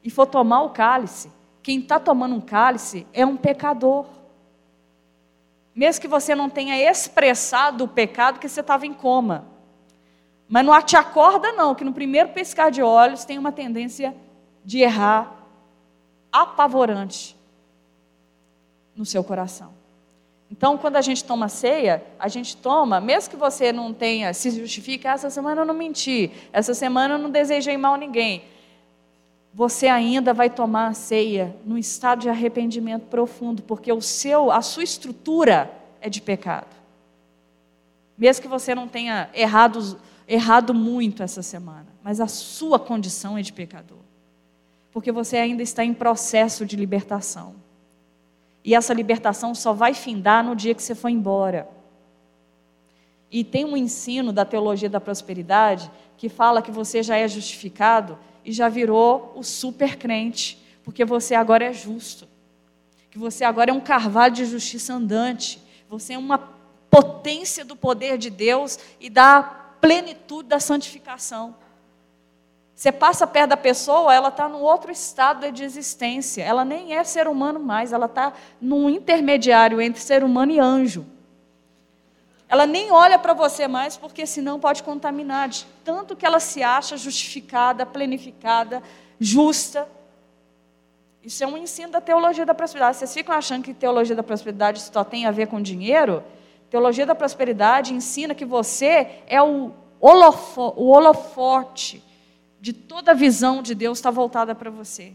e 0.04 0.10
for 0.10 0.26
tomar 0.26 0.64
o 0.64 0.72
cálice, 0.72 1.32
quem 1.64 1.80
está 1.80 1.98
tomando 1.98 2.36
um 2.36 2.42
cálice 2.42 3.08
é 3.14 3.26
um 3.26 3.38
pecador. 3.38 4.06
Mesmo 5.74 6.02
que 6.02 6.08
você 6.10 6.36
não 6.36 6.50
tenha 6.50 6.78
expressado 6.78 7.86
o 7.86 7.88
pecado 7.88 8.38
que 8.38 8.50
você 8.50 8.60
estava 8.60 8.86
em 8.86 8.94
coma. 8.94 9.48
Mas 10.46 10.66
não 10.66 10.82
te 10.82 10.98
acorda, 10.98 11.54
não, 11.54 11.74
que 11.74 11.86
no 11.86 11.94
primeiro 11.94 12.34
piscar 12.34 12.70
de 12.70 12.84
olhos 12.84 13.24
tem 13.24 13.38
uma 13.38 13.54
tendência 13.54 14.14
de 14.66 14.80
errar 14.80 15.34
apavorante 16.34 17.34
no 18.94 19.06
seu 19.06 19.24
coração. 19.24 19.79
Então, 20.52 20.78
quando 20.78 20.96
a 20.96 21.02
gente 21.02 21.24
toma 21.24 21.48
ceia, 21.48 22.04
a 22.18 22.28
gente 22.28 22.58
toma, 22.58 23.00
mesmo 23.00 23.30
que 23.30 23.38
você 23.38 23.72
não 23.72 23.94
tenha, 23.94 24.34
se 24.34 24.50
justifique, 24.50 25.08
ah, 25.08 25.14
essa 25.14 25.30
semana 25.30 25.62
eu 25.62 25.66
não 25.66 25.76
menti, 25.76 26.32
essa 26.52 26.74
semana 26.74 27.14
eu 27.14 27.18
não 27.20 27.30
desejei 27.30 27.78
mal 27.78 27.94
a 27.94 27.98
ninguém. 27.98 28.44
Você 29.54 29.88
ainda 29.88 30.34
vai 30.34 30.50
tomar 30.50 30.88
a 30.88 30.94
ceia 30.94 31.56
num 31.64 31.78
estado 31.78 32.22
de 32.22 32.30
arrependimento 32.30 33.04
profundo, 33.04 33.62
porque 33.64 33.92
o 33.92 34.02
seu, 34.02 34.52
a 34.52 34.62
sua 34.62 34.84
estrutura 34.84 35.72
é 36.02 36.10
de 36.10 36.22
pecado. 36.22 36.76
Mesmo 38.18 38.42
que 38.42 38.48
você 38.48 38.74
não 38.74 38.88
tenha 38.88 39.30
errado, 39.34 40.00
errado 40.28 40.74
muito 40.74 41.22
essa 41.22 41.42
semana, 41.42 41.88
mas 42.04 42.20
a 42.20 42.28
sua 42.28 42.80
condição 42.80 43.38
é 43.38 43.42
de 43.42 43.54
pecador. 43.54 44.00
Porque 44.92 45.12
você 45.12 45.38
ainda 45.38 45.62
está 45.62 45.86
em 45.86 45.94
processo 45.94 46.66
de 46.66 46.76
libertação. 46.76 47.56
E 48.64 48.76
essa 48.76 48.94
libertação 48.94 49.56
só 49.56 49.74
vai 49.74 49.94
findar 49.94 50.44
no 50.44 50.56
dia 50.56 50.76
que 50.76 50.84
você 50.84 50.94
for 50.94 51.10
embora. 51.10 51.68
E 53.32 53.44
tem 53.44 53.66
um 53.66 53.78
ensino 53.78 54.32
da 54.34 54.44
teologia 54.44 54.90
da 54.90 55.00
prosperidade 55.00 55.90
que 56.18 56.28
fala 56.28 56.62
que 56.62 56.72
você 56.72 57.02
já 57.02 57.16
é 57.16 57.28
justificado 57.28 58.18
e 58.44 58.52
já 58.52 58.68
virou 58.68 59.34
o 59.36 59.44
super 59.44 59.96
crente, 59.96 60.58
porque 60.84 61.06
você 61.06 61.36
agora 61.36 61.66
é 61.66 61.74
justo. 61.74 62.28
Que 63.12 63.18
você 63.18 63.44
agora 63.44 63.72
é 63.72 63.74
um 63.74 63.80
carvalho 63.80 64.34
de 64.34 64.46
justiça 64.46 64.94
andante. 64.94 65.62
Você 65.88 66.14
é 66.14 66.18
uma 66.18 66.38
potência 66.90 67.64
do 67.64 67.76
poder 67.76 68.18
de 68.18 68.30
Deus 68.30 68.78
e 69.00 69.10
da 69.10 69.44
plenitude 69.80 70.50
da 70.50 70.60
santificação. 70.60 71.56
Você 72.80 72.94
passa 72.94 73.28
perto 73.28 73.50
da 73.50 73.58
pessoa, 73.58 74.16
ela 74.16 74.30
está 74.30 74.48
num 74.48 74.62
outro 74.62 74.90
estado 74.90 75.52
de 75.52 75.66
existência. 75.66 76.42
Ela 76.42 76.64
nem 76.64 76.96
é 76.96 77.04
ser 77.04 77.28
humano 77.28 77.60
mais, 77.60 77.92
ela 77.92 78.06
está 78.06 78.32
num 78.62 78.90
intermediário 78.90 79.82
entre 79.82 80.02
ser 80.02 80.24
humano 80.24 80.54
e 80.54 80.62
anjo. 80.62 81.06
Ela 82.48 82.66
nem 82.66 82.90
olha 82.90 83.20
para 83.20 83.34
você 83.34 83.68
mais, 83.68 83.98
porque 83.98 84.26
senão 84.26 84.62
pode 84.62 84.82
contaminar, 84.82 85.50
de 85.50 85.68
tanto 85.84 86.16
que 86.16 86.26
ela 86.26 86.40
se 86.40 86.64
acha 86.64 86.96
justificada, 86.96 87.86
plenificada, 87.86 88.82
justa. 89.20 89.86
Isso 91.22 91.44
é 91.44 91.48
um 91.48 91.58
ensino 91.58 91.92
da 91.92 92.00
teologia 92.00 92.46
da 92.46 92.54
prosperidade. 92.54 92.96
Vocês 92.96 93.14
ficam 93.14 93.36
achando 93.36 93.62
que 93.62 93.74
teologia 93.74 94.16
da 94.16 94.24
prosperidade 94.24 94.80
só 94.80 95.04
tem 95.04 95.26
a 95.26 95.32
ver 95.32 95.48
com 95.48 95.62
dinheiro? 95.62 96.24
Teologia 96.70 97.06
da 97.06 97.14
prosperidade 97.14 97.94
ensina 97.94 98.34
que 98.34 98.46
você 98.46 99.20
é 99.28 99.42
o, 99.42 99.74
holofo, 100.00 100.74
o 100.78 100.92
holofote 100.92 102.08
de 102.60 102.74
toda 102.74 103.12
a 103.12 103.16
visão 103.16 103.62
de 103.62 103.74
Deus 103.74 103.98
está 103.98 104.12
voltada 104.12 104.54
para 104.54 104.70
você. 104.70 105.14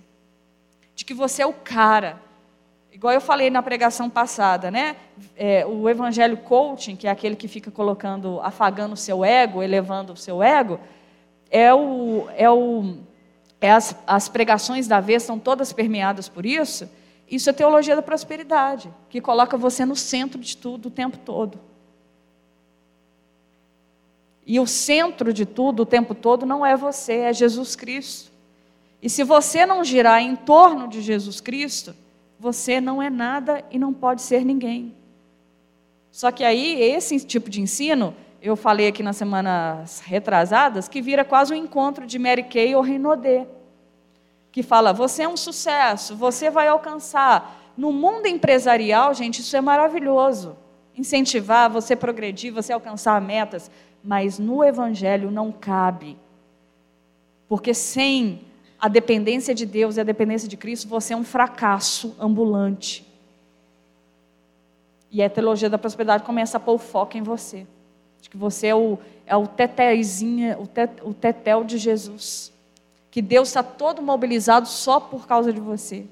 De 0.95 1.05
que 1.05 1.13
você 1.13 1.43
é 1.43 1.47
o 1.47 1.53
cara. 1.53 2.21
Igual 2.93 3.13
eu 3.13 3.21
falei 3.21 3.51
na 3.51 3.63
pregação 3.63 4.09
passada, 4.09 4.71
né? 4.71 4.97
É, 5.37 5.67
o 5.67 5.89
evangelho 5.89 6.37
coaching, 6.37 6.97
que 6.97 7.07
é 7.07 7.11
aquele 7.11 7.37
que 7.37 7.49
fica 7.49 7.71
colocando, 7.71 8.41
afagando 8.41 8.95
o 8.95 8.97
seu 8.97 9.25
ego, 9.25 9.63
elevando 9.63 10.13
o 10.13 10.17
seu 10.17 10.43
ego, 10.43 10.79
é 11.51 11.75
o, 11.75 12.29
é 12.37 12.49
o, 12.49 12.97
é 13.61 13.73
as, 13.73 13.97
as 14.07 14.29
pregações 14.29 14.87
da 14.87 15.01
vez 15.01 15.23
são 15.23 15.39
todas 15.39 15.73
permeadas 15.73 16.29
por 16.29 16.47
isso. 16.47 16.89
Isso 17.29 17.51
é 17.51 17.53
teologia 17.53 17.97
da 17.97 18.03
prosperidade, 18.03 18.93
que 19.09 19.21
coloca 19.21 19.57
você 19.57 19.85
no 19.85 19.97
centro 19.97 20.39
de 20.39 20.57
tudo 20.57 20.87
o 20.87 20.91
tempo 20.91 21.19
todo. 21.19 21.59
E 24.47 24.61
o 24.61 24.67
centro 24.67 25.33
de 25.33 25.47
tudo 25.47 25.83
o 25.83 25.87
tempo 25.87 26.15
todo 26.15 26.45
não 26.45 26.65
é 26.65 26.77
você, 26.77 27.15
é 27.15 27.33
Jesus 27.33 27.75
Cristo. 27.75 28.31
E 29.01 29.09
se 29.09 29.23
você 29.23 29.65
não 29.65 29.85
girar 29.85 30.21
em 30.21 30.37
torno 30.37 30.89
de 30.89 31.01
Jesus 31.01 31.41
Cristo, 31.41 31.95
você 32.39 32.81
não 32.81 33.03
é 33.03 33.09
nada 33.09 33.65
e 33.71 33.79
não 33.79 33.93
pode 33.93 34.23
ser 34.23 34.45
ninguém. 34.45 34.95
Só 36.11 36.31
que 36.31 36.45
aí, 36.45 36.81
esse 36.81 37.19
tipo 37.21 37.51
de 37.51 37.61
ensino, 37.61 38.15
eu 38.41 38.55
falei 38.55 38.89
aqui 38.89 39.03
nas 39.03 39.17
semanas 39.17 40.01
retrasadas, 40.01 40.87
que 40.89 41.01
vira 41.01 41.25
quase 41.25 41.53
um 41.53 41.57
encontro 41.57 42.07
de 42.07 42.19
Mary 42.19 42.45
Kay 42.45 42.75
ou 42.75 42.83
Renaudet, 42.83 43.49
que 44.53 44.63
fala: 44.63 44.93
você 44.93 45.23
é 45.23 45.29
um 45.29 45.37
sucesso, 45.37 46.15
você 46.15 46.51
vai 46.51 46.69
alcançar. 46.69 47.73
No 47.77 47.93
mundo 47.93 48.27
empresarial, 48.27 49.13
gente, 49.15 49.41
isso 49.41 49.57
é 49.57 49.61
maravilhoso. 49.61 50.57
Incentivar 50.97 51.69
você 51.69 51.97
progredir, 51.97 52.53
você 52.53 52.73
alcançar 52.73 53.21
metas 53.21 53.71
mas 54.05 54.39
no 54.39 54.63
Evangelho 54.63 55.31
não 55.31 55.51
cabe. 55.51 56.19
Porque 57.49 57.73
sem 57.73 58.43
a 58.79 58.87
dependência 58.87 59.55
de 59.55 59.65
Deus 59.65 59.97
e 59.97 60.01
a 60.01 60.05
dependência 60.05 60.47
de 60.47 60.59
Cristo, 60.59 60.87
você 60.87 61.15
é 61.15 61.17
um 61.17 61.25
fracasso 61.25 62.15
ambulante. 62.21 63.11
E 65.11 65.23
a 65.23 65.31
teologia 65.31 65.71
da 65.71 65.79
prosperidade 65.79 66.23
começa 66.23 66.59
a 66.59 66.61
pôr 66.61 66.77
foco 66.79 67.17
em 67.17 67.23
você. 67.23 67.67
De 68.21 68.29
que 68.29 68.37
você 68.37 68.67
é 68.67 68.75
o, 68.75 68.99
é 69.25 69.35
o 69.35 69.47
tetezinha, 69.47 70.59
o, 70.59 70.67
tet, 70.67 70.91
o 71.03 71.15
tetel 71.15 71.65
de 71.65 71.79
Jesus. 71.79 72.53
Que 73.11 73.23
Deus 73.23 73.49
está 73.49 73.63
todo 73.63 74.03
mobilizado 74.03 74.69
só 74.69 75.01
por 75.01 75.27
causa 75.27 75.51
de 75.51 75.61
você. 75.61 76.05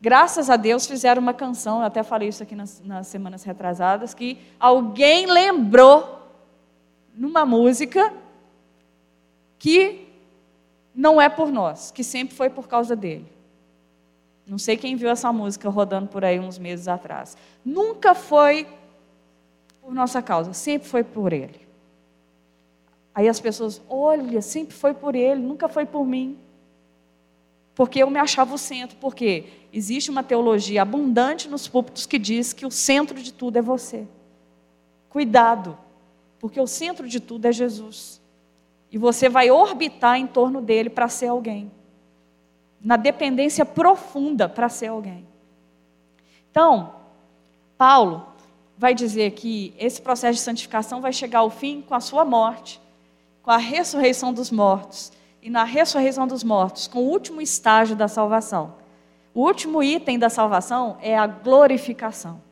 Graças 0.00 0.48
a 0.48 0.56
Deus 0.56 0.86
fizeram 0.86 1.20
uma 1.20 1.34
canção, 1.34 1.80
eu 1.80 1.86
até 1.86 2.02
falei 2.02 2.28
isso 2.28 2.42
aqui 2.42 2.54
nas, 2.54 2.80
nas 2.84 3.06
semanas 3.08 3.42
retrasadas, 3.42 4.12
que 4.14 4.38
alguém 4.60 5.26
lembrou 5.26 6.15
numa 7.16 7.46
música 7.46 8.12
que 9.58 10.06
não 10.94 11.20
é 11.20 11.28
por 11.28 11.50
nós, 11.50 11.90
que 11.90 12.04
sempre 12.04 12.34
foi 12.34 12.50
por 12.50 12.68
causa 12.68 12.94
dele. 12.94 13.26
Não 14.46 14.58
sei 14.58 14.76
quem 14.76 14.94
viu 14.94 15.10
essa 15.10 15.32
música 15.32 15.68
rodando 15.68 16.08
por 16.08 16.24
aí 16.24 16.38
uns 16.38 16.58
meses 16.58 16.86
atrás. 16.86 17.36
Nunca 17.64 18.14
foi 18.14 18.66
por 19.80 19.92
nossa 19.92 20.22
causa, 20.22 20.52
sempre 20.52 20.88
foi 20.88 21.02
por 21.02 21.32
ele. 21.32 21.66
Aí 23.14 23.28
as 23.28 23.40
pessoas, 23.40 23.80
olha, 23.88 24.42
sempre 24.42 24.74
foi 24.74 24.92
por 24.92 25.14
ele, 25.14 25.40
nunca 25.40 25.68
foi 25.68 25.86
por 25.86 26.04
mim. 26.04 26.38
Porque 27.74 28.02
eu 28.02 28.10
me 28.10 28.18
achava 28.18 28.54
o 28.54 28.58
centro. 28.58 28.96
Porque 28.98 29.44
existe 29.72 30.10
uma 30.10 30.22
teologia 30.22 30.82
abundante 30.82 31.48
nos 31.48 31.66
púlpitos 31.66 32.06
que 32.06 32.18
diz 32.18 32.52
que 32.52 32.66
o 32.66 32.70
centro 32.70 33.20
de 33.20 33.32
tudo 33.32 33.58
é 33.58 33.62
você. 33.62 34.06
Cuidado. 35.08 35.78
Porque 36.38 36.60
o 36.60 36.66
centro 36.66 37.08
de 37.08 37.20
tudo 37.20 37.46
é 37.46 37.52
Jesus. 37.52 38.20
E 38.90 38.98
você 38.98 39.28
vai 39.28 39.50
orbitar 39.50 40.16
em 40.16 40.26
torno 40.26 40.60
dele 40.60 40.90
para 40.90 41.08
ser 41.08 41.28
alguém. 41.28 41.70
Na 42.80 42.96
dependência 42.96 43.64
profunda 43.64 44.48
para 44.48 44.68
ser 44.68 44.88
alguém. 44.88 45.26
Então, 46.50 46.94
Paulo 47.76 48.26
vai 48.78 48.94
dizer 48.94 49.32
que 49.32 49.74
esse 49.78 50.00
processo 50.00 50.34
de 50.34 50.44
santificação 50.44 51.00
vai 51.00 51.12
chegar 51.12 51.40
ao 51.40 51.50
fim 51.50 51.80
com 51.80 51.94
a 51.94 52.00
sua 52.00 52.24
morte, 52.24 52.80
com 53.42 53.50
a 53.50 53.56
ressurreição 53.56 54.32
dos 54.32 54.50
mortos. 54.50 55.12
E 55.42 55.50
na 55.50 55.64
ressurreição 55.64 56.26
dos 56.26 56.42
mortos, 56.42 56.86
com 56.86 57.00
o 57.00 57.08
último 57.08 57.40
estágio 57.40 57.94
da 57.94 58.08
salvação. 58.08 58.74
O 59.32 59.42
último 59.42 59.82
item 59.82 60.18
da 60.18 60.28
salvação 60.28 60.96
é 61.00 61.16
a 61.16 61.26
glorificação 61.26 62.45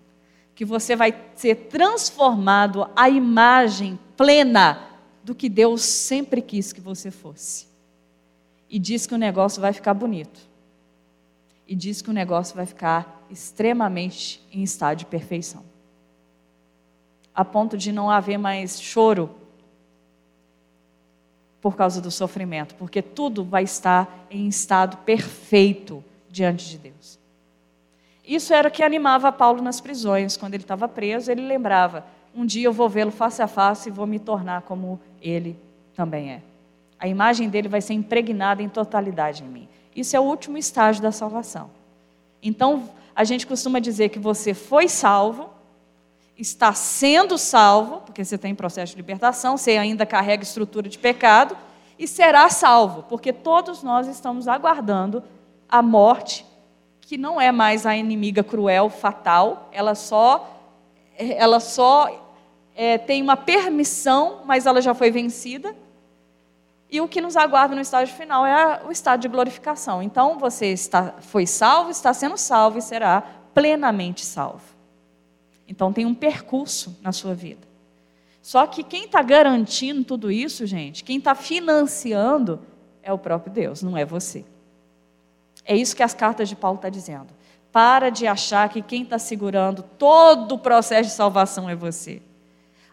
que 0.54 0.64
você 0.64 0.94
vai 0.94 1.14
ser 1.34 1.68
transformado 1.68 2.88
à 2.94 3.08
imagem 3.08 3.98
plena 4.16 4.88
do 5.22 5.34
que 5.34 5.48
Deus 5.48 5.82
sempre 5.82 6.40
quis 6.40 6.72
que 6.72 6.80
você 6.80 7.10
fosse. 7.10 7.66
E 8.68 8.78
diz 8.78 9.06
que 9.06 9.14
o 9.14 9.18
negócio 9.18 9.60
vai 9.60 9.72
ficar 9.72 9.94
bonito. 9.94 10.40
e 11.66 11.74
diz 11.74 12.02
que 12.02 12.10
o 12.10 12.12
negócio 12.12 12.54
vai 12.54 12.66
ficar 12.66 13.24
extremamente 13.30 14.46
em 14.52 14.62
estado 14.62 14.98
de 14.98 15.06
perfeição. 15.06 15.64
A 17.34 17.44
ponto 17.44 17.76
de 17.76 17.90
não 17.90 18.10
haver 18.10 18.38
mais 18.38 18.80
choro 18.80 19.34
por 21.60 21.74
causa 21.74 22.00
do 22.00 22.10
sofrimento, 22.10 22.74
porque 22.74 23.00
tudo 23.00 23.42
vai 23.42 23.64
estar 23.64 24.26
em 24.30 24.46
estado 24.46 24.98
perfeito 24.98 26.04
diante 26.28 26.68
de 26.68 26.78
Deus. 26.78 27.18
Isso 28.26 28.54
era 28.54 28.68
o 28.68 28.70
que 28.70 28.82
animava 28.82 29.30
Paulo 29.30 29.62
nas 29.62 29.80
prisões. 29.80 30.36
Quando 30.36 30.54
ele 30.54 30.62
estava 30.62 30.88
preso, 30.88 31.30
ele 31.30 31.46
lembrava: 31.46 32.04
um 32.34 32.46
dia 32.46 32.66
eu 32.66 32.72
vou 32.72 32.88
vê-lo 32.88 33.10
face 33.10 33.42
a 33.42 33.46
face 33.46 33.88
e 33.88 33.92
vou 33.92 34.06
me 34.06 34.18
tornar 34.18 34.62
como 34.62 35.00
ele 35.20 35.58
também 35.94 36.32
é. 36.32 36.42
A 36.98 37.06
imagem 37.06 37.48
dele 37.48 37.68
vai 37.68 37.80
ser 37.80 37.94
impregnada 37.94 38.62
em 38.62 38.68
totalidade 38.68 39.42
em 39.42 39.48
mim. 39.48 39.68
Isso 39.94 40.16
é 40.16 40.20
o 40.20 40.24
último 40.24 40.56
estágio 40.56 41.02
da 41.02 41.12
salvação. 41.12 41.70
Então, 42.42 42.88
a 43.14 43.24
gente 43.24 43.46
costuma 43.46 43.78
dizer 43.78 44.08
que 44.08 44.18
você 44.18 44.54
foi 44.54 44.88
salvo, 44.88 45.50
está 46.36 46.72
sendo 46.72 47.38
salvo, 47.38 48.00
porque 48.00 48.24
você 48.24 48.36
tem 48.36 48.54
processo 48.54 48.92
de 48.92 48.96
libertação, 48.96 49.56
você 49.56 49.72
ainda 49.72 50.04
carrega 50.04 50.42
estrutura 50.42 50.88
de 50.88 50.98
pecado, 50.98 51.56
e 51.98 52.08
será 52.08 52.48
salvo, 52.48 53.04
porque 53.04 53.32
todos 53.32 53.82
nós 53.82 54.08
estamos 54.08 54.48
aguardando 54.48 55.22
a 55.68 55.80
morte, 55.80 56.44
que 57.04 57.16
não 57.18 57.40
é 57.40 57.52
mais 57.52 57.86
a 57.86 57.96
inimiga 57.96 58.42
cruel, 58.42 58.88
fatal, 58.88 59.68
ela 59.72 59.94
só, 59.94 60.60
ela 61.18 61.60
só 61.60 62.24
é, 62.74 62.98
tem 62.98 63.22
uma 63.22 63.36
permissão, 63.36 64.42
mas 64.44 64.66
ela 64.66 64.80
já 64.80 64.94
foi 64.94 65.10
vencida. 65.10 65.74
E 66.90 67.00
o 67.00 67.08
que 67.08 67.20
nos 67.20 67.36
aguarda 67.36 67.74
no 67.74 67.80
estágio 67.80 68.14
final 68.14 68.46
é 68.46 68.82
o 68.86 68.90
estado 68.92 69.20
de 69.20 69.28
glorificação. 69.28 70.02
Então 70.02 70.38
você 70.38 70.66
está, 70.66 71.14
foi 71.20 71.46
salvo, 71.46 71.90
está 71.90 72.12
sendo 72.14 72.36
salvo 72.36 72.78
e 72.78 72.82
será 72.82 73.22
plenamente 73.52 74.24
salvo. 74.24 74.74
Então 75.66 75.92
tem 75.92 76.06
um 76.06 76.14
percurso 76.14 76.96
na 77.02 77.12
sua 77.12 77.34
vida. 77.34 77.66
Só 78.42 78.66
que 78.66 78.82
quem 78.82 79.06
está 79.06 79.22
garantindo 79.22 80.04
tudo 80.04 80.30
isso, 80.30 80.66
gente, 80.66 81.02
quem 81.02 81.18
está 81.18 81.34
financiando 81.34 82.60
é 83.02 83.12
o 83.12 83.18
próprio 83.18 83.52
Deus, 83.52 83.82
não 83.82 83.96
é 83.96 84.04
você. 84.04 84.44
É 85.64 85.74
isso 85.74 85.96
que 85.96 86.02
as 86.02 86.14
cartas 86.14 86.48
de 86.48 86.56
Paulo 86.56 86.76
estão 86.76 86.90
tá 86.90 86.94
dizendo. 86.94 87.28
Para 87.72 88.10
de 88.10 88.26
achar 88.26 88.68
que 88.68 88.82
quem 88.82 89.02
está 89.02 89.18
segurando 89.18 89.82
todo 89.82 90.54
o 90.54 90.58
processo 90.58 91.08
de 91.08 91.14
salvação 91.14 91.68
é 91.68 91.74
você. 91.74 92.22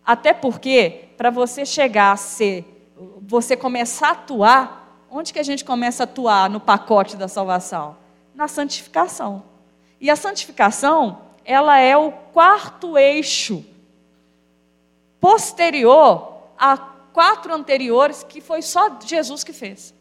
Até 0.06 0.34
porque, 0.34 1.10
para 1.18 1.30
você 1.30 1.66
chegar 1.66 2.14
a 2.14 2.18
ser, 2.18 2.90
você 3.22 3.56
começar 3.56 4.10
a 4.10 4.12
atuar, 4.12 5.06
onde 5.10 5.32
que 5.32 5.40
a 5.40 5.44
gente 5.44 5.64
começa 5.64 6.04
a 6.04 6.06
atuar 6.06 6.50
no 6.50 6.60
pacote 6.60 7.16
da 7.16 7.28
salvação? 7.28 7.96
Na 8.34 8.48
santificação. 8.48 9.44
E 10.00 10.10
a 10.10 10.16
santificação 10.16 11.20
ela 11.44 11.78
é 11.78 11.96
o 11.98 12.12
quarto 12.12 12.98
eixo 12.98 13.66
posterior 15.20 16.32
a 16.58 16.78
quatro 16.78 17.54
anteriores 17.54 18.24
que 18.24 18.42
foi 18.42 18.62
só 18.62 19.00
Jesus 19.06 19.44
que 19.44 19.54
fez. 19.54 19.94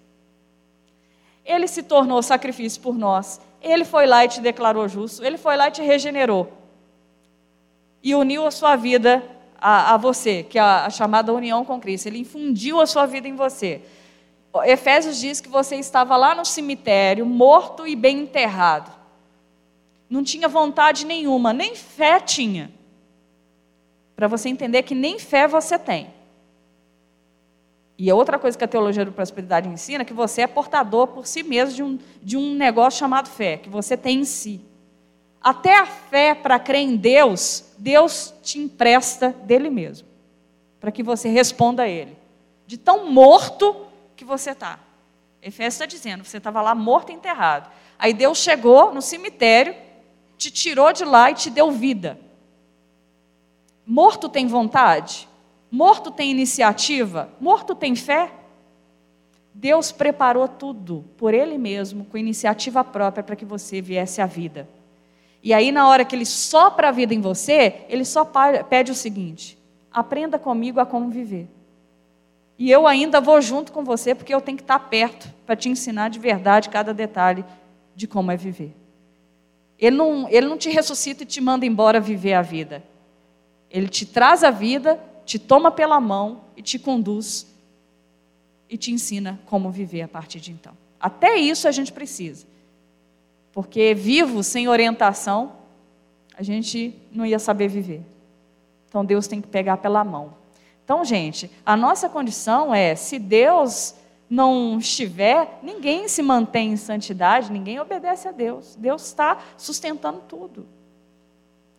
Ele 1.51 1.67
se 1.67 1.83
tornou 1.83 2.23
sacrifício 2.23 2.81
por 2.81 2.97
nós. 2.97 3.41
Ele 3.61 3.85
foi 3.85 4.07
lá 4.07 4.25
e 4.25 4.29
te 4.29 4.41
declarou 4.41 4.89
justo. 4.89 5.25
Ele 5.25 5.37
foi 5.37 5.57
lá 5.57 5.69
e 5.69 5.73
te 5.73 5.83
regenerou. 5.83 6.53
E 8.03 8.15
uniu 8.15 8.47
a 8.47 8.51
sua 8.51 8.77
vida 8.77 9.23
a, 9.61 9.95
a 9.95 9.97
você, 9.97 10.43
que 10.43 10.59
é 10.59 10.63
a, 10.63 10.87
a 10.87 10.91
chamada 10.91 11.33
união 11.33 11.65
com 11.65 11.81
Cristo. 11.81 12.07
Ele 12.07 12.19
infundiu 12.19 12.81
a 12.81 12.87
sua 12.87 13.07
vida 13.07 13.27
em 13.27 13.35
você. 13.35 13.83
Efésios 14.65 15.19
diz 15.19 15.41
que 15.41 15.49
você 15.49 15.77
estava 15.77 16.17
lá 16.17 16.35
no 16.35 16.45
cemitério, 16.45 17.25
morto 17.27 17.87
e 17.87 17.95
bem 17.95 18.21
enterrado 18.21 19.01
não 20.11 20.25
tinha 20.25 20.49
vontade 20.49 21.07
nenhuma, 21.07 21.53
nem 21.53 21.77
fé 21.77 22.19
tinha. 22.19 22.73
Para 24.17 24.27
você 24.27 24.49
entender 24.49 24.83
que 24.83 24.95
nem 24.95 25.21
fé 25.21 25.47
você 25.47 25.79
tem. 25.79 26.13
E 28.03 28.11
a 28.11 28.15
outra 28.15 28.39
coisa 28.39 28.57
que 28.57 28.65
a 28.65 28.69
teologia 28.69 29.05
da 29.05 29.13
prosperidade 29.13 29.69
ensina 29.69 30.01
é 30.01 30.05
que 30.07 30.15
você 30.15 30.41
é 30.41 30.47
portador 30.47 31.09
por 31.09 31.27
si 31.27 31.43
mesmo 31.43 31.75
de 31.75 31.83
um, 31.83 31.99
de 32.23 32.35
um 32.39 32.55
negócio 32.55 32.99
chamado 32.99 33.29
fé, 33.29 33.59
que 33.59 33.69
você 33.69 33.95
tem 33.95 34.21
em 34.21 34.25
si. 34.25 34.59
Até 35.39 35.79
a 35.79 35.85
fé 35.85 36.35
para 36.35 36.59
crer 36.59 36.81
em 36.81 36.97
Deus, 36.97 37.63
Deus 37.77 38.33
te 38.43 38.59
empresta 38.59 39.37
dele 39.45 39.69
mesmo, 39.69 40.09
para 40.81 40.91
que 40.91 41.03
você 41.03 41.29
responda 41.29 41.83
a 41.83 41.89
Ele. 41.89 42.17
De 42.67 42.79
tão 42.79 43.11
morto 43.11 43.85
que 44.17 44.25
você 44.25 44.53
está. 44.53 44.79
Efésios 45.43 45.75
está 45.75 45.85
dizendo, 45.85 46.25
você 46.25 46.39
estava 46.39 46.63
lá 46.63 46.75
morto 46.75 47.13
e 47.13 47.15
enterrado. 47.15 47.71
Aí 47.99 48.15
Deus 48.15 48.39
chegou 48.39 48.95
no 48.95 49.03
cemitério 49.03 49.75
te 50.39 50.51
tirou 50.51 50.91
de 50.91 51.05
lá 51.05 51.31
e 51.31 51.35
te 51.35 51.51
deu 51.51 51.71
vida. 51.71 52.19
Morto 53.87 54.27
tem 54.27 54.47
vontade? 54.47 55.29
Morto 55.71 56.11
tem 56.11 56.31
iniciativa? 56.31 57.29
Morto 57.41 57.75
tem 57.75 57.95
fé? 57.95 58.33
Deus 59.55 59.93
preparou 59.93 60.49
tudo 60.49 61.05
por 61.17 61.35
Ele 61.35 61.59
mesmo, 61.59 62.05
com 62.05 62.17
iniciativa 62.17 62.83
própria, 62.83 63.23
para 63.23 63.37
que 63.37 63.45
você 63.45 63.81
viesse 63.81 64.21
à 64.21 64.27
vida. 64.27 64.69
E 65.43 65.55
aí, 65.55 65.73
na 65.73 65.89
hora 65.89 66.05
que 66.05 66.15
Ele 66.15 66.27
sopra 66.27 66.89
a 66.89 66.93
vida 66.93 67.15
em 67.15 67.21
você, 67.21 67.83
Ele 67.89 68.05
só 68.05 68.25
pede 68.69 68.91
o 68.91 68.95
seguinte: 68.95 69.59
aprenda 69.93 70.39
comigo 70.39 70.81
a 70.81 70.87
como 70.87 71.11
viver. 71.11 71.49
E 72.59 72.71
eu 72.71 72.87
ainda 72.87 73.21
vou 73.21 73.41
junto 73.41 73.73
com 73.73 73.85
você, 73.85 74.15
porque 74.15 74.35
eu 74.35 74.41
tenho 74.41 74.59
que 74.59 74.63
estar 74.63 74.79
perto 74.79 75.33
para 75.47 75.57
te 75.57 75.69
ensinar 75.69 76.11
de 76.11 76.19
verdade 76.19 76.69
cada 76.69 76.93
detalhe 76.93 77.45
de 77.97 78.07
como 78.07 78.31
é 78.31 78.37
viver. 78.37 78.77
Ele 79.79 79.97
não, 79.97 80.29
ele 80.29 80.47
não 80.47 80.59
te 80.59 80.69
ressuscita 80.69 81.23
e 81.23 81.27
te 81.27 81.41
manda 81.41 81.65
embora 81.65 81.99
viver 81.99 82.35
a 82.35 82.43
vida. 82.43 82.83
Ele 83.71 83.89
te 83.89 84.05
traz 84.05 84.45
a 84.45 84.51
vida, 84.51 85.01
te 85.31 85.39
toma 85.39 85.71
pela 85.71 86.01
mão 86.01 86.41
e 86.57 86.63
te 86.63 86.77
conduz 86.77 87.47
e 88.69 88.77
te 88.77 88.91
ensina 88.91 89.39
como 89.47 89.71
viver 89.71 90.03
a 90.03 90.09
partir 90.09 90.41
de 90.41 90.51
então. 90.51 90.73
Até 90.99 91.37
isso 91.37 91.69
a 91.69 91.71
gente 91.71 91.93
precisa. 91.93 92.45
Porque 93.53 93.95
vivo 93.95 94.43
sem 94.43 94.67
orientação, 94.67 95.53
a 96.37 96.43
gente 96.43 96.97
não 97.13 97.25
ia 97.25 97.39
saber 97.39 97.69
viver. 97.69 98.03
Então 98.89 99.05
Deus 99.05 99.29
tem 99.29 99.41
que 99.41 99.47
pegar 99.47 99.77
pela 99.77 100.03
mão. 100.03 100.35
Então, 100.85 101.05
gente, 101.05 101.49
a 101.65 101.77
nossa 101.77 102.09
condição 102.09 102.75
é: 102.75 102.97
se 102.97 103.17
Deus 103.17 103.95
não 104.29 104.79
estiver, 104.79 105.61
ninguém 105.63 106.09
se 106.09 106.23
mantém 106.23 106.73
em 106.73 106.77
santidade, 106.77 107.53
ninguém 107.53 107.79
obedece 107.79 108.27
a 108.27 108.33
Deus. 108.33 108.75
Deus 108.75 109.07
está 109.07 109.39
sustentando 109.57 110.23
tudo. 110.27 110.67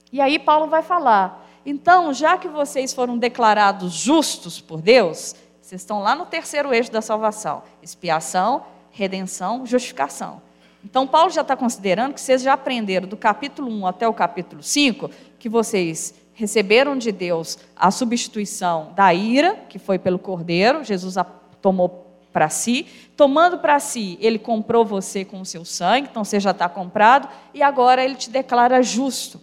E 0.09 0.21
aí 0.21 0.39
Paulo 0.39 0.67
vai 0.67 0.81
falar: 0.81 1.50
então, 1.65 2.13
já 2.13 2.37
que 2.37 2.47
vocês 2.47 2.93
foram 2.93 3.17
declarados 3.17 3.93
justos 3.93 4.59
por 4.59 4.81
Deus, 4.81 5.35
vocês 5.61 5.81
estão 5.81 5.99
lá 5.99 6.15
no 6.15 6.25
terceiro 6.25 6.73
eixo 6.73 6.91
da 6.91 7.01
salvação: 7.01 7.63
expiação, 7.81 8.63
redenção, 8.91 9.65
justificação. 9.65 10.41
Então, 10.83 11.05
Paulo 11.05 11.29
já 11.29 11.41
está 11.41 11.55
considerando 11.55 12.13
que 12.13 12.21
vocês 12.21 12.41
já 12.41 12.53
aprenderam 12.53 13.07
do 13.07 13.15
capítulo 13.15 13.69
1 13.69 13.87
até 13.87 14.07
o 14.07 14.13
capítulo 14.13 14.63
5 14.63 15.11
que 15.37 15.47
vocês 15.47 16.15
receberam 16.33 16.97
de 16.97 17.11
Deus 17.11 17.59
a 17.75 17.91
substituição 17.91 18.91
da 18.95 19.13
ira, 19.13 19.55
que 19.69 19.77
foi 19.77 19.99
pelo 19.99 20.17
cordeiro, 20.17 20.83
Jesus 20.83 21.15
tomou 21.61 22.07
para 22.33 22.49
si. 22.49 22.87
Tomando 23.15 23.59
para 23.59 23.79
si, 23.79 24.17
ele 24.19 24.39
comprou 24.39 24.83
você 24.83 25.23
com 25.23 25.41
o 25.41 25.45
seu 25.45 25.63
sangue, 25.63 26.07
então 26.09 26.23
você 26.23 26.39
já 26.39 26.49
está 26.49 26.67
comprado, 26.67 27.29
e 27.53 27.61
agora 27.61 28.03
ele 28.03 28.15
te 28.15 28.31
declara 28.31 28.81
justo 28.81 29.39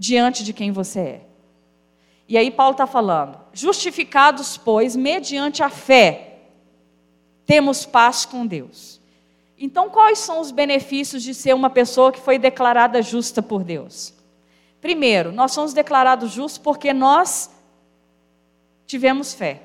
diante 0.00 0.42
de 0.42 0.54
quem 0.54 0.72
você 0.72 0.98
é. 0.98 1.20
E 2.26 2.38
aí 2.38 2.50
Paulo 2.50 2.72
está 2.72 2.86
falando: 2.86 3.38
justificados, 3.52 4.56
pois, 4.56 4.96
mediante 4.96 5.62
a 5.62 5.68
fé, 5.68 6.38
temos 7.44 7.84
paz 7.84 8.24
com 8.24 8.46
Deus. 8.46 8.98
Então, 9.58 9.90
quais 9.90 10.18
são 10.18 10.40
os 10.40 10.50
benefícios 10.50 11.22
de 11.22 11.34
ser 11.34 11.54
uma 11.54 11.68
pessoa 11.68 12.10
que 12.10 12.18
foi 12.18 12.38
declarada 12.38 13.02
justa 13.02 13.42
por 13.42 13.62
Deus? 13.62 14.14
Primeiro, 14.80 15.32
nós 15.32 15.52
somos 15.52 15.74
declarados 15.74 16.30
justos 16.30 16.56
porque 16.56 16.94
nós 16.94 17.50
tivemos 18.86 19.34
fé. 19.34 19.60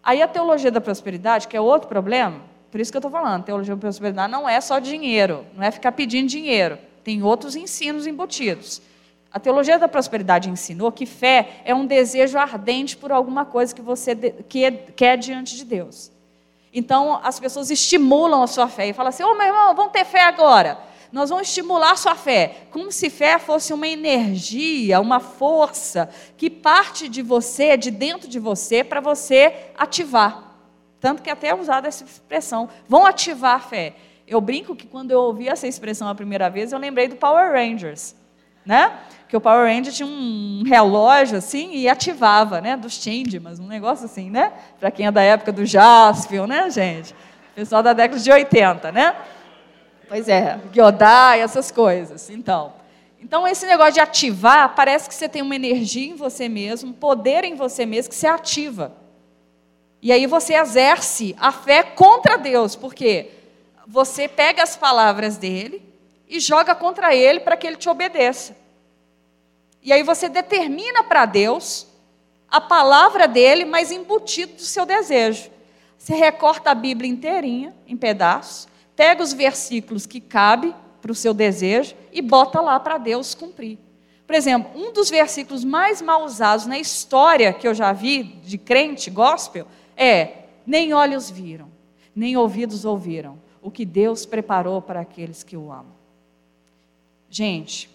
Aí 0.00 0.22
a 0.22 0.28
teologia 0.28 0.70
da 0.70 0.80
prosperidade, 0.80 1.48
que 1.48 1.56
é 1.56 1.60
outro 1.60 1.88
problema, 1.88 2.42
por 2.70 2.80
isso 2.80 2.92
que 2.92 2.96
eu 2.96 3.00
estou 3.00 3.10
falando, 3.10 3.42
teologia 3.42 3.74
da 3.74 3.80
prosperidade 3.80 4.30
não 4.30 4.48
é 4.48 4.60
só 4.60 4.78
dinheiro, 4.78 5.44
não 5.52 5.64
é 5.64 5.72
ficar 5.72 5.90
pedindo 5.90 6.28
dinheiro, 6.28 6.78
tem 7.02 7.24
outros 7.24 7.56
ensinos 7.56 8.06
embutidos. 8.06 8.80
A 9.34 9.40
teologia 9.40 9.78
da 9.78 9.88
prosperidade 9.88 10.48
ensinou 10.48 10.90
que 10.90 11.04
fé 11.04 11.60
é 11.64 11.74
um 11.74 11.84
desejo 11.84 12.38
ardente 12.38 12.96
por 12.96 13.10
alguma 13.10 13.44
coisa 13.44 13.74
que 13.74 13.82
você 13.82 14.14
quer 14.96 15.18
diante 15.18 15.56
de 15.56 15.64
Deus. 15.64 16.10
Então, 16.72 17.20
as 17.22 17.38
pessoas 17.38 17.68
estimulam 17.68 18.42
a 18.42 18.46
sua 18.46 18.68
fé 18.68 18.86
e 18.86 18.92
falam 18.92 19.08
assim: 19.08 19.24
Ô 19.24 19.32
oh, 19.32 19.34
meu 19.34 19.46
irmão, 19.48 19.74
vamos 19.74 19.92
ter 19.92 20.04
fé 20.04 20.22
agora 20.22 20.94
nós 21.14 21.30
vamos 21.30 21.46
estimular 21.46 21.96
sua 21.96 22.16
fé, 22.16 22.66
como 22.72 22.90
se 22.90 23.08
fé 23.08 23.38
fosse 23.38 23.72
uma 23.72 23.86
energia, 23.86 25.00
uma 25.00 25.20
força 25.20 26.10
que 26.36 26.50
parte 26.50 27.08
de 27.08 27.22
você, 27.22 27.76
de 27.76 27.92
dentro 27.92 28.26
de 28.26 28.40
você, 28.40 28.82
para 28.82 29.00
você 29.00 29.70
ativar. 29.78 30.56
Tanto 30.98 31.22
que 31.22 31.30
até 31.30 31.50
é 31.50 31.54
usada 31.54 31.86
essa 31.86 32.02
expressão, 32.02 32.68
vão 32.88 33.06
ativar 33.06 33.54
a 33.54 33.60
fé. 33.60 33.94
Eu 34.26 34.40
brinco 34.40 34.74
que 34.74 34.88
quando 34.88 35.12
eu 35.12 35.20
ouvi 35.20 35.46
essa 35.46 35.68
expressão 35.68 36.08
a 36.08 36.16
primeira 36.16 36.50
vez, 36.50 36.72
eu 36.72 36.80
lembrei 36.80 37.06
do 37.06 37.14
Power 37.14 37.52
Rangers, 37.52 38.16
né? 38.66 38.98
Que 39.34 39.38
o 39.38 39.40
Power 39.40 39.66
Ranger 39.66 39.92
tinha 39.92 40.06
um 40.06 40.62
relógio 40.64 41.38
assim 41.38 41.72
e 41.72 41.88
ativava, 41.88 42.60
né? 42.60 42.76
Dos 42.76 43.02
Changemans, 43.02 43.58
um 43.58 43.66
negócio 43.66 44.04
assim, 44.04 44.30
né? 44.30 44.52
Para 44.78 44.92
quem 44.92 45.06
é 45.06 45.10
da 45.10 45.22
época 45.22 45.50
do 45.50 45.66
Jaspion, 45.66 46.46
né, 46.46 46.70
gente? 46.70 47.12
Pessoal 47.52 47.82
da 47.82 47.92
década 47.92 48.20
de 48.20 48.30
80, 48.30 48.92
né? 48.92 49.16
Pois 50.08 50.28
é, 50.28 50.60
Gyodai, 50.72 51.40
essas 51.40 51.72
coisas. 51.72 52.30
Então, 52.30 52.74
então 53.20 53.44
esse 53.44 53.66
negócio 53.66 53.94
de 53.94 53.98
ativar, 53.98 54.72
parece 54.76 55.08
que 55.08 55.14
você 55.16 55.28
tem 55.28 55.42
uma 55.42 55.56
energia 55.56 56.12
em 56.12 56.14
você 56.14 56.48
mesmo, 56.48 56.90
um 56.90 56.92
poder 56.92 57.42
em 57.42 57.56
você 57.56 57.84
mesmo 57.84 58.10
que 58.10 58.14
você 58.14 58.28
ativa. 58.28 58.92
E 60.00 60.12
aí 60.12 60.28
você 60.28 60.54
exerce 60.54 61.34
a 61.40 61.50
fé 61.50 61.82
contra 61.82 62.36
Deus, 62.36 62.76
porque 62.76 63.32
você 63.84 64.28
pega 64.28 64.62
as 64.62 64.76
palavras 64.76 65.36
dele 65.36 65.82
e 66.28 66.38
joga 66.38 66.72
contra 66.72 67.12
ele 67.12 67.40
para 67.40 67.56
que 67.56 67.66
ele 67.66 67.74
te 67.74 67.88
obedeça. 67.88 68.62
E 69.84 69.92
aí 69.92 70.02
você 70.02 70.30
determina 70.30 71.04
para 71.04 71.26
Deus 71.26 71.86
a 72.48 72.60
palavra 72.60 73.28
dele, 73.28 73.66
mas 73.66 73.92
embutido 73.92 74.54
do 74.54 74.62
seu 74.62 74.86
desejo. 74.86 75.50
Você 75.98 76.14
recorta 76.14 76.70
a 76.70 76.74
Bíblia 76.74 77.10
inteirinha, 77.10 77.74
em 77.86 77.96
pedaços, 77.96 78.66
pega 78.96 79.22
os 79.22 79.34
versículos 79.34 80.06
que 80.06 80.20
cabe 80.20 80.74
para 81.02 81.12
o 81.12 81.14
seu 81.14 81.34
desejo 81.34 81.94
e 82.10 82.22
bota 82.22 82.60
lá 82.62 82.80
para 82.80 82.96
Deus 82.96 83.34
cumprir. 83.34 83.78
Por 84.26 84.34
exemplo, 84.34 84.70
um 84.74 84.90
dos 84.90 85.10
versículos 85.10 85.64
mais 85.64 86.00
mal 86.00 86.24
usados 86.24 86.64
na 86.64 86.78
história 86.78 87.52
que 87.52 87.68
eu 87.68 87.74
já 87.74 87.92
vi 87.92 88.22
de 88.22 88.56
crente 88.56 89.10
gospel 89.10 89.66
é: 89.94 90.44
nem 90.66 90.94
olhos 90.94 91.30
viram, 91.30 91.68
nem 92.16 92.36
ouvidos 92.36 92.86
ouviram, 92.86 93.38
o 93.60 93.70
que 93.70 93.84
Deus 93.84 94.24
preparou 94.24 94.80
para 94.80 95.00
aqueles 95.00 95.42
que 95.42 95.56
o 95.56 95.70
amam. 95.70 95.94
Gente, 97.28 97.90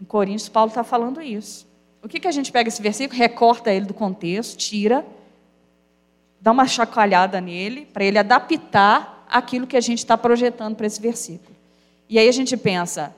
em 0.00 0.04
Coríntios, 0.04 0.48
Paulo 0.48 0.68
está 0.68 0.84
falando 0.84 1.22
isso. 1.22 1.66
O 2.02 2.08
que, 2.08 2.20
que 2.20 2.28
a 2.28 2.32
gente 2.32 2.52
pega 2.52 2.68
esse 2.68 2.80
versículo, 2.80 3.18
recorta 3.18 3.72
ele 3.72 3.86
do 3.86 3.94
contexto, 3.94 4.56
tira, 4.56 5.04
dá 6.40 6.52
uma 6.52 6.66
chacoalhada 6.66 7.40
nele, 7.40 7.86
para 7.86 8.04
ele 8.04 8.18
adaptar 8.18 9.26
aquilo 9.28 9.66
que 9.66 9.76
a 9.76 9.80
gente 9.80 9.98
está 9.98 10.16
projetando 10.16 10.76
para 10.76 10.86
esse 10.86 11.00
versículo. 11.00 11.56
E 12.08 12.18
aí 12.18 12.28
a 12.28 12.32
gente 12.32 12.56
pensa 12.56 13.14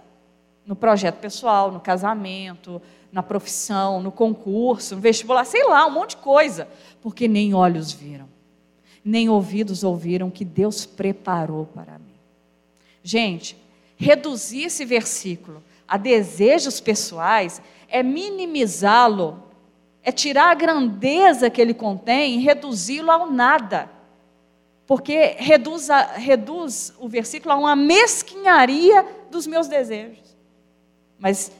no 0.65 0.75
projeto 0.75 1.17
pessoal, 1.17 1.71
no 1.71 1.81
casamento, 1.81 2.81
na 3.13 3.23
profissão, 3.23 4.01
no 4.01 4.13
concurso, 4.13 4.95
no 4.95 5.01
vestibular, 5.01 5.45
sei 5.45 5.65
lá, 5.65 5.87
um 5.87 5.91
monte 5.91 6.11
de 6.11 6.19
coisa. 6.19 6.69
Porque 7.03 7.29
nem 7.29 7.55
olhos 7.55 7.93
viram, 7.93 8.29
nem 9.05 9.29
ouvidos 9.29 9.83
ouviram 9.83 10.31
que 10.31 10.45
Deus 10.45 10.87
preparou 10.87 11.67
para 11.67 11.99
mim. 11.99 12.15
Gente, 13.03 13.57
reduzir 13.97 14.65
esse 14.65 14.85
versículo 14.85 15.63
a 15.89 15.97
desejos 15.97 16.81
pessoais 16.81 17.63
é 17.89 18.03
minimizá-lo, 18.03 19.43
é 20.03 20.13
tirar 20.13 20.51
a 20.51 20.55
grandeza 20.55 21.49
que 21.49 21.61
ele 21.61 21.73
contém 21.73 22.35
e 22.35 22.43
reduzi-lo 22.45 23.11
ao 23.11 23.31
nada. 23.31 23.91
Porque 24.87 25.37
reduz, 25.39 25.91
a, 25.91 26.03
reduz 26.13 26.93
o 26.99 27.09
versículo 27.09 27.53
a 27.53 27.57
uma 27.57 27.75
mesquinharia 27.75 29.05
dos 29.31 29.47
meus 29.47 29.67
desejos. 29.67 30.37
Mas 31.19 31.51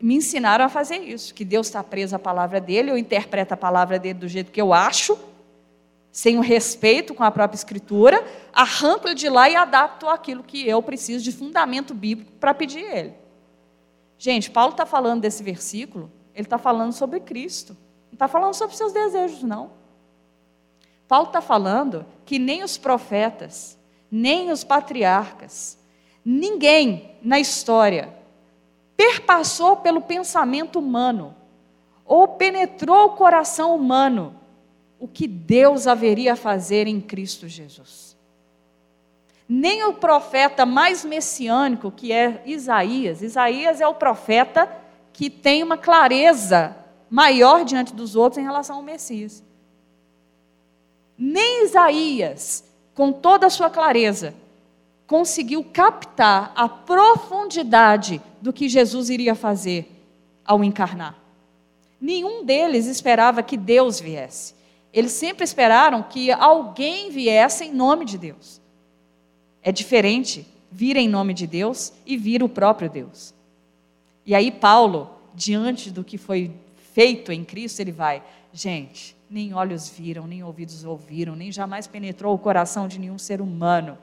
me 0.00 0.16
ensinaram 0.16 0.64
a 0.64 0.68
fazer 0.68 0.98
isso, 0.98 1.34
que 1.34 1.44
Deus 1.44 1.68
está 1.68 1.82
preso 1.82 2.16
à 2.16 2.18
palavra 2.18 2.60
dele, 2.60 2.90
eu 2.90 2.98
interpreto 2.98 3.54
a 3.54 3.56
palavra 3.56 3.98
dele 3.98 4.18
do 4.18 4.28
jeito 4.28 4.50
que 4.50 4.60
eu 4.60 4.72
acho, 4.72 5.18
sem 6.10 6.38
o 6.38 6.42
respeito 6.42 7.14
com 7.14 7.22
a 7.22 7.30
própria 7.30 7.56
Escritura, 7.56 8.22
arranco 8.52 9.14
de 9.14 9.28
lá 9.28 9.48
e 9.48 9.56
adapto 9.56 10.08
aquilo 10.08 10.42
que 10.42 10.68
eu 10.68 10.82
preciso 10.82 11.24
de 11.24 11.32
fundamento 11.32 11.94
bíblico 11.94 12.32
para 12.32 12.52
pedir 12.52 12.80
ele. 12.80 13.21
Gente, 14.22 14.52
Paulo 14.52 14.70
está 14.70 14.86
falando 14.86 15.22
desse 15.22 15.42
versículo, 15.42 16.08
ele 16.32 16.46
está 16.46 16.56
falando 16.56 16.92
sobre 16.92 17.18
Cristo, 17.18 17.76
não 18.06 18.12
está 18.12 18.28
falando 18.28 18.54
sobre 18.54 18.76
seus 18.76 18.92
desejos, 18.92 19.42
não. 19.42 19.72
Paulo 21.08 21.26
está 21.26 21.40
falando 21.40 22.06
que 22.24 22.38
nem 22.38 22.62
os 22.62 22.78
profetas, 22.78 23.76
nem 24.08 24.52
os 24.52 24.62
patriarcas, 24.62 25.76
ninguém 26.24 27.16
na 27.20 27.40
história 27.40 28.14
perpassou 28.96 29.78
pelo 29.78 30.00
pensamento 30.00 30.78
humano 30.78 31.34
ou 32.04 32.28
penetrou 32.28 33.06
o 33.06 33.16
coração 33.16 33.74
humano 33.74 34.36
o 35.00 35.08
que 35.08 35.26
Deus 35.26 35.88
haveria 35.88 36.34
a 36.34 36.36
fazer 36.36 36.86
em 36.86 37.00
Cristo 37.00 37.48
Jesus. 37.48 38.11
Nem 39.54 39.84
o 39.84 39.92
profeta 39.92 40.64
mais 40.64 41.04
messiânico, 41.04 41.90
que 41.90 42.10
é 42.10 42.42
Isaías, 42.46 43.20
Isaías 43.20 43.82
é 43.82 43.86
o 43.86 43.92
profeta 43.92 44.66
que 45.12 45.28
tem 45.28 45.62
uma 45.62 45.76
clareza 45.76 46.74
maior 47.10 47.62
diante 47.62 47.92
dos 47.92 48.16
outros 48.16 48.38
em 48.38 48.46
relação 48.46 48.76
ao 48.76 48.82
Messias. 48.82 49.44
Nem 51.18 51.66
Isaías, 51.66 52.64
com 52.94 53.12
toda 53.12 53.46
a 53.46 53.50
sua 53.50 53.68
clareza, 53.68 54.34
conseguiu 55.06 55.62
captar 55.62 56.50
a 56.56 56.66
profundidade 56.66 58.22
do 58.40 58.54
que 58.54 58.70
Jesus 58.70 59.10
iria 59.10 59.34
fazer 59.34 59.86
ao 60.46 60.64
encarnar. 60.64 61.14
Nenhum 62.00 62.42
deles 62.42 62.86
esperava 62.86 63.42
que 63.42 63.58
Deus 63.58 64.00
viesse. 64.00 64.54
Eles 64.94 65.12
sempre 65.12 65.44
esperaram 65.44 66.02
que 66.02 66.32
alguém 66.32 67.10
viesse 67.10 67.64
em 67.64 67.74
nome 67.74 68.06
de 68.06 68.16
Deus. 68.16 68.61
É 69.62 69.70
diferente 69.70 70.46
vir 70.70 70.96
em 70.96 71.08
nome 71.08 71.34
de 71.34 71.46
Deus 71.46 71.92
e 72.04 72.16
vir 72.16 72.42
o 72.42 72.48
próprio 72.48 72.90
Deus. 72.90 73.34
E 74.24 74.34
aí, 74.34 74.50
Paulo, 74.50 75.10
diante 75.34 75.90
do 75.90 76.02
que 76.02 76.16
foi 76.18 76.50
feito 76.92 77.32
em 77.32 77.44
Cristo, 77.44 77.80
ele 77.80 77.92
vai, 77.92 78.22
gente, 78.52 79.16
nem 79.28 79.54
olhos 79.54 79.88
viram, 79.88 80.26
nem 80.26 80.42
ouvidos 80.42 80.84
ouviram, 80.84 81.34
nem 81.34 81.50
jamais 81.50 81.86
penetrou 81.86 82.34
o 82.34 82.38
coração 82.38 82.86
de 82.86 82.98
nenhum 82.98 83.18
ser 83.18 83.40
humano 83.40 83.98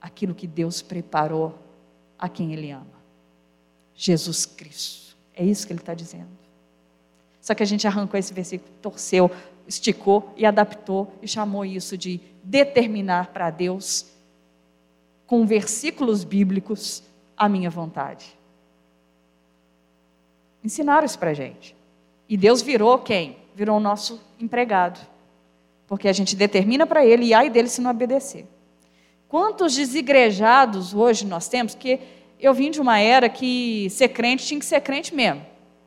aquilo 0.00 0.34
que 0.34 0.46
Deus 0.46 0.82
preparou 0.82 1.56
a 2.18 2.28
quem 2.28 2.52
Ele 2.52 2.70
ama. 2.70 3.02
Jesus 3.94 4.44
Cristo. 4.46 5.16
É 5.34 5.44
isso 5.44 5.66
que 5.66 5.72
ele 5.72 5.80
está 5.80 5.94
dizendo. 5.94 6.28
Só 7.40 7.54
que 7.54 7.62
a 7.62 7.66
gente 7.66 7.86
arrancou 7.86 8.18
esse 8.18 8.32
versículo, 8.32 8.70
torceu, 8.80 9.30
esticou 9.66 10.32
e 10.36 10.46
adaptou 10.46 11.12
e 11.20 11.28
chamou 11.28 11.64
isso 11.64 11.96
de 11.96 12.20
determinar 12.42 13.28
para 13.28 13.50
Deus, 13.50 14.06
com 15.32 15.46
versículos 15.46 16.24
bíblicos, 16.24 17.02
a 17.34 17.48
minha 17.48 17.70
vontade. 17.70 18.38
Ensinaram 20.62 21.06
isso 21.06 21.18
para 21.18 21.32
gente. 21.32 21.74
E 22.28 22.36
Deus 22.36 22.60
virou 22.60 22.98
quem? 22.98 23.38
Virou 23.54 23.78
o 23.78 23.80
nosso 23.80 24.20
empregado. 24.38 25.00
Porque 25.86 26.06
a 26.06 26.12
gente 26.12 26.36
determina 26.36 26.86
para 26.86 27.06
ele 27.06 27.24
e 27.24 27.32
ai 27.32 27.48
dele 27.48 27.70
se 27.70 27.80
não 27.80 27.90
obedecer. 27.90 28.46
Quantos 29.26 29.74
desigrejados 29.74 30.92
hoje 30.92 31.24
nós 31.24 31.48
temos? 31.48 31.74
Que 31.74 31.98
eu 32.38 32.52
vim 32.52 32.70
de 32.70 32.78
uma 32.78 32.98
era 32.98 33.26
que 33.30 33.88
ser 33.88 34.08
crente 34.08 34.44
tinha 34.44 34.60
que 34.60 34.66
ser 34.66 34.82
crente 34.82 35.14
mesmo. 35.14 35.46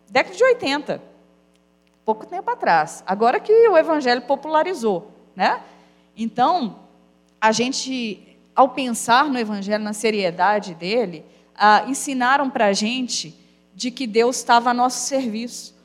Década 0.09 0.35
de 0.35 0.43
80 0.43 1.01
pouco 2.03 2.25
tempo 2.25 2.49
atrás. 2.49 3.03
Agora 3.05 3.39
que 3.39 3.53
o 3.67 3.77
evangelho 3.77 4.23
popularizou, 4.23 5.11
né? 5.35 5.61
Então, 6.17 6.79
a 7.39 7.51
gente, 7.51 8.24
ao 8.55 8.69
pensar 8.69 9.25
no 9.25 9.37
evangelho, 9.37 9.83
na 9.83 9.93
seriedade 9.93 10.73
dele, 10.73 11.25
ah, 11.55 11.83
ensinaram 11.87 12.49
para 12.49 12.67
a 12.67 12.73
gente 12.73 13.35
de 13.73 13.91
que 13.91 14.07
Deus 14.07 14.37
estava 14.37 14.69
a 14.69 14.73
nosso 14.73 15.07
serviço. 15.07 15.75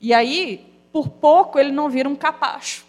E 0.00 0.12
aí, 0.12 0.66
por 0.92 1.08
pouco, 1.08 1.58
ele 1.58 1.72
não 1.72 1.88
vira 1.88 2.08
um 2.08 2.16
capacho 2.16 2.84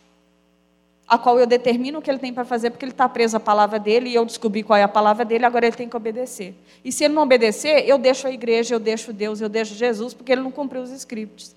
a 1.07 1.17
qual 1.17 1.39
eu 1.39 1.45
determino 1.45 1.99
o 1.99 2.01
que 2.01 2.09
ele 2.09 2.17
tem 2.17 2.33
para 2.33 2.43
fazer, 2.43 2.71
porque 2.71 2.83
ele 2.83 2.91
está 2.91 3.07
preso 3.07 3.37
à 3.37 3.39
palavra 3.39 3.77
dele 3.77 4.09
e 4.09 4.15
eu 4.15 4.25
descobri 4.25 4.63
qual 4.63 4.77
é 4.77 4.83
a 4.83 4.87
palavra 4.87 5.23
dele, 5.23 5.45
agora 5.45 5.67
ele 5.67 5.75
tem 5.75 5.87
que 5.87 5.95
obedecer. 5.95 6.55
E 6.83 6.91
se 6.91 7.03
ele 7.03 7.13
não 7.13 7.23
obedecer, 7.23 7.87
eu 7.87 7.97
deixo 7.97 8.27
a 8.27 8.31
igreja, 8.31 8.73
eu 8.73 8.79
deixo 8.79 9.13
Deus, 9.13 9.39
eu 9.39 9.47
deixo 9.47 9.75
Jesus, 9.75 10.13
porque 10.13 10.31
ele 10.31 10.41
não 10.41 10.51
cumpriu 10.51 10.81
os 10.81 10.89
scripts. 10.89 11.55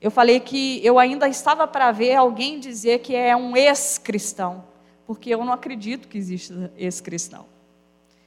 Eu 0.00 0.10
falei 0.10 0.40
que 0.40 0.84
eu 0.84 0.98
ainda 0.98 1.28
estava 1.28 1.66
para 1.66 1.92
ver 1.92 2.14
alguém 2.14 2.58
dizer 2.58 2.98
que 2.98 3.14
é 3.14 3.36
um 3.36 3.56
ex-cristão, 3.56 4.64
porque 5.08 5.32
eu 5.32 5.42
não 5.42 5.54
acredito 5.54 6.06
que 6.06 6.18
exista 6.18 6.70
ex-cristão. 6.76 7.46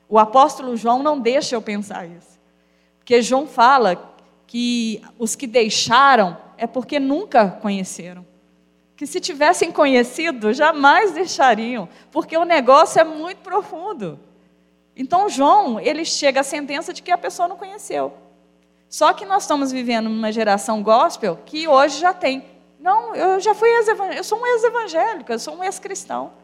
O 0.10 0.18
apóstolo 0.18 0.76
João 0.76 1.04
não 1.04 1.20
deixa 1.20 1.54
eu 1.54 1.62
pensar 1.62 2.08
isso. 2.08 2.40
Porque 2.98 3.22
João 3.22 3.46
fala 3.46 4.18
que 4.48 5.00
os 5.20 5.36
que 5.36 5.46
deixaram 5.46 6.36
é 6.58 6.66
porque 6.66 7.00
nunca 7.00 7.52
conheceram 7.52 8.26
que 8.98 9.06
se 9.06 9.20
tivessem 9.20 9.72
conhecido, 9.72 10.54
jamais 10.54 11.12
deixariam, 11.12 11.88
porque 12.12 12.36
o 12.36 12.46
negócio 12.46 13.00
é 13.00 13.04
muito 13.04 13.40
profundo. 13.40 14.20
Então, 14.96 15.28
João, 15.30 15.80
ele 15.80 16.04
chega 16.04 16.42
à 16.42 16.44
sentença 16.44 16.94
de 16.94 17.02
que 17.02 17.12
a 17.12 17.18
pessoa 17.18 17.48
não 17.48 17.58
conheceu. 17.58 18.14
Só 18.90 19.14
que 19.14 19.26
nós 19.26 19.44
estamos 19.44 19.72
vivendo 19.72 20.08
uma 20.08 20.32
geração 20.32 20.84
gospel 20.84 21.40
que 21.46 21.68
hoje 21.68 22.00
já 22.00 22.14
tem. 22.14 22.44
Não, 22.80 23.16
eu 23.16 23.40
já 23.40 23.56
fui 23.56 23.70
ex 23.70 23.88
eu 23.88 24.24
sou 24.24 24.40
um 24.40 24.46
ex-evangélico, 24.46 25.32
eu 25.32 25.40
sou 25.40 25.56
um 25.56 25.64
ex-cristão. 25.64 26.41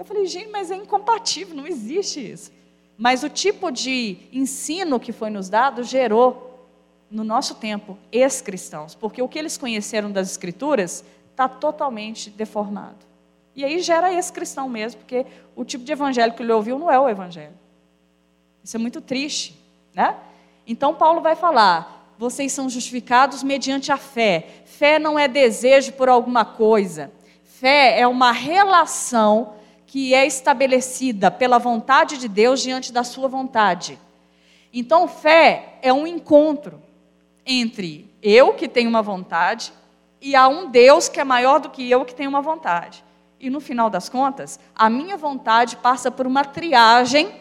Eu 0.00 0.04
falei, 0.06 0.24
gente, 0.24 0.48
mas 0.48 0.70
é 0.70 0.76
incompatível, 0.76 1.54
não 1.54 1.66
existe 1.66 2.32
isso. 2.32 2.50
Mas 2.96 3.22
o 3.22 3.28
tipo 3.28 3.70
de 3.70 4.16
ensino 4.32 4.98
que 4.98 5.12
foi 5.12 5.28
nos 5.28 5.50
dado 5.50 5.84
gerou, 5.84 6.66
no 7.10 7.22
nosso 7.22 7.56
tempo, 7.56 7.98
ex-cristãos, 8.10 8.94
porque 8.94 9.20
o 9.20 9.28
que 9.28 9.38
eles 9.38 9.58
conheceram 9.58 10.10
das 10.10 10.30
Escrituras 10.30 11.04
está 11.30 11.46
totalmente 11.46 12.30
deformado. 12.30 12.96
E 13.54 13.62
aí 13.62 13.78
gera 13.80 14.10
ex-cristão 14.10 14.70
mesmo, 14.70 15.00
porque 15.00 15.26
o 15.54 15.66
tipo 15.66 15.84
de 15.84 15.92
evangelho 15.92 16.32
que 16.32 16.42
ele 16.42 16.52
ouviu 16.52 16.78
não 16.78 16.90
é 16.90 16.98
o 16.98 17.06
evangelho. 17.06 17.52
Isso 18.64 18.78
é 18.78 18.80
muito 18.80 19.02
triste, 19.02 19.54
né? 19.92 20.16
Então 20.66 20.94
Paulo 20.94 21.20
vai 21.20 21.36
falar: 21.36 22.14
vocês 22.16 22.52
são 22.52 22.70
justificados 22.70 23.42
mediante 23.42 23.92
a 23.92 23.98
fé. 23.98 24.62
Fé 24.64 24.98
não 24.98 25.18
é 25.18 25.28
desejo 25.28 25.92
por 25.92 26.08
alguma 26.08 26.42
coisa. 26.42 27.12
Fé 27.44 28.00
é 28.00 28.06
uma 28.06 28.32
relação 28.32 29.59
que 29.90 30.14
é 30.14 30.24
estabelecida 30.24 31.32
pela 31.32 31.58
vontade 31.58 32.16
de 32.16 32.28
Deus 32.28 32.62
diante 32.62 32.92
da 32.92 33.02
sua 33.02 33.26
vontade. 33.26 33.98
Então, 34.72 35.08
fé 35.08 35.80
é 35.82 35.92
um 35.92 36.06
encontro 36.06 36.80
entre 37.44 38.08
eu, 38.22 38.54
que 38.54 38.68
tenho 38.68 38.88
uma 38.88 39.02
vontade, 39.02 39.72
e 40.20 40.36
há 40.36 40.46
um 40.46 40.70
Deus 40.70 41.08
que 41.08 41.18
é 41.18 41.24
maior 41.24 41.58
do 41.58 41.70
que 41.70 41.90
eu, 41.90 42.04
que 42.04 42.14
tem 42.14 42.28
uma 42.28 42.40
vontade. 42.40 43.02
E 43.40 43.50
no 43.50 43.58
final 43.58 43.90
das 43.90 44.08
contas, 44.08 44.60
a 44.76 44.88
minha 44.88 45.16
vontade 45.16 45.76
passa 45.76 46.08
por 46.08 46.24
uma 46.24 46.44
triagem, 46.44 47.34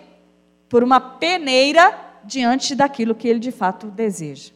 por 0.68 0.84
uma 0.84 1.00
peneira 1.00 1.96
diante 2.24 2.74
daquilo 2.74 3.14
que 3.14 3.28
ele 3.28 3.40
de 3.40 3.52
fato 3.52 3.86
deseja. 3.92 4.52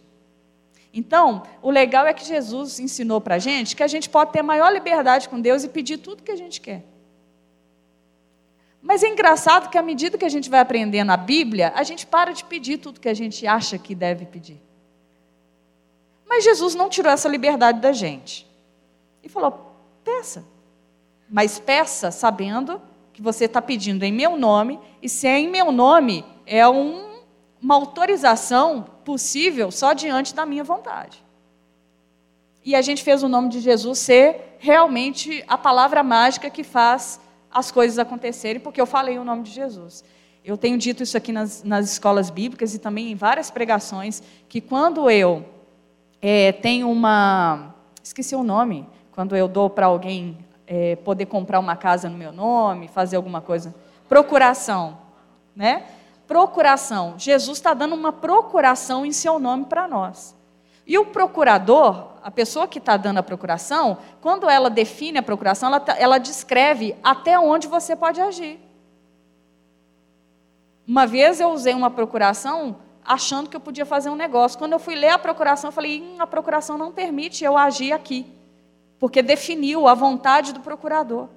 Então, 0.91 1.43
o 1.61 1.69
legal 1.69 2.07
é 2.07 2.13
que 2.13 2.25
Jesus 2.25 2.79
ensinou 2.79 3.21
para 3.21 3.35
a 3.35 3.39
gente 3.39 3.75
que 3.75 3.83
a 3.83 3.87
gente 3.87 4.09
pode 4.09 4.31
ter 4.31 4.41
maior 4.41 4.73
liberdade 4.73 5.29
com 5.29 5.39
Deus 5.39 5.63
e 5.63 5.69
pedir 5.69 5.97
tudo 5.97 6.23
que 6.23 6.31
a 6.31 6.35
gente 6.35 6.59
quer. 6.59 6.91
Mas 8.83 9.01
é 9.01 9.07
engraçado 9.07 9.69
que 9.69 9.77
à 9.77 9.81
medida 9.81 10.17
que 10.17 10.25
a 10.25 10.29
gente 10.29 10.49
vai 10.49 10.59
aprendendo 10.59 11.09
a 11.09 11.17
Bíblia, 11.17 11.71
a 11.73 11.83
gente 11.83 12.05
para 12.05 12.33
de 12.33 12.43
pedir 12.43 12.77
tudo 12.77 12.99
que 12.99 13.07
a 13.07 13.13
gente 13.13 13.47
acha 13.47 13.77
que 13.77 13.95
deve 13.95 14.25
pedir. 14.25 14.61
Mas 16.27 16.43
Jesus 16.43 16.75
não 16.75 16.89
tirou 16.89 17.09
essa 17.09 17.29
liberdade 17.29 17.79
da 17.79 17.93
gente. 17.93 18.45
E 19.23 19.29
falou: 19.29 19.73
peça. 20.03 20.43
Mas 21.29 21.59
peça 21.59 22.11
sabendo 22.11 22.81
que 23.13 23.21
você 23.21 23.45
está 23.45 23.61
pedindo 23.61 24.03
em 24.03 24.11
meu 24.11 24.35
nome, 24.35 24.77
e 25.01 25.07
se 25.07 25.27
é 25.27 25.39
em 25.39 25.47
meu 25.47 25.71
nome, 25.71 26.25
é 26.45 26.67
um, 26.67 27.21
uma 27.61 27.75
autorização 27.75 28.85
possível 29.05 29.71
só 29.71 29.93
diante 29.93 30.35
da 30.35 30.45
minha 30.45 30.63
vontade. 30.63 31.23
E 32.65 32.75
a 32.75 32.81
gente 32.81 33.01
fez 33.01 33.23
o 33.23 33.29
nome 33.29 33.47
de 33.47 33.61
Jesus 33.61 33.99
ser 33.99 34.57
realmente 34.59 35.43
a 35.47 35.57
palavra 35.57 36.03
mágica 36.03 36.49
que 36.49 36.63
faz 36.63 37.19
as 37.53 37.71
coisas 37.71 37.99
acontecerem, 37.99 38.59
porque 38.59 38.81
eu 38.81 38.85
falei 38.85 39.17
o 39.17 39.23
nome 39.23 39.43
de 39.43 39.51
Jesus. 39.51 40.03
Eu 40.43 40.57
tenho 40.57 40.77
dito 40.77 41.03
isso 41.03 41.15
aqui 41.15 41.31
nas, 41.31 41.63
nas 41.63 41.91
escolas 41.91 42.29
bíblicas 42.29 42.73
e 42.73 42.79
também 42.79 43.11
em 43.11 43.15
várias 43.15 43.49
pregações, 43.49 44.21
que 44.49 44.59
quando 44.59 45.09
eu 45.09 45.45
é, 46.21 46.51
tenho 46.51 46.89
uma. 46.89 47.75
Esqueci 48.01 48.35
o 48.35 48.43
nome, 48.43 48.87
quando 49.11 49.35
eu 49.35 49.47
dou 49.47 49.69
para 49.69 49.85
alguém 49.85 50.37
é, 50.67 50.95
poder 50.97 51.27
comprar 51.27 51.59
uma 51.59 51.75
casa 51.75 52.09
no 52.09 52.17
meu 52.17 52.31
nome, 52.31 52.87
fazer 52.87 53.15
alguma 53.15 53.41
coisa. 53.41 53.73
Procuração. 54.09 54.97
Né? 55.55 55.83
Procuração. 56.27 57.15
Jesus 57.17 57.57
está 57.57 57.73
dando 57.73 57.95
uma 57.95 58.11
procuração 58.11 59.05
em 59.05 59.11
seu 59.11 59.39
nome 59.39 59.65
para 59.65 59.87
nós. 59.87 60.35
E 60.85 60.97
o 60.97 61.05
procurador, 61.05 62.12
a 62.23 62.31
pessoa 62.31 62.67
que 62.67 62.79
está 62.79 62.95
dando 62.95 63.17
a 63.17 63.23
procuração, 63.23 63.97
quando 64.21 64.49
ela 64.49 64.69
define 64.69 65.17
a 65.17 65.23
procuração, 65.23 65.67
ela, 65.67 65.79
tá, 65.79 65.95
ela 65.99 66.17
descreve 66.17 66.95
até 67.03 67.37
onde 67.37 67.67
você 67.67 67.95
pode 67.95 68.21
agir. 68.21 68.59
Uma 70.87 71.05
vez 71.05 71.39
eu 71.39 71.49
usei 71.49 71.73
uma 71.73 71.89
procuração 71.89 72.77
achando 73.05 73.49
que 73.49 73.55
eu 73.55 73.59
podia 73.59 73.85
fazer 73.85 74.09
um 74.09 74.15
negócio. 74.15 74.57
Quando 74.57 74.73
eu 74.73 74.79
fui 74.79 74.95
ler 74.95 75.09
a 75.09 75.19
procuração, 75.19 75.67
eu 75.67 75.73
falei: 75.73 76.01
hum, 76.01 76.15
a 76.19 76.27
procuração 76.27 76.77
não 76.77 76.91
permite 76.91 77.43
eu 77.43 77.57
agir 77.57 77.91
aqui, 77.91 78.25
porque 78.99 79.21
definiu 79.21 79.87
a 79.87 79.93
vontade 79.93 80.53
do 80.53 80.61
procurador, 80.61 81.27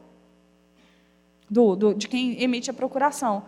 do, 1.51 1.75
do, 1.75 1.95
de 1.95 2.09
quem 2.09 2.41
emite 2.43 2.71
a 2.71 2.75
procuração. 2.75 3.45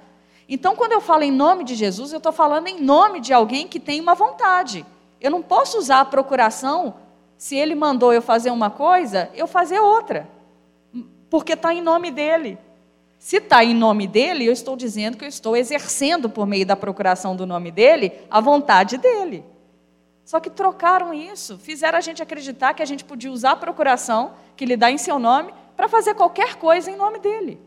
Então, 0.48 0.74
quando 0.74 0.92
eu 0.92 1.00
falo 1.00 1.22
em 1.22 1.30
nome 1.30 1.62
de 1.62 1.74
Jesus, 1.74 2.12
eu 2.12 2.18
estou 2.18 2.32
falando 2.32 2.68
em 2.68 2.80
nome 2.80 3.20
de 3.20 3.32
alguém 3.32 3.68
que 3.68 3.78
tem 3.78 4.00
uma 4.00 4.14
vontade. 4.14 4.84
Eu 5.20 5.30
não 5.30 5.42
posso 5.42 5.78
usar 5.78 6.00
a 6.00 6.04
procuração, 6.04 6.94
se 7.38 7.56
ele 7.56 7.76
mandou 7.76 8.12
eu 8.12 8.20
fazer 8.20 8.50
uma 8.50 8.68
coisa, 8.68 9.30
eu 9.32 9.46
fazer 9.46 9.78
outra, 9.78 10.28
porque 11.30 11.52
está 11.52 11.72
em 11.72 11.80
nome 11.80 12.10
dele. 12.10 12.58
Se 13.16 13.36
está 13.36 13.64
em 13.64 13.74
nome 13.74 14.06
dele, 14.08 14.44
eu 14.44 14.52
estou 14.52 14.76
dizendo 14.76 15.16
que 15.16 15.24
eu 15.24 15.28
estou 15.28 15.56
exercendo, 15.56 16.28
por 16.28 16.46
meio 16.46 16.66
da 16.66 16.76
procuração 16.76 17.36
do 17.36 17.46
nome 17.46 17.70
dele, 17.70 18.12
a 18.28 18.40
vontade 18.40 18.98
dele. 18.98 19.44
Só 20.24 20.40
que 20.40 20.50
trocaram 20.50 21.14
isso, 21.14 21.56
fizeram 21.58 21.96
a 21.96 22.00
gente 22.00 22.22
acreditar 22.22 22.74
que 22.74 22.82
a 22.82 22.86
gente 22.86 23.04
podia 23.04 23.30
usar 23.30 23.52
a 23.52 23.56
procuração, 23.56 24.34
que 24.56 24.66
lhe 24.66 24.76
dá 24.76 24.90
em 24.90 24.98
seu 24.98 25.18
nome, 25.18 25.54
para 25.76 25.88
fazer 25.88 26.14
qualquer 26.14 26.56
coisa 26.56 26.90
em 26.90 26.96
nome 26.96 27.18
dele. 27.18 27.60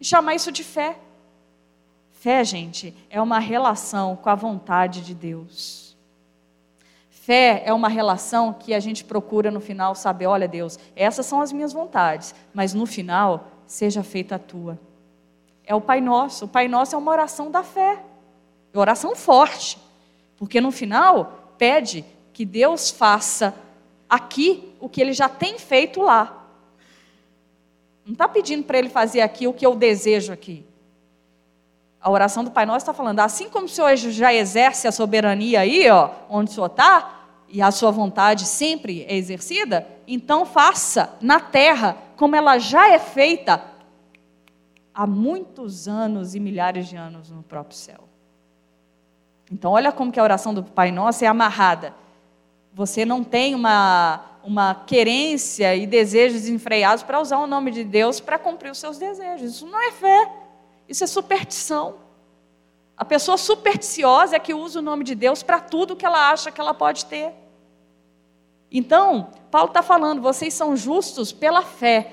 E 0.00 0.04
chamar 0.04 0.34
isso 0.34 0.50
de 0.52 0.64
fé. 0.64 0.96
Fé, 2.10 2.44
gente, 2.44 2.94
é 3.10 3.20
uma 3.20 3.38
relação 3.38 4.16
com 4.16 4.30
a 4.30 4.34
vontade 4.34 5.02
de 5.02 5.14
Deus. 5.14 5.85
Fé 7.26 7.64
é 7.66 7.72
uma 7.72 7.88
relação 7.88 8.52
que 8.52 8.72
a 8.72 8.78
gente 8.78 9.02
procura 9.02 9.50
no 9.50 9.58
final 9.58 9.96
saber, 9.96 10.28
olha 10.28 10.46
Deus, 10.46 10.78
essas 10.94 11.26
são 11.26 11.40
as 11.40 11.50
minhas 11.50 11.72
vontades, 11.72 12.32
mas 12.54 12.72
no 12.72 12.86
final 12.86 13.48
seja 13.66 14.04
feita 14.04 14.36
a 14.36 14.38
tua. 14.38 14.78
É 15.64 15.74
o 15.74 15.80
Pai 15.80 16.00
Nosso. 16.00 16.44
O 16.44 16.48
Pai 16.48 16.68
Nosso 16.68 16.94
é 16.94 16.98
uma 16.98 17.10
oração 17.10 17.50
da 17.50 17.64
fé. 17.64 18.00
É 18.72 18.78
oração 18.78 19.16
forte. 19.16 19.76
Porque 20.36 20.60
no 20.60 20.70
final 20.70 21.52
pede 21.58 22.04
que 22.32 22.44
Deus 22.44 22.90
faça 22.90 23.52
aqui 24.08 24.72
o 24.78 24.88
que 24.88 25.00
ele 25.00 25.12
já 25.12 25.28
tem 25.28 25.58
feito 25.58 26.02
lá. 26.02 26.46
Não 28.04 28.12
está 28.12 28.28
pedindo 28.28 28.62
para 28.62 28.78
ele 28.78 28.88
fazer 28.88 29.20
aqui 29.20 29.48
o 29.48 29.52
que 29.52 29.66
eu 29.66 29.74
desejo 29.74 30.32
aqui. 30.32 30.64
A 32.00 32.08
oração 32.08 32.44
do 32.44 32.52
Pai 32.52 32.64
Nosso 32.64 32.84
está 32.84 32.94
falando, 32.94 33.18
assim 33.18 33.48
como 33.50 33.66
o 33.66 33.68
Senhor 33.68 33.96
já 33.96 34.32
exerce 34.32 34.86
a 34.86 34.92
soberania 34.92 35.58
aí, 35.58 35.90
ó, 35.90 36.10
onde 36.30 36.52
o 36.52 36.54
Senhor 36.54 36.66
está, 36.66 37.15
e 37.48 37.62
a 37.62 37.70
sua 37.70 37.90
vontade 37.90 38.46
sempre 38.46 39.04
é 39.08 39.16
exercida, 39.16 39.86
então 40.06 40.44
faça 40.44 41.16
na 41.20 41.40
terra 41.40 41.96
como 42.16 42.34
ela 42.34 42.58
já 42.58 42.88
é 42.88 42.98
feita 42.98 43.62
há 44.94 45.06
muitos 45.06 45.86
anos 45.86 46.34
e 46.34 46.40
milhares 46.40 46.88
de 46.88 46.96
anos 46.96 47.30
no 47.30 47.42
próprio 47.42 47.76
céu. 47.76 48.08
Então, 49.50 49.72
olha 49.72 49.92
como 49.92 50.10
que 50.10 50.18
a 50.18 50.22
oração 50.22 50.52
do 50.52 50.62
Pai 50.62 50.90
Nosso 50.90 51.24
é 51.24 51.28
amarrada. 51.28 51.94
Você 52.72 53.04
não 53.04 53.22
tem 53.22 53.54
uma, 53.54 54.24
uma 54.42 54.74
querência 54.74 55.76
e 55.76 55.86
desejos 55.86 56.42
desenfreados 56.42 57.04
para 57.04 57.20
usar 57.20 57.38
o 57.38 57.46
nome 57.46 57.70
de 57.70 57.84
Deus 57.84 58.18
para 58.18 58.38
cumprir 58.38 58.70
os 58.70 58.78
seus 58.78 58.98
desejos. 58.98 59.54
Isso 59.54 59.66
não 59.66 59.80
é 59.80 59.92
fé, 59.92 60.32
isso 60.88 61.04
é 61.04 61.06
superstição. 61.06 62.05
A 62.96 63.04
pessoa 63.04 63.36
supersticiosa 63.36 64.36
é 64.36 64.38
que 64.38 64.54
usa 64.54 64.78
o 64.78 64.82
nome 64.82 65.04
de 65.04 65.14
Deus 65.14 65.42
para 65.42 65.60
tudo 65.60 65.94
que 65.94 66.06
ela 66.06 66.30
acha 66.30 66.50
que 66.50 66.60
ela 66.60 66.72
pode 66.72 67.04
ter. 67.04 67.32
Então, 68.70 69.30
Paulo 69.50 69.68
está 69.68 69.82
falando, 69.82 70.22
vocês 70.22 70.54
são 70.54 70.76
justos 70.76 71.30
pela 71.30 71.62
fé. 71.62 72.12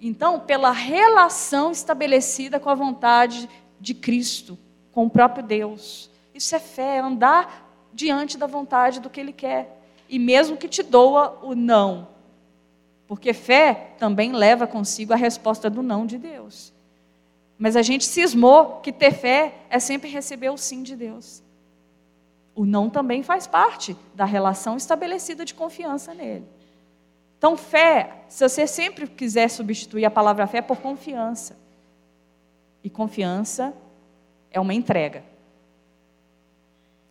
Então, 0.00 0.40
pela 0.40 0.70
relação 0.70 1.72
estabelecida 1.72 2.60
com 2.60 2.70
a 2.70 2.74
vontade 2.74 3.48
de 3.80 3.92
Cristo, 3.92 4.58
com 4.92 5.06
o 5.06 5.10
próprio 5.10 5.42
Deus. 5.42 6.10
Isso 6.32 6.54
é 6.54 6.58
fé, 6.58 6.96
é 6.96 7.00
andar 7.00 7.68
diante 7.92 8.38
da 8.38 8.46
vontade 8.46 9.00
do 9.00 9.10
que 9.10 9.20
Ele 9.20 9.32
quer. 9.32 9.82
E 10.08 10.18
mesmo 10.18 10.56
que 10.56 10.68
te 10.68 10.82
doa 10.82 11.38
o 11.42 11.54
não. 11.54 12.08
Porque 13.06 13.32
fé 13.32 13.94
também 13.98 14.32
leva 14.32 14.66
consigo 14.66 15.12
a 15.12 15.16
resposta 15.16 15.68
do 15.68 15.82
não 15.82 16.06
de 16.06 16.16
Deus. 16.16 16.72
Mas 17.60 17.76
a 17.76 17.82
gente 17.82 18.06
cismou 18.06 18.80
que 18.80 18.90
ter 18.90 19.12
fé 19.12 19.54
é 19.68 19.78
sempre 19.78 20.08
receber 20.08 20.48
o 20.48 20.56
sim 20.56 20.82
de 20.82 20.96
Deus. 20.96 21.42
O 22.54 22.64
não 22.64 22.88
também 22.88 23.22
faz 23.22 23.46
parte 23.46 23.94
da 24.14 24.24
relação 24.24 24.78
estabelecida 24.78 25.44
de 25.44 25.52
confiança 25.52 26.14
nele. 26.14 26.46
Então, 27.36 27.58
fé, 27.58 28.24
se 28.30 28.48
você 28.48 28.66
sempre 28.66 29.06
quiser 29.06 29.50
substituir 29.50 30.06
a 30.06 30.10
palavra 30.10 30.46
fé 30.46 30.62
por 30.62 30.78
confiança. 30.78 31.54
E 32.82 32.88
confiança 32.88 33.74
é 34.50 34.58
uma 34.58 34.72
entrega. 34.72 35.22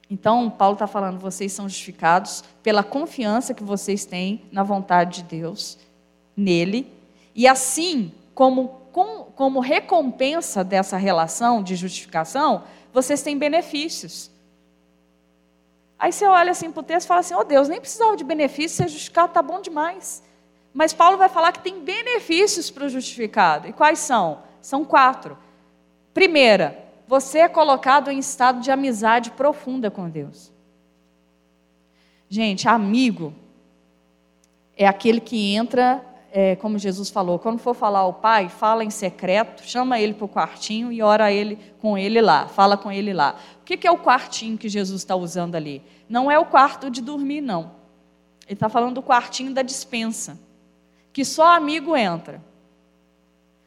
Então, 0.09 0.49
Paulo 0.49 0.73
está 0.73 0.87
falando, 0.87 1.19
vocês 1.19 1.53
são 1.53 1.69
justificados 1.69 2.43
pela 2.63 2.83
confiança 2.83 3.53
que 3.53 3.63
vocês 3.63 4.03
têm 4.03 4.41
na 4.51 4.63
vontade 4.63 5.21
de 5.21 5.37
Deus, 5.41 5.77
nele, 6.35 6.91
e 7.35 7.47
assim 7.47 8.11
como 8.33 8.67
com, 8.67 8.78
como 9.39 9.61
recompensa 9.61 10.65
dessa 10.65 10.97
relação 10.97 11.63
de 11.63 11.73
justificação, 11.73 12.65
vocês 12.91 13.21
têm 13.21 13.37
benefícios. 13.37 14.29
Aí 15.97 16.11
você 16.11 16.25
olha 16.25 16.51
assim 16.51 16.69
para 16.69 16.81
o 16.81 16.83
texto 16.83 17.05
e 17.05 17.07
fala 17.07 17.21
assim: 17.21 17.35
oh 17.35 17.45
Deus, 17.45 17.69
nem 17.69 17.79
precisava 17.79 18.17
de 18.17 18.25
benefício, 18.25 18.75
ser 18.75 18.89
justificado 18.89 19.29
está 19.29 19.41
bom 19.41 19.61
demais. 19.61 20.21
Mas 20.73 20.91
Paulo 20.91 21.17
vai 21.17 21.29
falar 21.29 21.53
que 21.53 21.63
tem 21.63 21.79
benefícios 21.79 22.69
para 22.69 22.83
o 22.83 22.89
justificado. 22.89 23.65
E 23.65 23.71
quais 23.71 23.99
são? 23.99 24.39
São 24.61 24.83
quatro. 24.83 25.37
Primeira, 26.13 26.77
você 27.07 27.39
é 27.39 27.47
colocado 27.47 28.11
em 28.11 28.19
estado 28.19 28.59
de 28.59 28.69
amizade 28.69 29.31
profunda 29.31 29.89
com 29.89 30.09
Deus. 30.09 30.51
Gente, 32.27 32.67
amigo 32.67 33.33
é 34.75 34.85
aquele 34.85 35.21
que 35.21 35.55
entra, 35.55 36.05
é, 36.31 36.55
como 36.55 36.77
Jesus 36.77 37.09
falou, 37.09 37.39
quando 37.39 37.59
for 37.59 37.73
falar 37.73 37.99
ao 37.99 38.13
Pai, 38.13 38.49
fala 38.49 38.83
em 38.83 38.89
secreto, 38.89 39.63
chama 39.63 39.99
ele 39.99 40.13
para 40.13 40.25
o 40.25 40.29
quartinho 40.29 40.91
e 40.91 41.01
ora 41.01 41.31
ele 41.31 41.57
com 41.79 41.97
ele 41.97 42.21
lá, 42.21 42.47
fala 42.47 42.77
com 42.77 42.91
ele 42.91 43.13
lá. 43.13 43.35
O 43.61 43.65
que, 43.65 43.77
que 43.77 43.87
é 43.87 43.91
o 43.91 43.97
quartinho 43.97 44.57
que 44.57 44.69
Jesus 44.69 45.01
está 45.01 45.15
usando 45.15 45.55
ali? 45.55 45.81
Não 46.07 46.29
é 46.29 46.37
o 46.37 46.45
quarto 46.45 46.89
de 46.89 47.01
dormir, 47.01 47.41
não. 47.41 47.71
Ele 48.45 48.53
está 48.55 48.69
falando 48.69 48.95
do 48.95 49.03
quartinho 49.03 49.53
da 49.53 49.61
dispensa, 49.61 50.39
que 51.13 51.23
só 51.23 51.55
amigo 51.55 51.95
entra. 51.95 52.41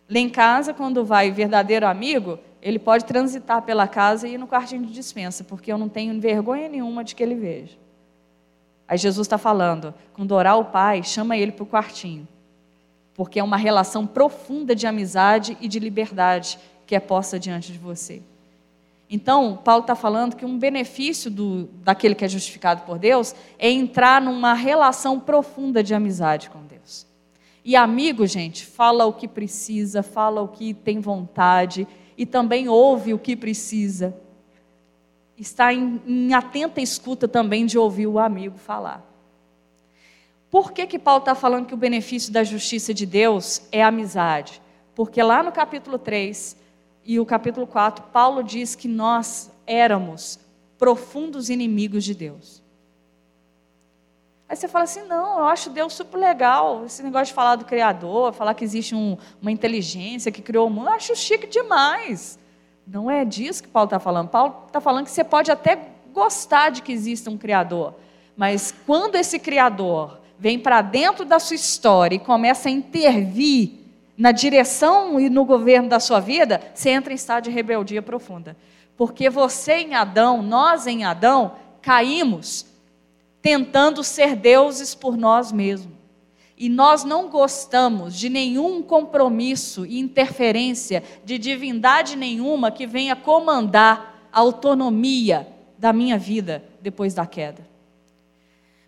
Lá 0.09 0.19
em 0.19 0.29
casa, 0.29 0.75
quando 0.75 1.05
vai 1.05 1.31
verdadeiro 1.31 1.87
amigo, 1.87 2.39
ele 2.61 2.79
pode 2.79 3.05
transitar 3.05 3.63
pela 3.63 3.89
casa 3.89 4.29
e 4.29 4.35
ir 4.35 4.39
no 4.39 4.47
quartinho 4.47 4.85
de 4.85 4.93
dispensa, 4.93 5.43
porque 5.43 5.73
eu 5.73 5.79
não 5.79 5.89
tenho 5.89 6.21
vergonha 6.21 6.69
nenhuma 6.69 7.03
de 7.03 7.15
que 7.15 7.23
ele 7.23 7.35
veja. 7.35 7.77
Aí 8.87 8.99
Jesus 8.99 9.27
está 9.27 9.39
falando, 9.39 9.95
quando 10.13 10.33
orar 10.33 10.59
o 10.59 10.67
Pai, 10.67 11.03
chama 11.03 11.37
ele 11.37 11.51
para 11.51 11.63
o 11.63 11.67
quartinho, 11.67 12.29
porque 13.15 13.39
é 13.39 13.45
uma 13.45 13.57
relação 13.57 14.07
profunda 14.07 14.75
de 14.75 14.87
amizade 14.87 15.57
e 15.61 15.69
de 15.69 15.79
liberdade 15.79 16.59
que 16.87 16.95
é 16.95 17.01
posta 17.01 17.39
diante 17.39 17.73
de 17.73 17.79
você. 17.79 18.23
Então, 19.09 19.59
Paulo 19.63 19.83
está 19.83 19.95
falando 19.95 20.35
que 20.35 20.45
um 20.45 20.59
benefício 20.59 21.31
do, 21.31 21.65
daquele 21.85 22.15
que 22.15 22.25
é 22.25 22.29
justificado 22.29 22.83
por 22.87 22.99
Deus 22.99 23.35
é 23.59 23.71
entrar 23.71 24.23
numa 24.23 24.55
relação 24.55 25.21
profunda 25.21 25.83
de 25.83 25.93
amizade 25.93 26.49
com 26.49 26.63
Deus. 26.65 27.07
E 27.63 27.77
amigo, 27.77 28.27
gente, 28.27 28.65
fala 28.65 29.05
o 29.05 29.13
que 29.13 29.29
precisa, 29.29 30.03
fala 30.03 30.41
o 30.41 30.49
que 30.49 30.73
tem 30.73 30.99
vontade 30.99 31.87
e 32.17 32.25
também 32.25 32.69
ouve 32.69 33.13
o 33.13 33.19
que 33.19 33.37
precisa. 33.37 34.17
Está 35.37 35.75
em, 35.75 36.01
em 36.07 36.33
atenta 36.33 36.81
escuta 36.81 37.29
também 37.29 37.67
de 37.67 37.79
ouvir 37.79 38.07
o 38.07 38.19
amigo 38.19 38.57
falar. 38.57 39.12
Por 40.53 40.71
que, 40.71 40.87
que 40.87 40.99
Paulo 40.99 41.21
está 41.21 41.35
falando 41.35 41.65
que 41.65 41.73
o 41.73 41.79
benefício 41.79 42.31
da 42.31 42.45
justiça 42.45 42.93
de 42.93 43.07
Deus 43.07 43.63
é 43.73 43.83
amizade? 43.83 44.61
Porque 44.95 45.23
lá 45.23 45.43
no 45.43 45.51
capítulo 45.51 45.99
3, 45.99 46.55
e 47.07 47.19
o 47.19 47.25
capítulo 47.25 47.67
4, 47.67 48.05
Paulo 48.13 48.45
diz 48.45 48.75
que 48.75 48.87
nós 48.87 49.51
éramos 49.67 50.39
profundos 50.77 51.49
inimigos 51.49 52.05
de 52.05 52.15
Deus. 52.15 52.63
Aí 54.47 54.55
você 54.55 54.69
fala 54.69 54.85
assim: 54.85 55.01
não, 55.09 55.39
eu 55.39 55.47
acho 55.47 55.71
Deus 55.71 55.95
super 55.95 56.19
legal. 56.19 56.85
Esse 56.85 57.03
negócio 57.03 57.29
de 57.29 57.33
falar 57.33 57.57
do 57.57 57.65
Criador, 57.65 58.35
falar 58.35 58.53
que 58.53 58.63
existe 58.63 58.95
um, 58.95 59.17
uma 59.41 59.51
inteligência 59.51 60.31
que 60.31 60.43
criou 60.43 60.67
o 60.67 60.71
mundo, 60.71 60.89
eu 60.89 60.93
acho 60.93 61.17
chique 61.17 61.47
demais. 61.47 62.39
Não 62.87 63.11
é 63.11 63.25
disso 63.25 63.63
que 63.63 63.71
Paulo 63.71 63.87
está 63.87 63.99
falando. 63.99 64.29
Paulo 64.29 64.65
está 64.67 64.83
falando 64.83 65.07
que 65.07 65.13
você 65.13 65.25
pode 65.25 65.51
até 65.51 65.79
gostar 66.13 66.69
de 66.69 66.83
que 66.83 66.93
exista 66.93 67.31
um 67.31 67.39
Criador, 67.39 67.95
mas 68.37 68.75
quando 68.87 69.15
esse 69.15 69.39
Criador 69.39 70.21
vem 70.39 70.59
para 70.59 70.83
dentro 70.83 71.25
da 71.25 71.39
sua 71.39 71.57
história 71.57 72.17
e 72.17 72.21
começa 72.21 72.69
a 72.69 72.73
intervir 72.73 73.83
na 74.17 74.31
direção 74.31 75.19
e 75.19 75.29
no 75.29 75.45
governo 75.45 75.89
da 75.89 75.99
sua 75.99 76.21
vida, 76.21 76.61
você 76.75 76.91
entra 76.91 77.13
em 77.13 77.17
estado 77.17 77.45
de 77.45 77.51
rebeldia 77.51 78.03
profunda. 78.03 78.57
Porque 78.97 79.29
você 79.31 79.75
em 79.79 79.95
Adão, 79.95 80.43
nós 80.43 80.87
em 80.87 81.05
Adão, 81.05 81.57
caímos 81.81 82.67
tentando 83.41 84.05
ser 84.05 84.37
deuses 84.37 84.95
por 84.95 85.17
nós 85.17 85.51
mesmos. 85.51 85.93
E 86.57 86.69
nós 86.69 87.03
não 87.03 87.29
gostamos 87.29 88.15
de 88.15 88.29
nenhum 88.29 88.83
compromisso 88.83 89.85
e 89.85 89.99
interferência 89.99 91.03
de 91.25 91.37
divindade 91.37 92.15
nenhuma 92.15 92.71
que 92.71 92.87
venha 92.87 93.17
comandar 93.17 94.29
a 94.33 94.39
autonomia 94.39 95.49
da 95.77 95.93
minha 95.93 96.17
vida 96.17 96.63
depois 96.81 97.15
da 97.15 97.27
queda. 97.27 97.72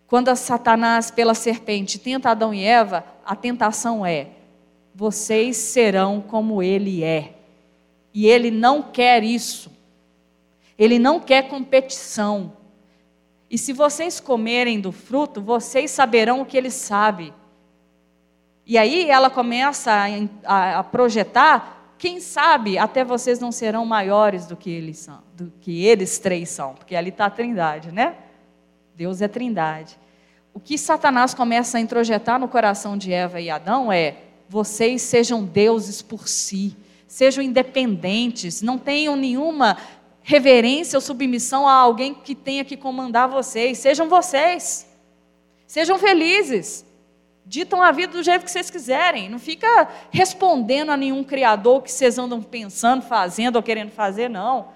Quando 0.07 0.33
Satanás, 0.35 1.09
pela 1.09 1.33
serpente, 1.33 1.97
tenta 1.99 2.29
Adão 2.29 2.53
e 2.53 2.63
Eva, 2.63 3.03
a 3.25 3.35
tentação 3.35 4.05
é: 4.05 4.27
vocês 4.93 5.57
serão 5.57 6.21
como 6.21 6.61
ele 6.61 7.03
é. 7.03 7.33
E 8.13 8.27
ele 8.27 8.51
não 8.51 8.81
quer 8.81 9.23
isso. 9.23 9.71
Ele 10.77 10.99
não 10.99 11.19
quer 11.19 11.47
competição. 11.47 12.53
E 13.49 13.57
se 13.57 13.73
vocês 13.73 14.19
comerem 14.19 14.79
do 14.79 14.91
fruto, 14.91 15.41
vocês 15.41 15.91
saberão 15.91 16.41
o 16.41 16.45
que 16.45 16.57
ele 16.57 16.71
sabe. 16.71 17.33
E 18.65 18.77
aí 18.77 19.09
ela 19.09 19.29
começa 19.29 19.91
a, 19.91 20.05
a, 20.43 20.79
a 20.79 20.83
projetar 20.83 21.93
quem 21.97 22.19
sabe 22.19 22.77
até 22.77 23.03
vocês 23.03 23.39
não 23.39 23.51
serão 23.51 23.85
maiores 23.85 24.45
do 24.45 24.55
que 24.55 24.69
eles 24.69 24.97
são, 24.97 25.19
do 25.33 25.51
que 25.61 25.85
eles 25.85 26.19
três 26.19 26.49
são, 26.49 26.73
porque 26.73 26.95
ali 26.95 27.09
está 27.09 27.25
a 27.25 27.29
trindade, 27.29 27.91
né? 27.91 28.15
Deus 28.95 29.21
é 29.21 29.27
trindade. 29.27 29.97
O 30.53 30.59
que 30.59 30.77
Satanás 30.77 31.33
começa 31.33 31.77
a 31.77 31.81
introjetar 31.81 32.39
no 32.39 32.47
coração 32.47 32.97
de 32.97 33.11
Eva 33.11 33.41
e 33.41 33.49
Adão 33.49 33.91
é: 33.91 34.15
vocês 34.47 35.01
sejam 35.01 35.43
deuses 35.43 36.01
por 36.01 36.29
si, 36.29 36.75
sejam 37.05 37.43
independentes, 37.43 38.61
não 38.61 38.77
tenham 38.77 39.17
nenhuma 39.17 39.77
reverência 40.23 40.97
ou 40.97 41.01
submissão 41.01 41.67
a 41.67 41.73
alguém 41.73 42.13
que 42.13 42.33
tenha 42.33 42.63
que 42.63 42.77
comandar 42.77 43.27
vocês, 43.27 43.77
sejam 43.79 44.07
vocês, 44.07 44.87
sejam 45.67 45.99
felizes, 45.99 46.85
ditam 47.45 47.81
a 47.81 47.91
vida 47.91 48.13
do 48.13 48.23
jeito 48.23 48.45
que 48.45 48.49
vocês 48.49 48.69
quiserem, 48.69 49.29
não 49.29 49.37
fica 49.37 49.89
respondendo 50.09 50.89
a 50.89 50.97
nenhum 50.97 51.23
criador 51.23 51.83
que 51.83 51.91
vocês 51.91 52.17
andam 52.17 52.41
pensando, 52.41 53.03
fazendo 53.03 53.57
ou 53.57 53.63
querendo 53.63 53.91
fazer, 53.91 54.29
não. 54.29 54.69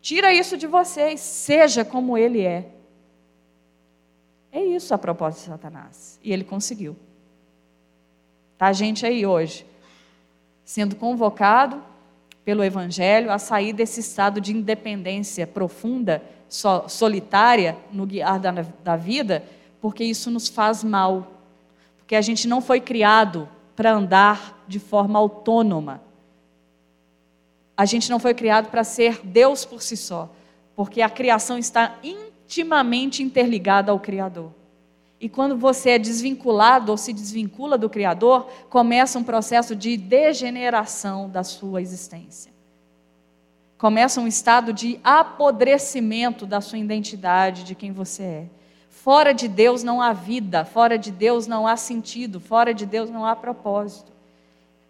Tira 0.00 0.32
isso 0.32 0.56
de 0.56 0.66
vocês, 0.66 1.20
seja 1.20 1.84
como 1.84 2.18
ele 2.18 2.40
é. 2.40 2.66
É 4.52 4.62
isso 4.62 4.92
a 4.92 4.98
proposta 4.98 5.40
de 5.40 5.46
Satanás. 5.46 6.20
E 6.22 6.30
ele 6.30 6.44
conseguiu. 6.44 6.94
Tá 8.58 8.66
a 8.66 8.72
gente 8.72 9.06
aí 9.06 9.26
hoje, 9.26 9.66
sendo 10.64 10.94
convocado 10.94 11.82
pelo 12.44 12.62
Evangelho 12.62 13.32
a 13.32 13.38
sair 13.38 13.72
desse 13.72 14.00
estado 14.00 14.40
de 14.40 14.52
independência 14.52 15.46
profunda, 15.46 16.22
so, 16.48 16.86
solitária 16.88 17.76
no 17.90 18.04
guiar 18.04 18.38
da, 18.38 18.52
da 18.84 18.94
vida, 18.94 19.42
porque 19.80 20.04
isso 20.04 20.30
nos 20.30 20.48
faz 20.48 20.84
mal. 20.84 21.26
Porque 21.96 22.14
a 22.14 22.20
gente 22.20 22.46
não 22.46 22.60
foi 22.60 22.80
criado 22.80 23.48
para 23.74 23.92
andar 23.92 24.62
de 24.68 24.78
forma 24.78 25.18
autônoma. 25.18 26.02
A 27.76 27.86
gente 27.86 28.10
não 28.10 28.18
foi 28.18 28.34
criado 28.34 28.70
para 28.70 28.84
ser 28.84 29.20
Deus 29.24 29.64
por 29.64 29.80
si 29.80 29.96
só, 29.96 30.30
porque 30.76 31.00
a 31.00 31.08
criação 31.08 31.56
está 31.56 31.96
intimamente 32.52 33.22
interligada 33.22 33.90
ao 33.90 33.98
Criador. 33.98 34.52
E 35.18 35.26
quando 35.26 35.56
você 35.56 35.90
é 35.90 35.98
desvinculado 35.98 36.92
ou 36.92 36.98
se 36.98 37.10
desvincula 37.10 37.78
do 37.78 37.88
Criador, 37.88 38.46
começa 38.68 39.18
um 39.18 39.24
processo 39.24 39.74
de 39.74 39.96
degeneração 39.96 41.30
da 41.30 41.42
sua 41.42 41.80
existência. 41.80 42.52
Começa 43.78 44.20
um 44.20 44.26
estado 44.26 44.70
de 44.70 45.00
apodrecimento 45.02 46.44
da 46.44 46.60
sua 46.60 46.78
identidade, 46.78 47.64
de 47.64 47.74
quem 47.74 47.90
você 47.90 48.22
é. 48.22 48.46
Fora 48.90 49.32
de 49.32 49.48
Deus 49.48 49.82
não 49.82 50.02
há 50.02 50.12
vida, 50.12 50.64
fora 50.64 50.98
de 50.98 51.10
Deus 51.10 51.46
não 51.46 51.66
há 51.66 51.76
sentido, 51.76 52.38
fora 52.38 52.74
de 52.74 52.84
Deus 52.84 53.08
não 53.08 53.24
há 53.24 53.34
propósito. 53.34 54.12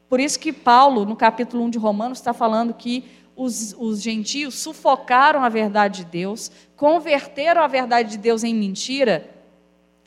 Por 0.08 0.18
isso 0.18 0.38
que 0.38 0.52
Paulo, 0.52 1.04
no 1.06 1.14
capítulo 1.14 1.62
1 1.64 1.70
de 1.70 1.78
Romanos, 1.78 2.18
está 2.18 2.34
falando 2.34 2.74
que 2.74 3.04
os, 3.42 3.74
os, 3.78 4.00
gentios 4.00 4.54
sufocaram 4.54 5.42
a 5.42 5.48
verdade 5.48 6.04
de 6.04 6.10
Deus, 6.10 6.50
converteram 6.76 7.62
a 7.62 7.66
verdade 7.66 8.10
de 8.10 8.18
Deus 8.18 8.44
em 8.44 8.54
mentira 8.54 9.28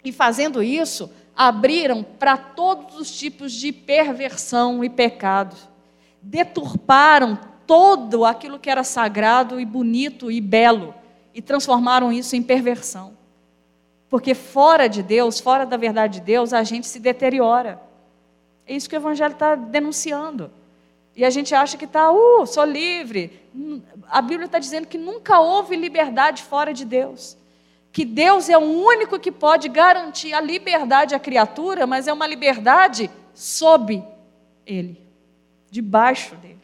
e 0.03 0.11
fazendo 0.11 0.61
isso, 0.61 1.09
abriram 1.36 2.03
para 2.03 2.38
todos 2.38 2.97
os 2.99 3.11
tipos 3.11 3.51
de 3.51 3.71
perversão 3.71 4.83
e 4.83 4.89
pecado. 4.89 5.55
Deturparam 6.21 7.38
todo 7.67 8.25
aquilo 8.25 8.59
que 8.59 8.69
era 8.69 8.83
sagrado 8.83 9.59
e 9.59 9.65
bonito 9.65 10.31
e 10.31 10.39
belo 10.39 10.93
e 11.33 11.41
transformaram 11.41 12.11
isso 12.11 12.36
em 12.36 12.41
perversão. 12.41 13.17
Porque 14.09 14.33
fora 14.33 14.88
de 14.88 15.03
Deus, 15.03 15.39
fora 15.39 15.65
da 15.65 15.75
verdade 15.75 16.19
de 16.19 16.25
Deus, 16.25 16.53
a 16.53 16.63
gente 16.63 16.88
se 16.88 16.99
deteriora. 16.99 17.81
É 18.65 18.75
isso 18.75 18.89
que 18.89 18.95
o 18.95 18.97
Evangelho 18.97 19.33
está 19.33 19.55
denunciando. 19.55 20.51
E 21.16 21.24
a 21.24 21.30
gente 21.30 21.55
acha 21.55 21.78
que 21.78 21.86
está, 21.86 22.11
uh, 22.11 22.45
sou 22.45 22.66
livre. 22.66 23.39
A 24.09 24.22
Bíblia 24.22 24.45
está 24.45 24.59
dizendo 24.59 24.88
que 24.88 24.97
nunca 24.97 25.39
houve 25.39 25.76
liberdade 25.76 26.43
fora 26.43 26.74
de 26.74 26.84
Deus 26.84 27.38
que 27.95 28.03
Deus 28.03 28.49
é 28.49 28.57
o 28.57 28.61
único 28.61 29.18
que 29.18 29.32
pode 29.32 29.70
garantir 29.70 30.34
a 30.34 30.41
liberdade 30.41 31.16
à 31.16 31.20
criatura, 31.20 31.88
mas 31.88 32.09
é 32.09 32.11
uma 32.11 32.28
liberdade 32.28 33.09
sob 33.34 34.03
Ele, 34.66 35.01
debaixo 35.72 36.36
dele. 36.36 36.59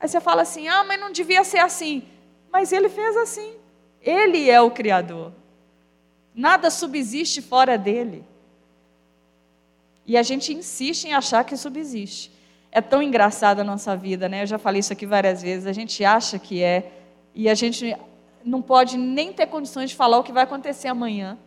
Aí 0.00 0.08
você 0.08 0.18
fala 0.18 0.40
assim: 0.40 0.66
ah, 0.66 0.82
mas 0.82 0.98
não 0.98 1.12
devia 1.12 1.44
ser 1.44 1.58
assim. 1.58 2.08
Mas 2.50 2.72
Ele 2.72 2.88
fez 2.88 3.18
assim. 3.18 3.52
Ele 4.00 4.48
é 4.48 4.58
o 4.62 4.70
Criador. 4.70 5.30
Nada 6.34 6.70
subsiste 6.70 7.42
fora 7.42 7.76
dele. 7.76 8.24
E 10.06 10.16
a 10.16 10.22
gente 10.22 10.54
insiste 10.54 11.04
em 11.04 11.12
achar 11.12 11.44
que 11.44 11.54
subsiste. 11.54 12.32
É 12.70 12.80
tão 12.80 13.02
engraçada 13.02 13.62
a 13.62 13.64
nossa 13.64 13.96
vida, 13.96 14.28
né? 14.28 14.42
Eu 14.42 14.46
já 14.46 14.58
falei 14.58 14.80
isso 14.80 14.92
aqui 14.92 15.06
várias 15.06 15.42
vezes. 15.42 15.66
A 15.66 15.72
gente 15.72 16.04
acha 16.04 16.38
que 16.38 16.62
é, 16.62 16.92
e 17.34 17.48
a 17.48 17.54
gente 17.54 17.96
não 18.44 18.60
pode 18.62 18.96
nem 18.96 19.32
ter 19.32 19.46
condições 19.46 19.90
de 19.90 19.96
falar 19.96 20.18
o 20.18 20.24
que 20.24 20.32
vai 20.32 20.44
acontecer 20.44 20.88
amanhã. 20.88 21.38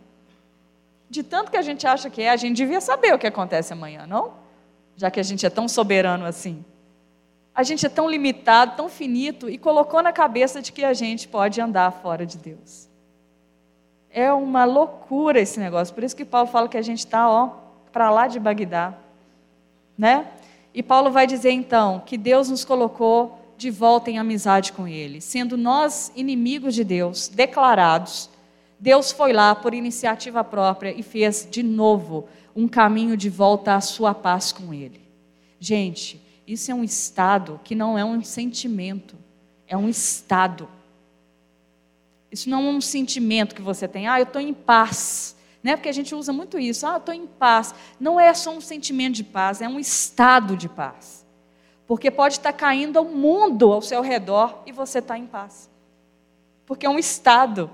De 1.08 1.22
tanto 1.22 1.50
que 1.50 1.56
a 1.56 1.62
gente 1.62 1.86
acha 1.86 2.08
que 2.08 2.22
é, 2.22 2.30
a 2.30 2.36
gente 2.36 2.56
devia 2.56 2.80
saber 2.80 3.14
o 3.14 3.18
que 3.18 3.26
acontece 3.26 3.72
amanhã, 3.72 4.06
não? 4.06 4.32
Já 4.96 5.10
que 5.10 5.20
a 5.20 5.22
gente 5.22 5.44
é 5.44 5.50
tão 5.50 5.68
soberano 5.68 6.24
assim. 6.24 6.64
A 7.54 7.62
gente 7.62 7.84
é 7.84 7.88
tão 7.88 8.08
limitado, 8.08 8.76
tão 8.76 8.88
finito 8.88 9.48
e 9.48 9.58
colocou 9.58 10.02
na 10.02 10.12
cabeça 10.12 10.62
de 10.62 10.72
que 10.72 10.84
a 10.84 10.94
gente 10.94 11.28
pode 11.28 11.60
andar 11.60 11.90
fora 11.90 12.24
de 12.24 12.38
Deus. 12.38 12.88
É 14.10 14.32
uma 14.32 14.64
loucura 14.64 15.40
esse 15.40 15.60
negócio. 15.60 15.94
Por 15.94 16.02
isso 16.02 16.16
que 16.16 16.24
Paulo 16.24 16.48
fala 16.48 16.68
que 16.68 16.78
a 16.78 16.82
gente 16.82 17.00
está, 17.00 17.28
ó, 17.28 17.50
para 17.92 18.10
lá 18.10 18.26
de 18.26 18.40
Bagdá, 18.40 18.94
né? 19.96 20.26
E 20.74 20.82
Paulo 20.82 21.10
vai 21.10 21.26
dizer 21.26 21.50
então 21.50 22.02
que 22.04 22.16
Deus 22.16 22.48
nos 22.48 22.64
colocou 22.64 23.38
de 23.56 23.70
volta 23.70 24.10
em 24.10 24.18
amizade 24.18 24.72
com 24.72 24.88
Ele, 24.88 25.20
sendo 25.20 25.56
nós 25.56 26.10
inimigos 26.16 26.74
de 26.74 26.82
Deus, 26.82 27.28
declarados. 27.28 28.28
Deus 28.78 29.12
foi 29.12 29.32
lá 29.32 29.54
por 29.54 29.74
iniciativa 29.74 30.42
própria 30.42 30.92
e 30.98 31.02
fez 31.02 31.46
de 31.48 31.62
novo 31.62 32.26
um 32.56 32.66
caminho 32.66 33.16
de 33.16 33.28
volta 33.28 33.74
à 33.74 33.80
sua 33.80 34.14
paz 34.14 34.50
com 34.50 34.74
Ele. 34.74 35.00
Gente, 35.60 36.20
isso 36.46 36.70
é 36.70 36.74
um 36.74 36.82
estado 36.82 37.60
que 37.62 37.74
não 37.74 37.96
é 37.96 38.04
um 38.04 38.22
sentimento, 38.24 39.14
é 39.66 39.76
um 39.76 39.88
estado. 39.88 40.68
Isso 42.30 42.50
não 42.50 42.66
é 42.66 42.70
um 42.70 42.80
sentimento 42.80 43.54
que 43.54 43.62
você 43.62 43.86
tem, 43.86 44.08
ah, 44.08 44.18
eu 44.18 44.24
estou 44.24 44.40
em 44.40 44.52
paz. 44.52 45.36
Né? 45.62 45.76
Porque 45.76 45.88
a 45.88 45.92
gente 45.92 46.14
usa 46.14 46.32
muito 46.32 46.58
isso, 46.58 46.86
ah, 46.86 46.96
estou 46.96 47.14
em 47.14 47.26
paz. 47.26 47.74
Não 48.00 48.18
é 48.18 48.34
só 48.34 48.50
um 48.50 48.60
sentimento 48.60 49.14
de 49.14 49.24
paz, 49.24 49.60
é 49.60 49.68
um 49.68 49.78
estado 49.78 50.56
de 50.56 50.68
paz. 50.68 51.24
Porque 51.86 52.10
pode 52.10 52.34
estar 52.34 52.52
caindo 52.52 53.00
o 53.00 53.04
mundo 53.04 53.72
ao 53.72 53.82
seu 53.82 54.00
redor 54.00 54.62
e 54.66 54.72
você 54.72 54.98
está 54.98 55.16
em 55.16 55.26
paz. 55.26 55.70
Porque 56.66 56.86
é 56.86 56.90
um 56.90 56.98
estado. 56.98 57.70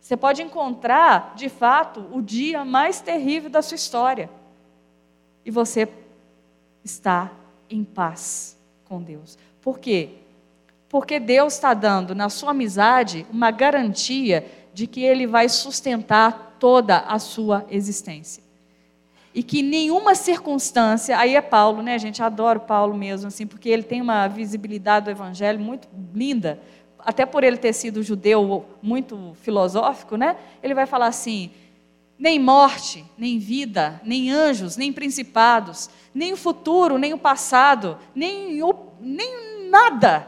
Você 0.00 0.16
pode 0.16 0.42
encontrar, 0.42 1.34
de 1.34 1.48
fato, 1.48 2.06
o 2.12 2.22
dia 2.22 2.64
mais 2.64 3.00
terrível 3.00 3.50
da 3.50 3.62
sua 3.62 3.74
história. 3.74 4.30
E 5.44 5.50
você 5.50 5.88
está 6.84 7.32
em 7.68 7.82
paz 7.82 8.56
com 8.84 9.02
Deus. 9.02 9.36
Por 9.60 9.78
quê? 9.78 10.10
Porque 10.88 11.18
Deus 11.18 11.54
está 11.54 11.74
dando 11.74 12.14
na 12.14 12.28
sua 12.28 12.52
amizade 12.52 13.26
uma 13.30 13.50
garantia 13.50 14.46
de 14.72 14.86
que 14.86 15.02
Ele 15.02 15.26
vai 15.26 15.48
sustentar 15.48 16.45
toda 16.58 16.98
a 16.98 17.18
sua 17.18 17.66
existência. 17.70 18.42
E 19.34 19.42
que 19.42 19.62
nenhuma 19.62 20.14
circunstância, 20.14 21.18
aí 21.18 21.36
é 21.36 21.42
Paulo, 21.42 21.82
né, 21.82 21.98
gente? 21.98 22.22
Adoro 22.22 22.60
Paulo 22.60 22.96
mesmo, 22.96 23.28
assim, 23.28 23.46
porque 23.46 23.68
ele 23.68 23.82
tem 23.82 24.00
uma 24.00 24.26
visibilidade 24.28 25.04
do 25.04 25.10
Evangelho 25.10 25.60
muito 25.60 25.86
linda, 26.14 26.58
até 26.98 27.26
por 27.26 27.44
ele 27.44 27.58
ter 27.58 27.72
sido 27.72 28.02
judeu 28.02 28.64
muito 28.82 29.32
filosófico, 29.42 30.16
né? 30.16 30.36
Ele 30.62 30.74
vai 30.74 30.86
falar 30.86 31.08
assim: 31.08 31.50
nem 32.18 32.38
morte, 32.38 33.04
nem 33.16 33.38
vida, 33.38 34.00
nem 34.02 34.30
anjos, 34.30 34.76
nem 34.76 34.92
principados, 34.92 35.90
nem 36.14 36.32
o 36.32 36.36
futuro, 36.36 36.96
nem 36.96 37.12
o 37.12 37.18
passado, 37.18 37.98
nem, 38.14 38.62
o, 38.62 38.74
nem 38.98 39.68
nada. 39.68 40.26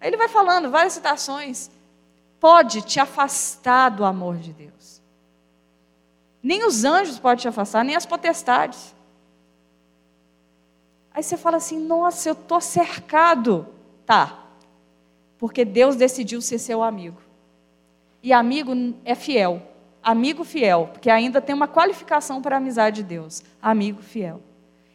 Aí 0.00 0.08
ele 0.08 0.16
vai 0.16 0.28
falando 0.28 0.68
várias 0.68 0.94
citações. 0.94 1.70
Pode 2.40 2.82
te 2.82 2.98
afastar 2.98 3.90
do 3.90 4.04
amor 4.04 4.36
de 4.36 4.52
Deus. 4.52 4.81
Nem 6.42 6.66
os 6.66 6.84
anjos 6.84 7.18
podem 7.18 7.42
te 7.42 7.48
afastar, 7.48 7.84
nem 7.84 7.94
as 7.94 8.04
potestades. 8.04 8.94
Aí 11.14 11.22
você 11.22 11.36
fala 11.36 11.58
assim: 11.58 11.78
nossa, 11.78 12.28
eu 12.28 12.32
estou 12.32 12.60
cercado. 12.60 13.66
Tá, 14.04 14.42
porque 15.38 15.64
Deus 15.64 15.96
decidiu 15.96 16.40
ser 16.42 16.58
seu 16.58 16.82
amigo. 16.82 17.20
E 18.22 18.32
amigo 18.32 18.72
é 19.04 19.14
fiel. 19.14 19.62
Amigo 20.02 20.42
fiel, 20.42 20.90
porque 20.92 21.08
ainda 21.08 21.40
tem 21.40 21.54
uma 21.54 21.68
qualificação 21.68 22.42
para 22.42 22.56
a 22.56 22.58
amizade 22.58 22.96
de 22.96 23.02
Deus. 23.04 23.42
Amigo 23.60 24.02
fiel. 24.02 24.40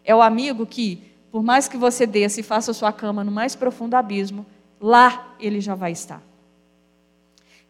É 0.04 0.14
o 0.14 0.22
amigo 0.22 0.66
que, 0.66 1.02
por 1.32 1.41
mais 1.43 1.68
que 1.68 1.78
você 1.78 2.06
desça 2.06 2.41
e 2.41 2.43
faça 2.43 2.72
a 2.72 2.74
sua 2.74 2.91
cama 2.91 3.24
no 3.24 3.32
mais 3.32 3.56
profundo 3.56 3.95
abismo, 3.95 4.45
lá 4.80 5.34
ele 5.39 5.62
já 5.62 5.76
vai 5.76 5.91
estar. 5.91 6.22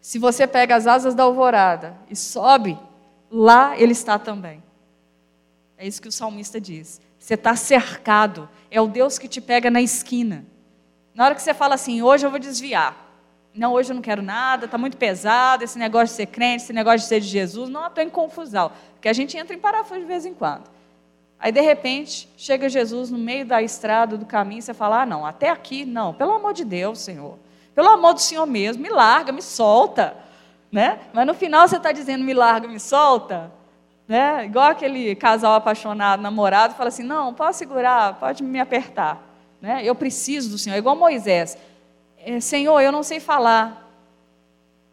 Se 0.01 0.17
você 0.17 0.47
pega 0.47 0.75
as 0.75 0.87
asas 0.87 1.13
da 1.13 1.23
alvorada 1.23 1.95
e 2.09 2.15
sobe, 2.15 2.77
lá 3.29 3.77
ele 3.77 3.91
está 3.91 4.17
também. 4.17 4.63
É 5.77 5.87
isso 5.87 6.01
que 6.01 6.07
o 6.07 6.11
salmista 6.11 6.59
diz. 6.59 7.01
Você 7.19 7.33
está 7.33 7.55
cercado, 7.55 8.49
é 8.71 8.79
o 8.81 8.87
Deus 8.87 9.17
que 9.19 9.27
te 9.27 9.41
pega 9.41 9.69
na 9.69 9.81
esquina. 9.81 10.45
Na 11.13 11.25
hora 11.25 11.35
que 11.35 11.41
você 11.41 11.53
fala 11.53 11.75
assim, 11.75 12.01
hoje 12.01 12.25
eu 12.25 12.29
vou 12.29 12.39
desviar, 12.39 13.07
não, 13.57 13.73
hoje 13.73 13.91
eu 13.91 13.95
não 13.95 14.03
quero 14.03 14.21
nada, 14.21 14.65
está 14.65 14.77
muito 14.77 14.97
pesado, 14.97 15.63
esse 15.63 15.79
negócio 15.79 16.09
de 16.09 16.13
ser 16.13 16.27
crente, 16.27 16.63
esse 16.63 16.73
negócio 16.73 16.99
de 16.99 17.05
ser 17.05 17.19
de 17.19 17.27
Jesus. 17.27 17.69
Não, 17.69 17.87
estou 17.87 18.03
em 18.03 18.09
confusão. 18.09 18.71
Porque 18.93 19.09
a 19.09 19.13
gente 19.13 19.35
entra 19.35 19.55
em 19.55 19.59
parafuso 19.59 19.99
de 19.99 20.05
vez 20.05 20.25
em 20.25 20.33
quando. 20.33 20.69
Aí, 21.39 21.51
de 21.51 21.61
repente, 21.61 22.29
chega 22.37 22.69
Jesus 22.69 23.09
no 23.09 23.17
meio 23.17 23.45
da 23.45 23.61
estrada, 23.61 24.17
do 24.17 24.25
caminho, 24.25 24.61
você 24.61 24.73
fala: 24.73 25.01
ah, 25.01 25.05
não, 25.05 25.25
até 25.25 25.49
aqui, 25.49 25.85
não, 25.85 26.13
pelo 26.13 26.33
amor 26.33 26.53
de 26.53 26.63
Deus, 26.63 26.99
Senhor. 26.99 27.37
Pelo 27.73 27.89
amor 27.89 28.13
do 28.13 28.21
Senhor 28.21 28.45
mesmo, 28.45 28.81
me 28.81 28.89
larga, 28.89 29.31
me 29.31 29.41
solta. 29.41 30.15
Né? 30.71 30.99
Mas 31.13 31.25
no 31.25 31.33
final 31.33 31.67
você 31.67 31.77
está 31.77 31.91
dizendo: 31.91 32.23
me 32.23 32.33
larga, 32.33 32.67
me 32.67 32.79
solta. 32.79 33.51
Né? 34.07 34.45
Igual 34.45 34.69
aquele 34.69 35.15
casal 35.15 35.53
apaixonado, 35.53 36.21
namorado, 36.21 36.75
fala 36.75 36.89
assim: 36.89 37.03
não, 37.03 37.33
pode 37.33 37.55
segurar, 37.55 38.15
pode 38.15 38.43
me 38.43 38.59
apertar. 38.59 39.21
Né? 39.61 39.81
Eu 39.83 39.95
preciso 39.95 40.49
do 40.49 40.57
Senhor. 40.57 40.77
Igual 40.77 40.95
Moisés 40.95 41.57
é, 42.29 42.41
Senhor, 42.41 42.81
eu 42.81 42.91
não 42.91 43.03
sei 43.03 43.21
falar. 43.21 43.89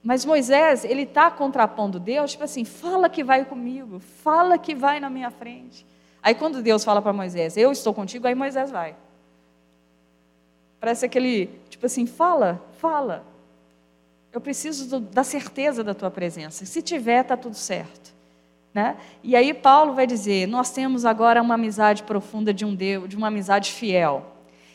Mas 0.04 0.24
Moisés, 0.24 0.84
ele 0.84 1.02
está 1.02 1.30
contrapondo 1.32 1.98
Deus, 1.98 2.30
tipo 2.30 2.44
assim, 2.44 2.64
fala 2.64 3.08
que 3.08 3.24
vai 3.24 3.44
comigo, 3.44 3.98
fala 3.98 4.56
que 4.56 4.72
vai 4.72 5.00
na 5.00 5.10
minha 5.10 5.32
frente. 5.32 5.84
Aí 6.22 6.34
quando 6.34 6.62
Deus 6.62 6.84
fala 6.84 7.02
para 7.02 7.12
Moisés, 7.12 7.56
eu 7.56 7.72
estou 7.72 7.92
contigo, 7.92 8.28
aí 8.28 8.36
Moisés 8.36 8.70
vai. 8.70 8.94
Parece 10.78 11.06
aquele, 11.06 11.46
tipo 11.68 11.86
assim, 11.86 12.06
fala, 12.06 12.62
fala. 12.78 13.24
Eu 14.35 14.41
preciso 14.41 14.89
do, 14.89 15.01
da 15.01 15.22
certeza 15.22 15.85
da 15.85 15.95
tua 15.95 16.11
presença. 16.11 16.66
Se 16.66 16.82
tiver, 16.82 17.20
está 17.20 17.37
tudo 17.37 17.55
certo. 17.55 18.12
Né? 18.74 18.97
E 19.22 19.37
aí 19.37 19.55
Paulo 19.55 19.95
vai 19.95 20.09
dizer: 20.09 20.49
nós 20.49 20.72
temos 20.72 21.05
agora 21.05 21.41
uma 21.41 21.55
amizade 21.55 22.03
profunda 22.03 22.53
de 22.53 22.64
um 22.64 22.74
Deus, 22.74 23.09
de 23.09 23.16
uma 23.16 23.28
amizade 23.28 23.70
fiel. 23.70 24.26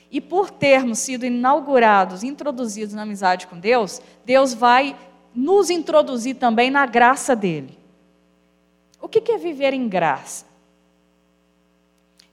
E 0.10 0.22
por 0.22 0.49
termos 0.49 0.99
sido 0.99 1.26
inaugurados, 1.26 2.24
introduzidos 2.24 2.95
na 2.95 3.01
amizade 3.01 3.47
com 3.47 3.60
Deus, 3.60 4.01
Deus 4.26 4.53
vai 4.53 4.95
nos 5.36 5.70
introduzir 5.70 6.38
também 6.38 6.72
na 6.72 6.86
graça 6.86 7.36
dele. 7.36 7.78
O 9.01 9.10
que 9.10 9.30
é 9.30 9.38
viver 9.38 9.74
em 9.74 9.89
graça? 9.89 10.45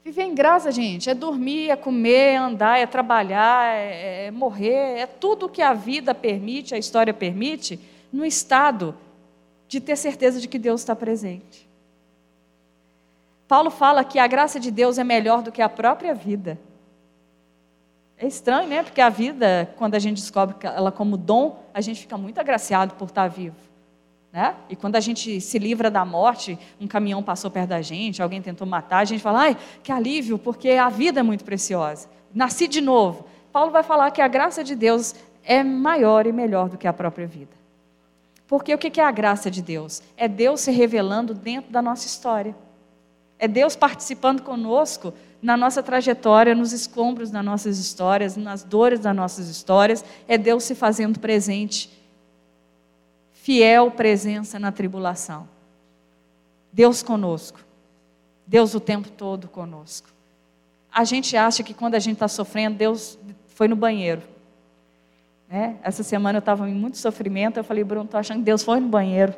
Viver 0.06 0.22
em 0.22 0.36
graça, 0.36 0.70
gente, 0.70 1.10
é 1.10 1.14
dormir, 1.14 1.68
é 1.68 1.74
comer, 1.74 2.34
é 2.34 2.36
andar, 2.36 2.78
é 2.78 2.86
trabalhar, 2.86 3.74
é, 3.74 4.26
é 4.26 4.30
morrer, 4.30 5.00
é 5.00 5.04
tudo 5.04 5.48
que 5.48 5.60
a 5.60 5.74
vida 5.74 6.14
permite, 6.14 6.76
a 6.76 6.78
história 6.78 7.12
permite, 7.12 7.80
no 8.12 8.24
estado 8.24 8.94
de 9.66 9.80
ter 9.80 9.96
certeza 9.96 10.40
de 10.40 10.46
que 10.46 10.60
Deus 10.60 10.82
está 10.82 10.94
presente. 10.94 11.68
Paulo 13.48 13.68
fala 13.68 14.04
que 14.04 14.20
a 14.20 14.28
graça 14.28 14.60
de 14.60 14.70
Deus 14.70 14.96
é 14.96 15.02
melhor 15.02 15.42
do 15.42 15.50
que 15.50 15.60
a 15.60 15.68
própria 15.68 16.14
vida. 16.14 16.56
É 18.16 18.28
estranho, 18.28 18.68
né? 18.68 18.84
Porque 18.84 19.00
a 19.00 19.08
vida, 19.08 19.74
quando 19.76 19.96
a 19.96 19.98
gente 19.98 20.18
descobre 20.18 20.54
ela 20.62 20.92
como 20.92 21.16
dom, 21.16 21.64
a 21.74 21.80
gente 21.80 22.02
fica 22.02 22.16
muito 22.16 22.38
agraciado 22.38 22.94
por 22.94 23.08
estar 23.08 23.26
vivo. 23.26 23.56
Né? 24.36 24.54
E 24.68 24.76
quando 24.76 24.96
a 24.96 25.00
gente 25.00 25.40
se 25.40 25.58
livra 25.58 25.90
da 25.90 26.04
morte, 26.04 26.58
um 26.78 26.86
caminhão 26.86 27.22
passou 27.22 27.50
perto 27.50 27.70
da 27.70 27.80
gente, 27.80 28.22
alguém 28.22 28.42
tentou 28.42 28.66
matar, 28.66 28.98
a 28.98 29.04
gente 29.06 29.22
fala, 29.22 29.40
ai, 29.40 29.56
que 29.82 29.90
alívio, 29.90 30.36
porque 30.36 30.72
a 30.72 30.90
vida 30.90 31.20
é 31.20 31.22
muito 31.22 31.42
preciosa. 31.42 32.06
Nasci 32.34 32.68
de 32.68 32.82
novo. 32.82 33.24
Paulo 33.50 33.72
vai 33.72 33.82
falar 33.82 34.10
que 34.10 34.20
a 34.20 34.28
graça 34.28 34.62
de 34.62 34.74
Deus 34.74 35.14
é 35.42 35.64
maior 35.64 36.26
e 36.26 36.32
melhor 36.32 36.68
do 36.68 36.76
que 36.76 36.86
a 36.86 36.92
própria 36.92 37.26
vida. 37.26 37.56
Porque 38.46 38.74
o 38.74 38.78
que 38.78 39.00
é 39.00 39.04
a 39.04 39.10
graça 39.10 39.50
de 39.50 39.62
Deus? 39.62 40.02
É 40.18 40.28
Deus 40.28 40.60
se 40.60 40.70
revelando 40.70 41.32
dentro 41.32 41.72
da 41.72 41.80
nossa 41.80 42.06
história. 42.06 42.54
É 43.38 43.48
Deus 43.48 43.74
participando 43.74 44.42
conosco 44.42 45.14
na 45.40 45.56
nossa 45.56 45.82
trajetória, 45.82 46.54
nos 46.54 46.74
escombros 46.74 47.30
das 47.30 47.42
nossas 47.42 47.78
histórias, 47.78 48.36
nas 48.36 48.62
dores 48.62 49.00
das 49.00 49.16
nossas 49.16 49.48
histórias, 49.48 50.04
é 50.28 50.36
Deus 50.36 50.64
se 50.64 50.74
fazendo 50.74 51.18
presente. 51.18 51.95
Fiel 53.46 53.92
presença 53.92 54.58
na 54.58 54.72
tribulação. 54.72 55.48
Deus 56.72 57.00
conosco. 57.00 57.60
Deus 58.44 58.74
o 58.74 58.80
tempo 58.80 59.08
todo 59.08 59.46
conosco. 59.46 60.08
A 60.92 61.04
gente 61.04 61.36
acha 61.36 61.62
que 61.62 61.72
quando 61.72 61.94
a 61.94 62.00
gente 62.00 62.14
está 62.14 62.26
sofrendo, 62.26 62.76
Deus 62.76 63.16
foi 63.46 63.68
no 63.68 63.76
banheiro. 63.76 64.20
Né? 65.48 65.76
Essa 65.84 66.02
semana 66.02 66.38
eu 66.38 66.40
estava 66.40 66.68
em 66.68 66.74
muito 66.74 66.98
sofrimento, 66.98 67.56
eu 67.56 67.62
falei, 67.62 67.84
Bruno, 67.84 68.06
estou 68.06 68.18
achando 68.18 68.38
que 68.38 68.44
Deus 68.46 68.64
foi 68.64 68.80
no 68.80 68.88
banheiro 68.88 69.32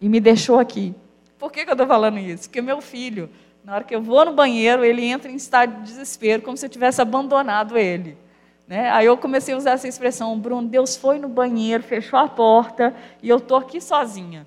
e 0.00 0.08
me 0.08 0.18
deixou 0.18 0.58
aqui. 0.58 0.92
Por 1.38 1.52
que, 1.52 1.62
que 1.62 1.70
eu 1.70 1.74
estou 1.74 1.86
falando 1.86 2.18
isso? 2.18 2.48
Porque 2.48 2.60
meu 2.60 2.80
filho 2.80 3.30
Na 3.62 3.76
hora 3.76 3.84
que 3.84 3.94
eu 3.94 4.02
vou 4.02 4.24
no 4.24 4.32
banheiro, 4.32 4.84
ele 4.84 5.04
entra 5.04 5.30
em 5.30 5.36
estado 5.36 5.82
de 5.82 5.92
desespero, 5.92 6.42
como 6.42 6.56
se 6.56 6.66
eu 6.66 6.70
tivesse 6.70 7.00
abandonado 7.00 7.78
ele. 7.78 8.18
Né? 8.66 8.90
Aí 8.90 9.06
eu 9.06 9.16
comecei 9.16 9.54
a 9.54 9.56
usar 9.56 9.72
essa 9.72 9.86
expressão, 9.86 10.38
Bruno, 10.38 10.68
Deus 10.68 10.96
foi 10.96 11.18
no 11.18 11.28
banheiro, 11.28 11.82
fechou 11.82 12.18
a 12.18 12.28
porta 12.28 12.94
e 13.22 13.28
eu 13.28 13.36
estou 13.36 13.56
aqui 13.56 13.80
sozinha. 13.80 14.46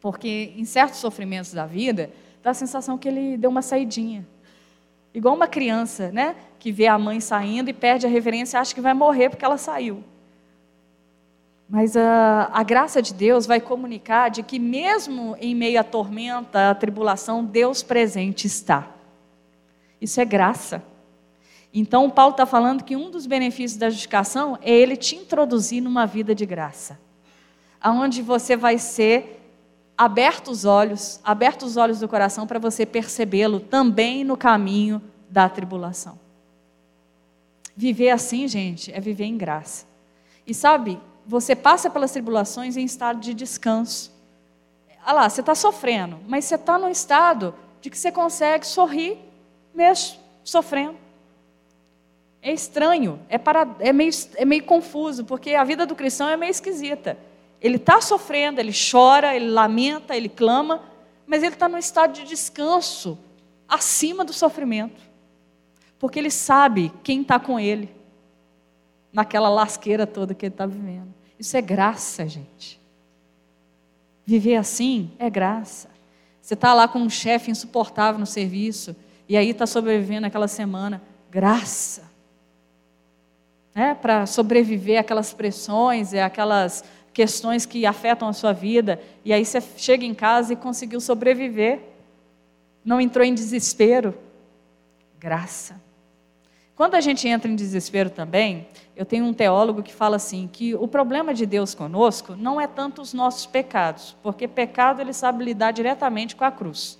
Porque 0.00 0.52
em 0.56 0.64
certos 0.64 1.00
sofrimentos 1.00 1.52
da 1.52 1.66
vida, 1.66 2.10
dá 2.42 2.50
a 2.50 2.54
sensação 2.54 2.96
que 2.96 3.08
ele 3.08 3.36
deu 3.36 3.50
uma 3.50 3.62
saidinha. 3.62 4.26
Igual 5.12 5.34
uma 5.34 5.48
criança, 5.48 6.10
né? 6.12 6.36
Que 6.58 6.70
vê 6.70 6.86
a 6.86 6.98
mãe 6.98 7.20
saindo 7.20 7.68
e 7.68 7.72
perde 7.72 8.06
a 8.06 8.08
reverência 8.08 8.56
e 8.56 8.60
acha 8.60 8.74
que 8.74 8.80
vai 8.80 8.94
morrer 8.94 9.30
porque 9.30 9.44
ela 9.44 9.58
saiu. 9.58 10.02
Mas 11.68 11.96
a, 11.96 12.48
a 12.52 12.62
graça 12.62 13.02
de 13.02 13.12
Deus 13.12 13.44
vai 13.44 13.60
comunicar 13.60 14.30
de 14.30 14.42
que, 14.42 14.58
mesmo 14.58 15.36
em 15.38 15.54
meio 15.54 15.78
à 15.78 15.84
tormenta, 15.84 16.70
à 16.70 16.74
tribulação, 16.74 17.44
Deus 17.44 17.82
presente 17.82 18.46
está. 18.46 18.88
Isso 20.00 20.18
é 20.18 20.24
graça. 20.24 20.82
Então, 21.72 22.08
Paulo 22.08 22.32
está 22.32 22.46
falando 22.46 22.82
que 22.82 22.96
um 22.96 23.10
dos 23.10 23.26
benefícios 23.26 23.78
da 23.78 23.90
justificação 23.90 24.58
é 24.62 24.70
ele 24.72 24.96
te 24.96 25.16
introduzir 25.16 25.82
numa 25.82 26.06
vida 26.06 26.34
de 26.34 26.46
graça, 26.46 26.98
aonde 27.80 28.22
você 28.22 28.56
vai 28.56 28.78
ser 28.78 29.38
aberto 29.96 30.48
os 30.48 30.64
olhos, 30.64 31.20
aberto 31.24 31.64
os 31.64 31.76
olhos 31.76 32.00
do 32.00 32.08
coração 32.08 32.46
para 32.46 32.58
você 32.58 32.86
percebê-lo 32.86 33.60
também 33.60 34.24
no 34.24 34.36
caminho 34.36 35.02
da 35.28 35.48
tribulação. 35.48 36.18
Viver 37.76 38.10
assim, 38.10 38.48
gente, 38.48 38.92
é 38.92 39.00
viver 39.00 39.24
em 39.24 39.36
graça. 39.36 39.86
E 40.46 40.54
sabe, 40.54 40.98
você 41.26 41.54
passa 41.54 41.90
pelas 41.90 42.10
tribulações 42.10 42.76
em 42.76 42.84
estado 42.84 43.20
de 43.20 43.34
descanso. 43.34 44.10
Olha 45.04 45.12
lá, 45.12 45.28
você 45.28 45.40
está 45.40 45.54
sofrendo, 45.54 46.18
mas 46.26 46.44
você 46.44 46.54
está 46.54 46.78
num 46.78 46.88
estado 46.88 47.54
de 47.80 47.90
que 47.90 47.98
você 47.98 48.10
consegue 48.10 48.66
sorrir 48.66 49.18
mesmo 49.74 50.18
sofrendo. 50.42 50.96
É 52.40 52.52
estranho, 52.52 53.18
é, 53.28 53.36
para, 53.36 53.66
é, 53.80 53.92
meio, 53.92 54.10
é 54.36 54.44
meio 54.44 54.64
confuso, 54.64 55.24
porque 55.24 55.54
a 55.54 55.64
vida 55.64 55.84
do 55.84 55.94
cristão 55.94 56.28
é 56.28 56.36
meio 56.36 56.50
esquisita. 56.50 57.18
Ele 57.60 57.76
está 57.76 58.00
sofrendo, 58.00 58.60
ele 58.60 58.72
chora, 58.72 59.34
ele 59.34 59.48
lamenta, 59.48 60.16
ele 60.16 60.28
clama, 60.28 60.82
mas 61.26 61.42
ele 61.42 61.54
está 61.54 61.68
num 61.68 61.78
estado 61.78 62.12
de 62.12 62.24
descanso, 62.24 63.18
acima 63.68 64.24
do 64.24 64.32
sofrimento. 64.32 65.02
Porque 65.98 66.18
ele 66.18 66.30
sabe 66.30 66.92
quem 67.02 67.22
está 67.22 67.40
com 67.40 67.58
ele, 67.58 67.90
naquela 69.12 69.48
lasqueira 69.48 70.06
toda 70.06 70.34
que 70.34 70.46
ele 70.46 70.54
está 70.54 70.66
vivendo. 70.66 71.12
Isso 71.38 71.56
é 71.56 71.60
graça, 71.60 72.26
gente. 72.26 72.80
Viver 74.24 74.56
assim 74.56 75.10
é 75.18 75.28
graça. 75.28 75.88
Você 76.40 76.54
está 76.54 76.72
lá 76.72 76.86
com 76.86 76.98
um 76.98 77.10
chefe 77.10 77.50
insuportável 77.50 78.18
no 78.18 78.26
serviço, 78.26 78.94
e 79.28 79.36
aí 79.36 79.50
está 79.50 79.66
sobrevivendo 79.66 80.26
aquela 80.26 80.48
semana. 80.48 81.02
Graça. 81.30 82.08
É, 83.78 83.94
Para 83.94 84.26
sobreviver 84.26 84.98
aquelas 84.98 85.32
pressões 85.32 86.12
e 86.12 86.18
aquelas 86.18 86.82
questões 87.12 87.64
que 87.64 87.86
afetam 87.86 88.26
a 88.26 88.32
sua 88.32 88.52
vida, 88.52 89.00
e 89.24 89.32
aí 89.32 89.44
você 89.44 89.60
chega 89.76 90.04
em 90.04 90.12
casa 90.12 90.52
e 90.52 90.56
conseguiu 90.56 91.00
sobreviver. 91.00 91.78
Não 92.84 93.00
entrou 93.00 93.24
em 93.24 93.32
desespero. 93.32 94.18
Graça. 95.16 95.80
Quando 96.74 96.96
a 96.96 97.00
gente 97.00 97.28
entra 97.28 97.48
em 97.48 97.54
desespero 97.54 98.10
também, 98.10 98.66
eu 98.96 99.06
tenho 99.06 99.24
um 99.24 99.32
teólogo 99.32 99.80
que 99.80 99.94
fala 99.94 100.16
assim, 100.16 100.50
que 100.52 100.74
o 100.74 100.88
problema 100.88 101.32
de 101.32 101.46
Deus 101.46 101.72
conosco 101.72 102.34
não 102.34 102.60
é 102.60 102.66
tanto 102.66 103.00
os 103.00 103.14
nossos 103.14 103.46
pecados, 103.46 104.16
porque 104.24 104.48
pecado 104.48 105.00
ele 105.00 105.12
sabe 105.12 105.44
lidar 105.44 105.70
diretamente 105.70 106.34
com 106.34 106.44
a 106.44 106.50
cruz. 106.50 106.98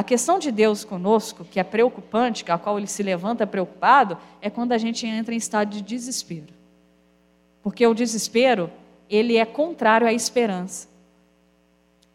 A 0.00 0.02
questão 0.02 0.38
de 0.38 0.50
Deus 0.50 0.82
conosco, 0.82 1.44
que 1.44 1.60
é 1.60 1.62
preocupante, 1.62 2.42
com 2.42 2.52
a 2.52 2.58
qual 2.58 2.78
ele 2.78 2.86
se 2.86 3.02
levanta 3.02 3.46
preocupado, 3.46 4.16
é 4.40 4.48
quando 4.48 4.72
a 4.72 4.78
gente 4.78 5.06
entra 5.06 5.34
em 5.34 5.36
estado 5.36 5.68
de 5.68 5.82
desespero. 5.82 6.54
Porque 7.62 7.86
o 7.86 7.92
desespero, 7.92 8.70
ele 9.10 9.36
é 9.36 9.44
contrário 9.44 10.06
à 10.06 10.12
esperança. 10.14 10.88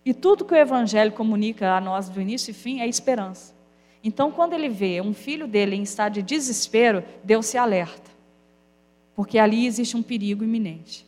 E 0.04 0.16
tudo 0.16 0.44
que 0.46 0.56
o 0.56 0.58
evangelho 0.58 1.12
comunica 1.12 1.74
a 1.78 1.80
nós 1.80 2.10
do 2.10 2.20
início 2.20 2.50
e 2.50 2.54
fim 2.56 2.82
é 2.82 2.88
esperança. 2.88 3.54
Então, 4.04 4.32
quando 4.32 4.54
ele 4.54 4.68
vê 4.68 5.00
um 5.00 5.14
filho 5.14 5.48
dele 5.48 5.76
em 5.76 5.84
estado 5.84 6.14
de 6.14 6.24
desespero, 6.24 7.04
Deus 7.24 7.46
se 7.46 7.56
alerta. 7.56 8.10
Porque 9.16 9.38
ali 9.38 9.68
existe 9.68 9.96
um 9.96 10.02
perigo 10.02 10.44
iminente. 10.44 11.06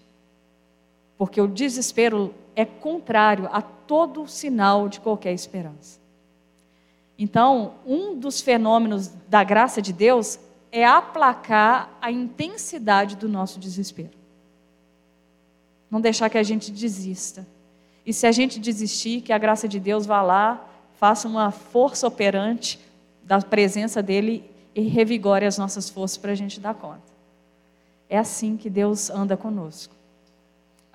Porque 1.18 1.42
o 1.42 1.48
desespero 1.48 2.36
é 2.56 2.66
contrário 2.66 3.50
a 3.52 3.64
todo 3.64 4.28
sinal 4.28 4.88
de 4.88 5.00
qualquer 5.00 5.34
esperança. 5.34 6.06
Então, 7.18 7.74
um 7.86 8.16
dos 8.18 8.42
fenômenos 8.42 9.08
da 9.28 9.44
graça 9.44 9.82
de 9.82 9.92
Deus 9.92 10.40
é 10.72 10.86
aplacar 10.86 11.98
a 12.02 12.12
intensidade 12.12 13.16
do 13.16 13.28
nosso 13.28 13.60
desespero. 13.60 14.12
Não 15.90 16.00
deixar 16.00 16.30
que 16.30 16.38
a 16.38 16.44
gente 16.44 16.72
desista. 16.72 17.48
E 18.06 18.14
se 18.14 18.28
a 18.28 18.32
gente 18.32 18.60
desistir, 18.60 19.22
que 19.22 19.34
a 19.34 19.38
graça 19.38 19.68
de 19.68 19.80
Deus 19.80 20.06
vá 20.06 20.22
lá, 20.22 20.68
faça 21.00 21.28
uma 21.28 21.52
força 21.52 22.08
operante 22.08 22.80
da 23.24 23.42
presença 23.42 24.04
dele 24.04 24.50
e 24.76 24.82
revigore 24.82 25.46
as 25.46 25.58
nossas 25.58 25.90
forças 25.90 26.18
para 26.18 26.32
a 26.32 26.36
gente 26.36 26.60
dar 26.60 26.76
conta. 26.76 27.02
É 28.10 28.18
assim 28.18 28.56
que 28.56 28.70
Deus 28.70 29.10
anda 29.10 29.36
conosco. 29.36 29.94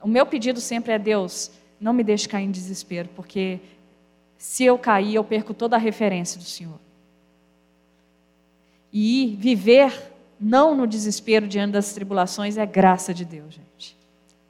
O 0.03 0.09
meu 0.09 0.25
pedido 0.25 0.61
sempre 0.61 0.93
é: 0.93 0.99
Deus, 0.99 1.51
não 1.81 1.93
me 1.93 2.03
deixe 2.03 2.29
cair 2.29 2.45
em 2.45 2.51
desespero, 2.51 3.09
porque 3.15 3.61
se 4.43 4.65
eu 4.65 4.77
cair, 4.77 5.15
eu 5.15 5.23
perco 5.23 5.55
toda 5.55 5.77
a 5.77 5.79
referência 5.79 6.37
do 6.37 6.43
Senhor. 6.43 6.81
E 8.93 9.37
viver 9.39 10.13
não 10.39 10.75
no 10.75 10.85
desespero 10.85 11.47
diante 11.47 11.71
das 11.71 11.93
tribulações 11.93 12.57
é 12.57 12.67
graça 12.67 13.15
de 13.15 13.25
Deus, 13.25 13.55
gente. 13.55 13.97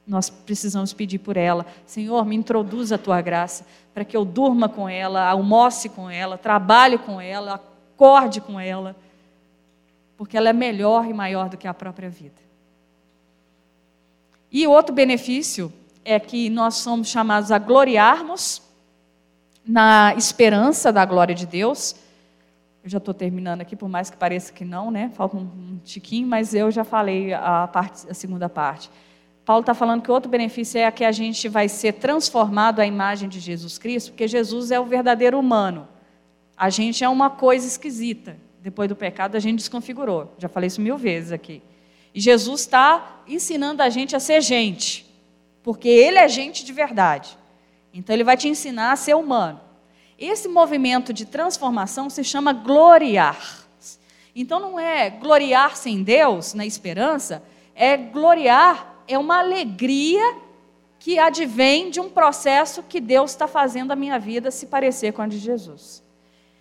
Nós 0.07 0.31
precisamos 0.31 0.95
pedir 0.95 1.19
por 1.19 1.37
ela. 1.37 1.67
Senhor, 1.85 2.25
me 2.25 2.35
introduza 2.35 2.95
a 2.95 2.99
tua 2.99 3.21
graça 3.21 3.67
para 3.93 4.03
que 4.03 4.17
eu 4.17 4.25
durma 4.25 4.67
com 4.67 4.89
ela, 4.89 5.29
almoce 5.29 5.91
com 5.91 6.09
ela, 6.09 6.39
trabalhe 6.39 6.97
com 6.97 7.21
ela, 7.21 7.57
acorde 7.57 8.41
com 8.41 8.59
ela, 8.59 8.97
porque 10.17 10.39
ela 10.39 10.49
é 10.49 10.55
melhor 10.55 11.05
e 11.05 11.13
maior 11.13 11.51
do 11.51 11.59
que 11.59 11.69
a 11.69 11.75
própria 11.75 12.09
vida. 12.09 12.41
E 14.51 14.67
outro 14.67 14.95
benefício 14.95 15.71
é 16.03 16.19
que 16.19 16.49
nós 16.49 16.77
somos 16.77 17.09
chamados 17.09 17.53
a 17.53 17.59
gloriarmos 17.59 18.72
na 19.67 20.15
esperança 20.17 20.93
da 20.93 21.05
glória 21.05 21.35
de 21.35 21.47
Deus. 21.47 21.95
Eu 22.83 22.91
já 22.91 22.99
estou 22.99 23.15
terminando 23.15 23.61
aqui, 23.61 23.77
por 23.77 23.89
mais 23.89 24.11
que 24.11 24.17
pareça 24.17 24.53
que 24.53 24.65
não, 24.65 24.91
né? 24.91 25.11
Falta 25.15 25.37
um, 25.37 25.41
um 25.41 25.81
tiquinho, 25.85 26.27
mas 26.27 26.53
eu 26.55 26.71
já 26.71 26.83
falei 26.83 27.33
a, 27.33 27.69
parte, 27.69 28.11
a 28.11 28.15
segunda 28.15 28.49
parte. 28.49 28.91
Paulo 29.45 29.61
está 29.61 29.75
falando 29.75 30.03
que 30.03 30.11
outro 30.11 30.31
benefício 30.31 30.79
é 30.79 30.91
que 30.91 31.05
a 31.05 31.13
gente 31.13 31.49
vai 31.49 31.69
ser 31.69 31.95
transformado 31.95 32.81
à 32.81 32.87
imagem 32.87 33.29
de 33.29 33.41
Jesus 33.41 33.79
Cristo, 33.79 34.13
porque 34.13 34.29
Jesus 34.29 34.71
é 34.71 34.79
o 34.79 34.85
verdadeiro 34.85 35.39
humano. 35.39 35.89
A 36.57 36.71
gente 36.71 37.03
é 37.03 37.09
uma 37.09 37.31
coisa 37.31 37.67
esquisita. 37.67 38.37
Depois 38.61 38.89
do 38.89 38.95
pecado, 38.95 39.37
a 39.37 39.41
gente 39.41 39.59
desconfigurou. 39.59 40.33
Já 40.39 40.49
falei 40.49 40.69
isso 40.69 40.81
mil 40.81 40.97
vezes 40.97 41.33
aqui. 41.33 41.61
E 42.15 42.21
Jesus 42.21 42.61
está 42.61 43.23
ensinando 43.27 43.83
a 43.83 43.89
gente 43.89 44.15
a 44.15 44.21
ser 44.21 44.41
gente, 44.41 45.07
porque 45.63 45.89
Ele 45.89 46.19
é 46.19 46.29
gente 46.29 46.65
de 46.65 46.73
verdade. 46.73 47.37
Então, 47.93 48.15
Ele 48.15 48.25
vai 48.25 48.37
te 48.37 48.49
ensinar 48.49 48.93
a 48.93 48.97
ser 48.97 49.15
humano. 49.15 49.61
Esse 50.19 50.49
movimento 50.49 51.13
de 51.13 51.27
transformação 51.27 52.09
se 52.09 52.23
chama 52.23 52.53
gloriar. 52.53 53.67
Então, 54.35 54.61
não 54.61 54.79
é 54.79 55.11
gloriar-se 55.11 55.95
Deus, 56.03 56.55
na 56.55 56.65
esperança, 56.65 57.43
é 57.75 57.97
gloriar, 57.97 59.03
é 59.07 59.19
uma 59.19 59.41
alegria 59.41 60.37
que 60.99 61.19
advém 61.19 61.91
de 61.91 61.99
um 61.99 62.09
processo 62.09 62.83
que 62.83 63.01
Deus 63.01 63.33
está 63.33 63.49
fazendo 63.49 63.91
a 63.91 63.97
minha 63.97 64.19
vida 64.19 64.51
se 64.51 64.67
parecer 64.67 65.13
com 65.13 65.21
a 65.21 65.27
de 65.27 65.39
Jesus. 65.39 66.03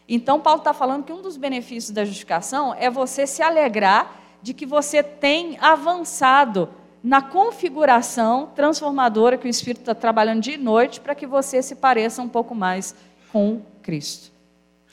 Então, 0.10 0.40
Paulo 0.40 0.60
está 0.60 0.74
falando 0.74 1.06
que 1.06 1.14
um 1.14 1.22
dos 1.22 1.38
benefícios 1.38 1.92
da 1.92 2.04
justificação 2.04 2.76
é 2.78 2.90
você 2.90 3.28
se 3.28 3.42
alegrar 3.42 4.20
de 4.42 4.54
que 4.54 4.66
você 4.66 5.04
tem 5.04 5.58
avançado 5.62 6.70
na 7.04 7.22
configuração 7.22 8.52
transformadora 8.56 9.38
que 9.38 9.47
o 9.47 9.49
Espírito 9.49 9.82
está 9.82 9.95
trabalhando 9.95 10.41
de 10.41 10.58
noite 10.58 10.99
para 10.99 11.16
que 11.16 11.26
você 11.26 11.62
se 11.62 11.76
pareça 11.76 12.22
um 12.22 12.30
pouco 12.30 12.54
mais 12.54 12.95
com 13.32 13.62
Cristo. 13.82 14.32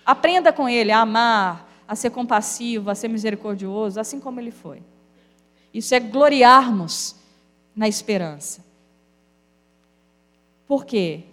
Aprenda 0.04 0.52
com 0.52 0.68
Ele 0.68 0.90
a 0.90 1.00
amar, 1.00 1.68
a 1.86 1.94
ser 1.94 2.10
compassivo, 2.10 2.90
a 2.90 2.94
ser 2.94 3.08
misericordioso, 3.08 4.00
assim 4.00 4.18
como 4.18 4.40
Ele 4.40 4.50
foi. 4.50 4.82
Isso 5.72 5.94
é 5.94 6.00
gloriarmos 6.00 7.14
na 7.76 7.86
esperança. 7.86 8.64
Por 10.66 10.84
quê? 10.84 11.24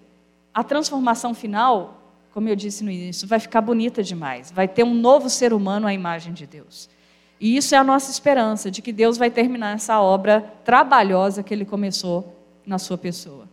A 0.54 0.64
transformação 0.64 1.34
final 1.34 2.02
como 2.36 2.50
eu 2.50 2.56
disse 2.58 2.84
no 2.84 2.92
início, 2.92 3.26
vai 3.26 3.40
ficar 3.40 3.62
bonita 3.62 4.04
demais. 4.04 4.52
Vai 4.52 4.68
ter 4.68 4.84
um 4.84 4.94
novo 4.94 5.30
ser 5.30 5.54
humano 5.54 5.88
à 5.88 5.94
imagem 5.94 6.34
de 6.34 6.46
Deus. 6.46 6.90
E 7.46 7.58
isso 7.58 7.76
é 7.76 7.78
a 7.78 7.84
nossa 7.84 8.10
esperança, 8.10 8.72
de 8.72 8.82
que 8.82 8.92
Deus 8.92 9.20
vai 9.20 9.30
terminar 9.30 9.76
essa 9.76 10.02
obra 10.02 10.42
trabalhosa 10.64 11.44
que 11.44 11.54
ele 11.54 11.64
começou 11.64 12.36
na 12.66 12.80
sua 12.80 12.98
pessoa. 12.98 13.48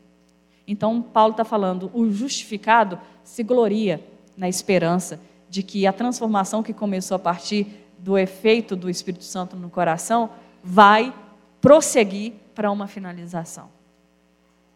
Então, 0.66 1.02
Paulo 1.02 1.32
está 1.32 1.44
falando, 1.44 1.90
o 1.92 2.10
justificado 2.10 2.98
se 3.22 3.42
gloria 3.42 4.02
na 4.34 4.48
esperança 4.48 5.20
de 5.50 5.62
que 5.62 5.86
a 5.86 5.92
transformação 5.92 6.62
que 6.62 6.72
começou 6.72 7.16
a 7.16 7.18
partir 7.18 7.66
do 7.98 8.16
efeito 8.16 8.74
do 8.74 8.88
Espírito 8.88 9.24
Santo 9.24 9.56
no 9.56 9.68
coração 9.68 10.30
vai 10.64 11.12
prosseguir 11.60 12.32
para 12.54 12.70
uma 12.70 12.86
finalização. 12.86 13.68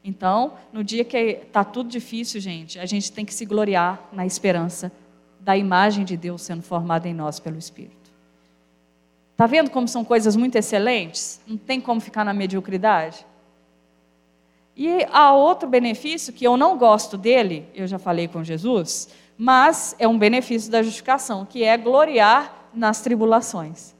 Então, 0.05 0.59
no 0.71 0.85
dia 0.85 1.07
que 1.07 1.17
está 1.17 1.65
tudo 1.65 1.89
difícil, 1.89 2.39
gente, 2.39 2.79
a 2.79 2.85
gente 2.85 3.11
tem 3.11 3.25
que 3.25 3.33
se 3.33 3.47
gloriar 3.47 3.99
na 4.13 4.27
esperança 4.27 4.93
da 5.41 5.57
imagem 5.57 6.05
de 6.05 6.19
Deus 6.19 6.43
sendo 6.43 6.61
formada 6.61 7.09
em 7.09 7.15
nós 7.15 7.41
pelo 7.41 7.57
Espírito. 7.57 7.96
Está 9.37 9.47
vendo 9.47 9.69
como 9.69 9.87
são 9.87 10.03
coisas 10.03 10.35
muito 10.35 10.57
excelentes? 10.57 11.43
Não 11.47 11.59
tem 11.59 11.79
como 11.79 12.01
ficar 12.01 12.25
na 12.25 12.33
mediocridade? 12.33 13.27
E 14.75 15.07
há 15.13 15.35
outro 15.35 15.69
benefício 15.69 16.33
que 16.33 16.47
eu 16.47 16.57
não 16.57 16.79
gosto 16.79 17.19
dele, 17.19 17.69
eu 17.75 17.87
já 17.87 17.99
falei 17.99 18.29
com 18.29 18.43
Jesus, 18.43 19.11
mas 19.37 19.95
é 19.99 20.09
um 20.09 20.17
benefício 20.17 20.71
da 20.71 20.83
justificação, 20.83 21.45
que 21.45 21.63
é 21.63 21.77
gloriar 21.77 22.71
nas 22.73 23.03
tribulações. 23.03 23.95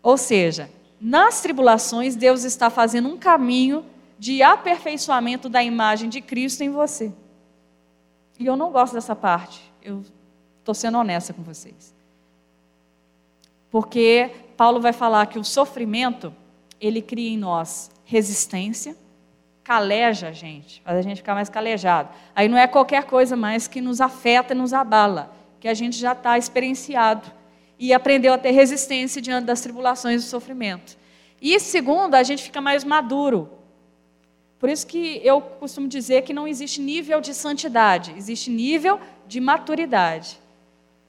Ou 0.00 0.16
seja, 0.16 0.70
nas 1.00 1.40
tribulações, 1.40 2.14
Deus 2.14 2.44
está 2.44 2.70
fazendo 2.70 3.08
um 3.08 3.18
caminho 3.18 3.84
de 4.16 4.44
aperfeiçoamento 4.44 5.48
da 5.48 5.60
imagem 5.60 6.08
de 6.08 6.20
Cristo 6.20 6.62
em 6.62 6.70
você. 6.70 7.12
E 8.38 8.46
eu 8.46 8.56
não 8.56 8.70
gosto 8.70 8.92
dessa 8.92 9.16
parte. 9.16 9.60
Eu 9.82 10.04
estou 10.60 10.72
sendo 10.72 10.98
honesta 10.98 11.32
com 11.32 11.42
vocês. 11.42 11.95
Porque 13.70 14.30
Paulo 14.56 14.80
vai 14.80 14.92
falar 14.92 15.26
que 15.26 15.38
o 15.38 15.44
sofrimento, 15.44 16.34
ele 16.80 17.02
cria 17.02 17.30
em 17.30 17.38
nós 17.38 17.90
resistência, 18.04 18.96
caleja 19.62 20.28
a 20.28 20.32
gente, 20.32 20.80
faz 20.82 20.96
a 20.96 21.02
gente 21.02 21.16
ficar 21.18 21.34
mais 21.34 21.48
calejado. 21.48 22.08
Aí 22.34 22.48
não 22.48 22.56
é 22.56 22.66
qualquer 22.66 23.04
coisa 23.04 23.36
mais 23.36 23.66
que 23.66 23.80
nos 23.80 24.00
afeta 24.00 24.54
e 24.54 24.56
nos 24.56 24.72
abala, 24.72 25.34
que 25.58 25.66
a 25.66 25.74
gente 25.74 25.96
já 25.98 26.12
está 26.12 26.38
experienciado 26.38 27.30
e 27.78 27.92
aprendeu 27.92 28.32
a 28.32 28.38
ter 28.38 28.52
resistência 28.52 29.20
diante 29.20 29.44
das 29.44 29.60
tribulações 29.60 30.22
e 30.22 30.24
do 30.24 30.28
sofrimento. 30.28 30.96
E 31.42 31.58
segundo, 31.60 32.14
a 32.14 32.22
gente 32.22 32.42
fica 32.42 32.60
mais 32.60 32.84
maduro. 32.84 33.50
Por 34.58 34.70
isso 34.70 34.86
que 34.86 35.20
eu 35.22 35.40
costumo 35.40 35.86
dizer 35.86 36.22
que 36.22 36.32
não 36.32 36.48
existe 36.48 36.80
nível 36.80 37.20
de 37.20 37.34
santidade, 37.34 38.14
existe 38.16 38.50
nível 38.50 38.98
de 39.26 39.40
maturidade. 39.40 40.38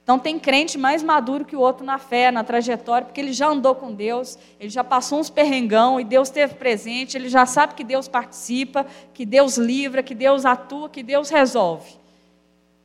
Então 0.08 0.18
tem 0.18 0.38
crente 0.38 0.78
mais 0.78 1.02
maduro 1.02 1.44
que 1.44 1.54
o 1.54 1.60
outro 1.60 1.84
na 1.84 1.98
fé, 1.98 2.30
na 2.30 2.42
trajetória, 2.42 3.04
porque 3.04 3.20
ele 3.20 3.34
já 3.34 3.46
andou 3.48 3.74
com 3.74 3.92
Deus, 3.92 4.38
ele 4.58 4.70
já 4.70 4.82
passou 4.82 5.20
uns 5.20 5.28
perrengão 5.28 6.00
e 6.00 6.04
Deus 6.04 6.28
esteve 6.28 6.54
presente, 6.54 7.14
ele 7.14 7.28
já 7.28 7.44
sabe 7.44 7.74
que 7.74 7.84
Deus 7.84 8.08
participa, 8.08 8.86
que 9.12 9.26
Deus 9.26 9.58
livra, 9.58 10.02
que 10.02 10.14
Deus 10.14 10.46
atua, 10.46 10.88
que 10.88 11.02
Deus 11.02 11.28
resolve. 11.28 11.92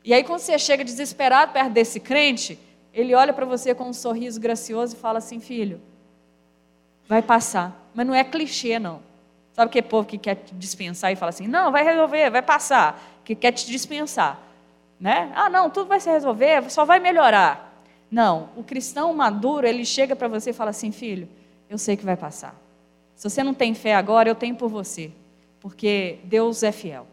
E 0.03 0.13
aí 0.13 0.21
quando 0.21 0.39
você 0.39 0.59
chega 0.59 0.83
desesperado 0.83 1.53
perto 1.53 1.71
desse 1.71 1.97
crente, 1.97 2.59
ele 2.93 3.15
olha 3.15 3.31
para 3.31 3.45
você 3.45 3.73
com 3.73 3.85
um 3.85 3.93
sorriso 3.93 4.37
gracioso 4.37 4.93
e 4.93 4.99
fala 4.99 5.19
assim: 5.19 5.39
filho, 5.39 5.79
vai 7.07 7.21
passar. 7.21 7.89
Mas 7.95 8.05
não 8.05 8.13
é 8.13 8.25
clichê, 8.25 8.77
não. 8.79 8.99
Sabe 9.53 9.71
que 9.71 9.81
povo 9.81 10.05
que 10.05 10.17
quer 10.17 10.35
te 10.35 10.53
dispensar 10.55 11.09
e 11.13 11.15
fala 11.15 11.29
assim: 11.29 11.47
não, 11.47 11.71
vai 11.71 11.85
resolver, 11.85 12.29
vai 12.29 12.41
passar, 12.41 13.01
que 13.23 13.33
quer 13.33 13.53
te 13.53 13.65
dispensar. 13.65 14.51
Né? 14.99 15.31
Ah, 15.35 15.49
não, 15.49 15.69
tudo 15.69 15.87
vai 15.87 15.99
se 15.99 16.09
resolver, 16.09 16.69
só 16.71 16.85
vai 16.85 16.99
melhorar. 16.99 17.83
Não, 18.09 18.49
o 18.55 18.63
cristão 18.63 19.13
maduro, 19.13 19.67
ele 19.67 19.83
chega 19.85 20.15
para 20.15 20.27
você 20.27 20.51
e 20.51 20.53
fala 20.53 20.69
assim: 20.69 20.91
filho, 20.91 21.27
eu 21.69 21.77
sei 21.77 21.97
que 21.97 22.05
vai 22.05 22.15
passar. 22.15 22.55
Se 23.15 23.29
você 23.29 23.43
não 23.43 23.53
tem 23.53 23.73
fé 23.73 23.95
agora, 23.95 24.29
eu 24.29 24.35
tenho 24.35 24.55
por 24.55 24.69
você, 24.69 25.11
porque 25.59 26.19
Deus 26.23 26.63
é 26.63 26.71
fiel. 26.71 27.07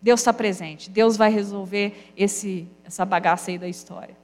Deus 0.00 0.20
está 0.20 0.32
presente, 0.32 0.88
Deus 0.90 1.16
vai 1.16 1.30
resolver 1.30 2.12
esse, 2.16 2.68
essa 2.84 3.04
bagaça 3.04 3.50
aí 3.50 3.58
da 3.58 3.68
história 3.68 4.14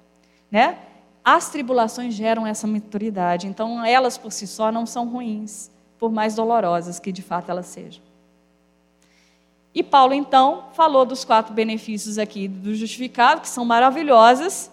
né? 0.55 0.79
As 1.25 1.51
tribulações 1.51 2.15
geram 2.15 2.47
essa 2.47 2.65
maturidade, 2.65 3.49
então 3.49 3.85
elas 3.85 4.17
por 4.17 4.31
si 4.31 4.47
só 4.47 4.71
não 4.71 4.87
são 4.87 5.09
ruins, 5.09 5.69
por 5.99 6.13
mais 6.13 6.37
dolorosas 6.37 7.01
que 7.01 7.11
de 7.11 7.23
fato 7.23 7.51
elas 7.51 7.67
sejam. 7.67 8.01
E 9.75 9.83
Paulo 9.83 10.15
então 10.15 10.67
falou 10.73 11.05
dos 11.05 11.25
quatro 11.25 11.53
benefícios 11.53 12.17
aqui 12.17 12.47
do 12.47 12.75
justificado, 12.75 13.41
que 13.41 13.49
são 13.49 13.65
maravilhosas. 13.65 14.71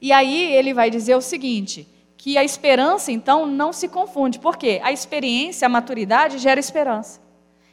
E 0.00 0.12
aí 0.12 0.54
ele 0.54 0.72
vai 0.72 0.88
dizer 0.88 1.16
o 1.16 1.20
seguinte, 1.20 1.88
que 2.16 2.38
a 2.38 2.44
esperança 2.44 3.10
então 3.10 3.44
não 3.46 3.72
se 3.72 3.88
confunde. 3.88 4.38
Por 4.38 4.56
quê? 4.56 4.80
A 4.84 4.92
experiência, 4.92 5.66
a 5.66 5.68
maturidade 5.68 6.38
gera 6.38 6.60
esperança. 6.60 7.20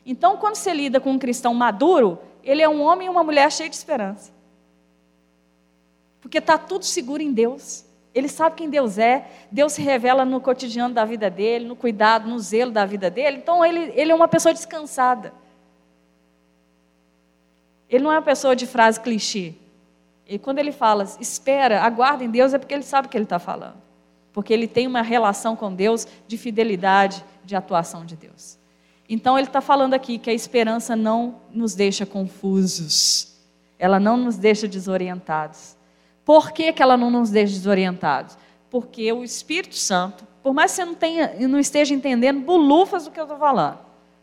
Então, 0.04 0.38
quando 0.38 0.56
você 0.56 0.74
lida 0.74 1.00
com 1.00 1.12
um 1.12 1.20
cristão 1.20 1.54
maduro, 1.54 2.18
ele 2.44 2.64
é 2.64 2.68
um 2.68 2.82
homem 2.82 3.06
e 3.06 3.10
uma 3.12 3.24
mulher 3.24 3.52
cheio 3.52 3.70
de 3.70 3.76
esperança. 3.76 4.32
Porque 6.20 6.40
está 6.40 6.58
tudo 6.58 6.84
seguro 6.84 7.22
em 7.22 7.32
Deus. 7.32 7.86
Ele 8.14 8.28
sabe 8.28 8.56
quem 8.56 8.70
Deus 8.70 8.98
é, 8.98 9.28
Deus 9.52 9.74
se 9.74 9.84
revela 9.84 10.26
no 10.26 10.42
cotidiano 10.42 10.96
da 10.96 11.06
vida 11.06 11.30
dele, 11.30 11.68
no 11.68 11.76
cuidado, 11.76 12.28
no 12.28 12.40
zelo 12.40 12.72
da 12.72 12.86
vida 12.86 13.08
dele. 13.12 13.38
Então 13.38 13.64
ele, 13.64 13.94
ele 13.96 14.12
é 14.12 14.16
uma 14.16 14.28
pessoa 14.28 14.52
descansada. 14.52 15.32
Ele 17.90 18.04
não 18.04 18.12
é 18.12 18.16
uma 18.16 18.22
pessoa 18.22 18.56
de 18.56 18.68
frase 18.68 19.00
clichê. 19.00 19.54
E 20.28 20.38
quando 20.38 20.60
ele 20.60 20.72
fala, 20.72 21.06
espera, 21.20 21.82
aguarda 21.82 22.24
em 22.24 22.30
Deus, 22.30 22.54
é 22.54 22.60
porque 22.60 22.74
ele 22.74 22.84
sabe 22.84 23.08
o 23.08 23.10
que 23.10 23.18
ele 23.18 23.24
está 23.24 23.40
falando. 23.40 23.78
Porque 24.32 24.54
ele 24.54 24.68
tem 24.68 24.86
uma 24.86 25.02
relação 25.02 25.56
com 25.56 25.74
Deus 25.74 26.08
de 26.28 26.38
fidelidade, 26.38 27.26
de 27.44 27.56
atuação 27.56 28.06
de 28.06 28.16
Deus. 28.16 28.60
Então 29.10 29.40
ele 29.40 29.48
está 29.48 29.60
falando 29.60 29.96
aqui 29.96 30.20
que 30.20 30.30
a 30.30 30.34
esperança 30.34 30.96
não 30.96 31.42
nos 31.52 31.74
deixa 31.74 32.06
confusos, 32.06 33.36
ela 33.80 34.00
não 34.00 34.18
nos 34.18 34.38
deixa 34.38 34.68
desorientados. 34.68 35.76
Por 36.24 36.52
que, 36.52 36.72
que 36.72 36.84
ela 36.84 36.96
não 36.96 37.10
nos 37.10 37.32
deixa 37.32 37.54
desorientados? 37.54 38.38
Porque 38.70 39.12
o 39.12 39.24
Espírito 39.24 39.76
Santo, 39.76 40.28
por 40.44 40.54
mais 40.54 40.72
que 40.72 40.76
você 40.76 40.86
não, 40.86 40.94
tenha, 40.94 41.48
não 41.48 41.58
esteja 41.58 41.96
entendendo 41.96 42.42
bulufas 42.42 43.06
do 43.06 43.12
que 43.12 43.20
eu 43.20 43.24
estou 43.24 43.40
falando, 43.40 43.80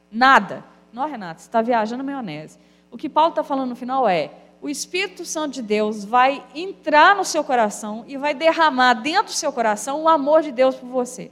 nada. 0.08 0.62
Não, 0.92 1.08
Renato, 1.08 1.40
você 1.40 1.48
está 1.48 1.60
viajando 1.60 2.04
maionese. 2.04 2.56
O 2.90 2.96
que 2.96 3.08
Paulo 3.08 3.30
está 3.30 3.42
falando 3.42 3.70
no 3.70 3.76
final 3.76 4.08
é: 4.08 4.30
o 4.60 4.68
Espírito 4.68 5.24
Santo 5.24 5.54
de 5.54 5.62
Deus 5.62 6.04
vai 6.04 6.44
entrar 6.54 7.14
no 7.14 7.24
seu 7.24 7.44
coração 7.44 8.04
e 8.06 8.16
vai 8.16 8.34
derramar 8.34 8.94
dentro 8.94 9.26
do 9.26 9.32
seu 9.32 9.52
coração 9.52 10.02
o 10.02 10.08
amor 10.08 10.42
de 10.42 10.52
Deus 10.52 10.76
por 10.76 10.88
você. 10.88 11.30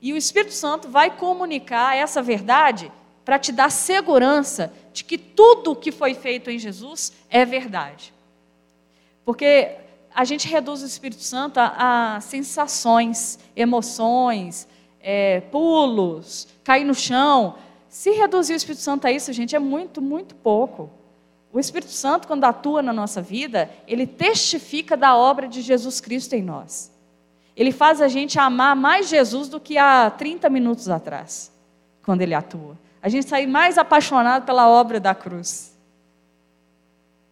E 0.00 0.12
o 0.12 0.16
Espírito 0.16 0.54
Santo 0.54 0.88
vai 0.88 1.10
comunicar 1.10 1.96
essa 1.96 2.22
verdade 2.22 2.92
para 3.24 3.38
te 3.38 3.50
dar 3.50 3.70
segurança 3.70 4.72
de 4.92 5.02
que 5.02 5.18
tudo 5.18 5.74
que 5.74 5.90
foi 5.90 6.14
feito 6.14 6.50
em 6.50 6.58
Jesus 6.58 7.12
é 7.28 7.44
verdade. 7.44 8.14
Porque 9.24 9.76
a 10.14 10.24
gente 10.24 10.46
reduz 10.46 10.82
o 10.82 10.86
Espírito 10.86 11.22
Santo 11.22 11.58
a, 11.58 12.16
a 12.16 12.20
sensações, 12.20 13.38
emoções, 13.56 14.68
é, 15.00 15.40
pulos, 15.40 16.46
cair 16.62 16.84
no 16.84 16.94
chão. 16.94 17.56
Se 17.96 18.10
reduzir 18.10 18.52
o 18.52 18.56
Espírito 18.56 18.82
Santo 18.82 19.06
a 19.06 19.10
isso, 19.10 19.32
gente, 19.32 19.56
é 19.56 19.58
muito, 19.58 20.02
muito 20.02 20.34
pouco. 20.34 20.90
O 21.50 21.58
Espírito 21.58 21.92
Santo, 21.92 22.28
quando 22.28 22.44
atua 22.44 22.82
na 22.82 22.92
nossa 22.92 23.22
vida, 23.22 23.70
ele 23.88 24.06
testifica 24.06 24.98
da 24.98 25.16
obra 25.16 25.48
de 25.48 25.62
Jesus 25.62 25.98
Cristo 25.98 26.34
em 26.34 26.42
nós. 26.42 26.92
Ele 27.56 27.72
faz 27.72 28.02
a 28.02 28.06
gente 28.06 28.38
amar 28.38 28.76
mais 28.76 29.08
Jesus 29.08 29.48
do 29.48 29.58
que 29.58 29.78
há 29.78 30.10
30 30.10 30.50
minutos 30.50 30.90
atrás, 30.90 31.50
quando 32.04 32.20
ele 32.20 32.34
atua. 32.34 32.76
A 33.00 33.08
gente 33.08 33.30
sai 33.30 33.46
mais 33.46 33.78
apaixonado 33.78 34.44
pela 34.44 34.68
obra 34.68 35.00
da 35.00 35.14
cruz. 35.14 35.74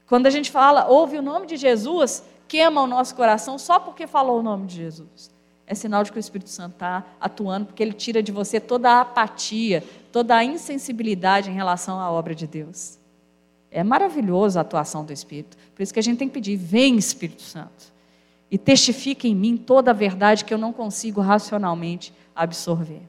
Quando 0.06 0.24
a 0.24 0.30
gente 0.30 0.50
fala, 0.50 0.86
ouve 0.86 1.18
o 1.18 1.22
nome 1.22 1.46
de 1.46 1.58
Jesus, 1.58 2.24
queima 2.48 2.80
o 2.80 2.86
nosso 2.86 3.14
coração 3.14 3.58
só 3.58 3.78
porque 3.78 4.06
falou 4.06 4.40
o 4.40 4.42
nome 4.42 4.66
de 4.66 4.76
Jesus. 4.76 5.33
É 5.66 5.74
sinal 5.74 6.04
de 6.04 6.12
que 6.12 6.18
o 6.18 6.20
Espírito 6.20 6.50
Santo 6.50 6.74
está 6.74 7.04
atuando, 7.20 7.66
porque 7.66 7.82
ele 7.82 7.92
tira 7.92 8.22
de 8.22 8.30
você 8.30 8.60
toda 8.60 8.90
a 8.90 9.00
apatia, 9.00 9.82
toda 10.12 10.36
a 10.36 10.44
insensibilidade 10.44 11.50
em 11.50 11.54
relação 11.54 11.98
à 11.98 12.10
obra 12.10 12.34
de 12.34 12.46
Deus. 12.46 12.98
É 13.70 13.82
maravilhoso 13.82 14.58
a 14.58 14.62
atuação 14.62 15.04
do 15.04 15.12
Espírito. 15.12 15.56
Por 15.74 15.82
isso 15.82 15.92
que 15.92 15.98
a 15.98 16.02
gente 16.02 16.18
tem 16.18 16.28
que 16.28 16.34
pedir: 16.34 16.56
vem, 16.56 16.96
Espírito 16.96 17.42
Santo, 17.42 17.92
e 18.50 18.58
testifique 18.58 19.26
em 19.26 19.34
mim 19.34 19.56
toda 19.56 19.90
a 19.90 19.94
verdade 19.94 20.44
que 20.44 20.52
eu 20.52 20.58
não 20.58 20.72
consigo 20.72 21.20
racionalmente 21.20 22.12
absorver. 22.36 23.02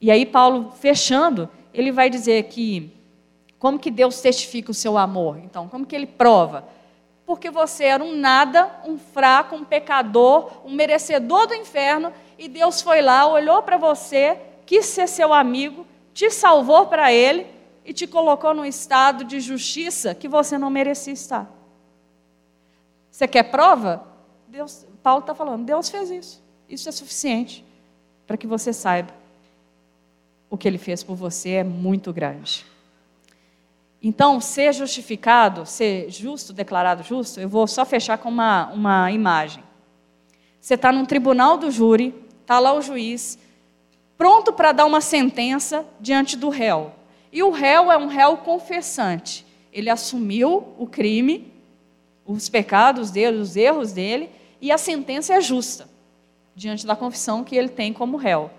E 0.00 0.10
aí, 0.10 0.26
Paulo, 0.26 0.72
fechando, 0.72 1.48
ele 1.72 1.92
vai 1.92 2.10
dizer 2.10 2.42
que 2.44 2.92
como 3.58 3.78
que 3.78 3.92
Deus 3.92 4.20
testifica 4.20 4.72
o 4.72 4.74
seu 4.74 4.98
amor? 4.98 5.38
Então, 5.38 5.68
como 5.68 5.86
que 5.86 5.94
ele 5.94 6.06
prova? 6.06 6.66
Porque 7.24 7.50
você 7.50 7.84
era 7.84 8.02
um 8.02 8.16
nada, 8.16 8.70
um 8.84 8.98
fraco, 8.98 9.54
um 9.54 9.64
pecador, 9.64 10.50
um 10.64 10.72
merecedor 10.72 11.46
do 11.46 11.54
inferno, 11.54 12.12
e 12.38 12.48
Deus 12.48 12.82
foi 12.82 13.00
lá, 13.00 13.26
olhou 13.26 13.62
para 13.62 13.76
você, 13.76 14.38
quis 14.66 14.86
ser 14.86 15.06
seu 15.06 15.32
amigo, 15.32 15.86
te 16.12 16.30
salvou 16.30 16.86
para 16.86 17.12
ele 17.12 17.46
e 17.84 17.92
te 17.92 18.06
colocou 18.06 18.54
num 18.54 18.64
estado 18.64 19.24
de 19.24 19.40
justiça 19.40 20.14
que 20.14 20.28
você 20.28 20.58
não 20.58 20.70
merecia 20.70 21.12
estar. 21.12 21.50
Você 23.10 23.28
quer 23.28 23.44
prova? 23.44 24.06
Deus, 24.48 24.86
Paulo 25.02 25.20
está 25.20 25.34
falando, 25.34 25.64
Deus 25.64 25.88
fez 25.88 26.10
isso. 26.10 26.42
Isso 26.68 26.88
é 26.88 26.92
suficiente 26.92 27.64
para 28.26 28.36
que 28.36 28.46
você 28.46 28.72
saiba 28.72 29.12
o 30.48 30.56
que 30.58 30.68
ele 30.68 30.78
fez 30.78 31.02
por 31.02 31.16
você 31.16 31.50
é 31.52 31.64
muito 31.64 32.12
grande. 32.12 32.66
Então, 34.02 34.40
ser 34.40 34.72
justificado, 34.74 35.64
ser 35.64 36.10
justo, 36.10 36.52
declarado 36.52 37.04
justo, 37.04 37.38
eu 37.38 37.48
vou 37.48 37.68
só 37.68 37.86
fechar 37.86 38.18
com 38.18 38.28
uma, 38.28 38.66
uma 38.72 39.12
imagem. 39.12 39.62
Você 40.60 40.74
está 40.74 40.90
num 40.90 41.04
tribunal 41.04 41.56
do 41.56 41.70
júri, 41.70 42.12
está 42.40 42.58
lá 42.58 42.72
o 42.72 42.82
juiz, 42.82 43.38
pronto 44.18 44.52
para 44.52 44.72
dar 44.72 44.86
uma 44.86 45.00
sentença 45.00 45.86
diante 46.00 46.36
do 46.36 46.48
réu. 46.48 46.92
E 47.32 47.44
o 47.44 47.50
réu 47.50 47.92
é 47.92 47.96
um 47.96 48.08
réu 48.08 48.38
confessante. 48.38 49.46
Ele 49.72 49.88
assumiu 49.88 50.74
o 50.76 50.86
crime, 50.86 51.52
os 52.26 52.48
pecados 52.48 53.10
dele, 53.10 53.38
os 53.38 53.56
erros 53.56 53.92
dele, 53.92 54.30
e 54.60 54.72
a 54.72 54.78
sentença 54.78 55.34
é 55.34 55.40
justa, 55.40 55.88
diante 56.56 56.84
da 56.84 56.96
confissão 56.96 57.44
que 57.44 57.54
ele 57.54 57.68
tem 57.68 57.92
como 57.92 58.16
réu. 58.16 58.50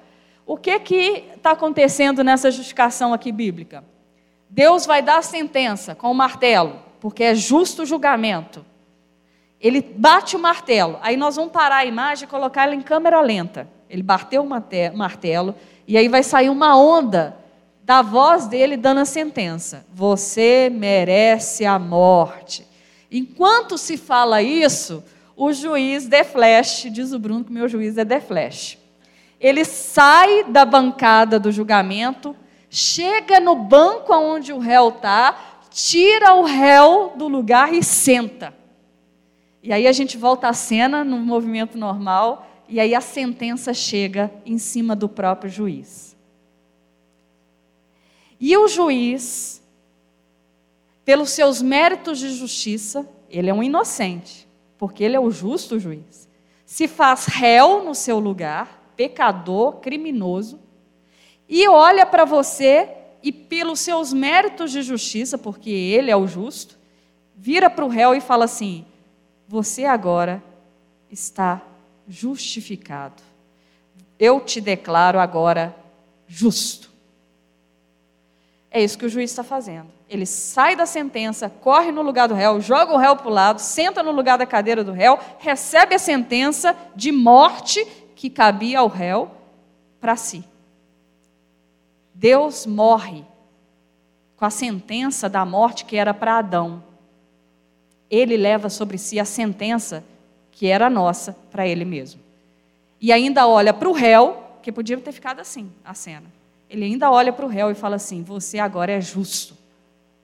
O 0.45 0.57
que 0.57 0.79
que 0.79 1.25
está 1.35 1.51
acontecendo 1.51 2.23
nessa 2.23 2.49
justificação 2.49 3.13
aqui 3.13 3.31
bíblica? 3.31 3.83
Deus 4.53 4.85
vai 4.85 5.01
dar 5.01 5.17
a 5.17 5.23
sentença 5.23 5.95
com 5.95 6.11
o 6.11 6.13
martelo, 6.13 6.75
porque 6.99 7.23
é 7.23 7.33
justo 7.33 7.81
o 7.81 7.85
julgamento. 7.87 8.63
Ele 9.59 9.81
bate 9.81 10.35
o 10.35 10.39
martelo. 10.39 10.99
Aí 11.01 11.17
nós 11.17 11.37
vamos 11.37 11.51
parar 11.51 11.77
a 11.77 11.85
imagem 11.85 12.25
e 12.27 12.29
colocar 12.29 12.65
ela 12.65 12.75
em 12.75 12.81
câmera 12.81 13.19
lenta. 13.19 13.67
Ele 13.89 14.03
bateu 14.03 14.43
o 14.43 14.95
martelo 14.95 15.55
e 15.87 15.97
aí 15.97 16.07
vai 16.07 16.21
sair 16.21 16.51
uma 16.51 16.77
onda 16.77 17.35
da 17.83 18.03
voz 18.03 18.45
dele 18.45 18.77
dando 18.77 18.99
a 18.99 19.05
sentença: 19.05 19.87
Você 19.91 20.69
merece 20.71 21.65
a 21.65 21.79
morte. 21.79 22.63
Enquanto 23.11 23.75
se 23.75 23.97
fala 23.97 24.43
isso, 24.43 25.03
o 25.35 25.51
juiz 25.51 26.05
de 26.05 26.23
flash, 26.23 26.85
diz 26.91 27.11
o 27.11 27.17
Bruno 27.17 27.43
que 27.43 27.51
meu 27.51 27.67
juiz 27.67 27.97
é 27.97 28.05
de 28.05 28.21
flash. 28.21 28.77
Ele 29.39 29.65
sai 29.65 30.43
da 30.43 30.63
bancada 30.63 31.39
do 31.39 31.51
julgamento, 31.51 32.35
chega 32.73 33.39
no 33.39 33.55
banco 33.55 34.11
onde 34.15 34.51
o 34.51 34.57
réu 34.57 34.89
está, 34.89 35.59
tira 35.69 36.33
o 36.33 36.43
réu 36.43 37.13
do 37.15 37.27
lugar 37.27 37.71
e 37.71 37.83
senta. 37.83 38.51
E 39.61 39.71
aí 39.71 39.85
a 39.85 39.91
gente 39.91 40.17
volta 40.17 40.47
à 40.49 40.53
cena 40.53 41.03
no 41.03 41.19
movimento 41.19 41.77
normal, 41.77 42.47
e 42.67 42.79
aí 42.79 42.95
a 42.95 42.99
sentença 42.99 43.75
chega 43.75 44.33
em 44.43 44.57
cima 44.57 44.95
do 44.95 45.07
próprio 45.07 45.51
juiz. 45.51 46.17
E 48.39 48.57
o 48.57 48.67
juiz 48.67 49.61
pelos 51.05 51.29
seus 51.29 51.61
méritos 51.61 52.17
de 52.17 52.31
justiça, 52.31 53.07
ele 53.29 53.51
é 53.51 53.53
um 53.53 53.61
inocente, 53.61 54.47
porque 54.79 55.03
ele 55.03 55.15
é 55.15 55.19
o 55.19 55.29
justo 55.29 55.79
juiz. 55.79 56.27
Se 56.65 56.87
faz 56.87 57.27
réu 57.27 57.83
no 57.83 57.93
seu 57.93 58.17
lugar, 58.17 58.91
pecador, 58.97 59.73
criminoso, 59.73 60.62
e 61.47 61.67
olha 61.67 62.05
para 62.05 62.25
você 62.25 62.89
e 63.21 63.31
pelos 63.31 63.79
seus 63.79 64.11
méritos 64.11 64.71
de 64.71 64.81
justiça, 64.81 65.37
porque 65.37 65.69
ele 65.69 66.11
é 66.11 66.15
o 66.15 66.27
justo, 66.27 66.77
vira 67.35 67.69
para 67.69 67.85
o 67.85 67.89
réu 67.89 68.13
e 68.13 68.21
fala 68.21 68.45
assim: 68.45 68.85
Você 69.47 69.85
agora 69.85 70.43
está 71.09 71.61
justificado. 72.07 73.21
Eu 74.19 74.39
te 74.39 74.59
declaro 74.59 75.19
agora 75.19 75.75
justo. 76.27 76.91
É 78.69 78.83
isso 78.83 78.97
que 78.97 79.05
o 79.05 79.09
juiz 79.09 79.29
está 79.29 79.43
fazendo. 79.43 79.87
Ele 80.09 80.25
sai 80.25 80.75
da 80.75 80.85
sentença, 80.85 81.49
corre 81.49 81.91
no 81.91 82.01
lugar 82.01 82.27
do 82.27 82.33
réu, 82.33 82.59
joga 82.59 82.93
o 82.93 82.97
réu 82.97 83.15
para 83.15 83.27
o 83.27 83.33
lado, 83.33 83.59
senta 83.59 84.01
no 84.01 84.11
lugar 84.11 84.37
da 84.37 84.45
cadeira 84.45 84.83
do 84.83 84.91
réu, 84.91 85.19
recebe 85.39 85.95
a 85.95 85.99
sentença 85.99 86.75
de 86.95 87.11
morte 87.11 87.85
que 88.15 88.29
cabia 88.29 88.79
ao 88.79 88.87
réu 88.87 89.31
para 89.99 90.15
si. 90.15 90.43
Deus 92.13 92.65
morre 92.65 93.23
com 94.37 94.45
a 94.45 94.49
sentença 94.49 95.29
da 95.29 95.45
morte 95.45 95.85
que 95.85 95.95
era 95.95 96.13
para 96.13 96.37
Adão. 96.37 96.83
Ele 98.09 98.37
leva 98.37 98.69
sobre 98.69 98.97
si 98.97 99.19
a 99.19 99.25
sentença 99.25 100.03
que 100.51 100.67
era 100.67 100.89
nossa 100.89 101.35
para 101.51 101.67
ele 101.67 101.85
mesmo. 101.85 102.21
E 103.01 103.11
ainda 103.11 103.47
olha 103.47 103.73
para 103.73 103.89
o 103.89 103.93
réu, 103.93 104.43
que 104.61 104.71
podia 104.71 104.97
ter 104.97 105.11
ficado 105.11 105.39
assim 105.39 105.71
a 105.83 105.93
cena 105.93 106.31
ele 106.73 106.85
ainda 106.85 107.11
olha 107.11 107.31
para 107.31 107.45
o 107.45 107.47
réu 107.47 107.69
e 107.69 107.75
fala 107.75 107.97
assim: 107.97 108.23
Você 108.23 108.57
agora 108.57 108.91
é 108.91 108.99
justo. 108.99 109.55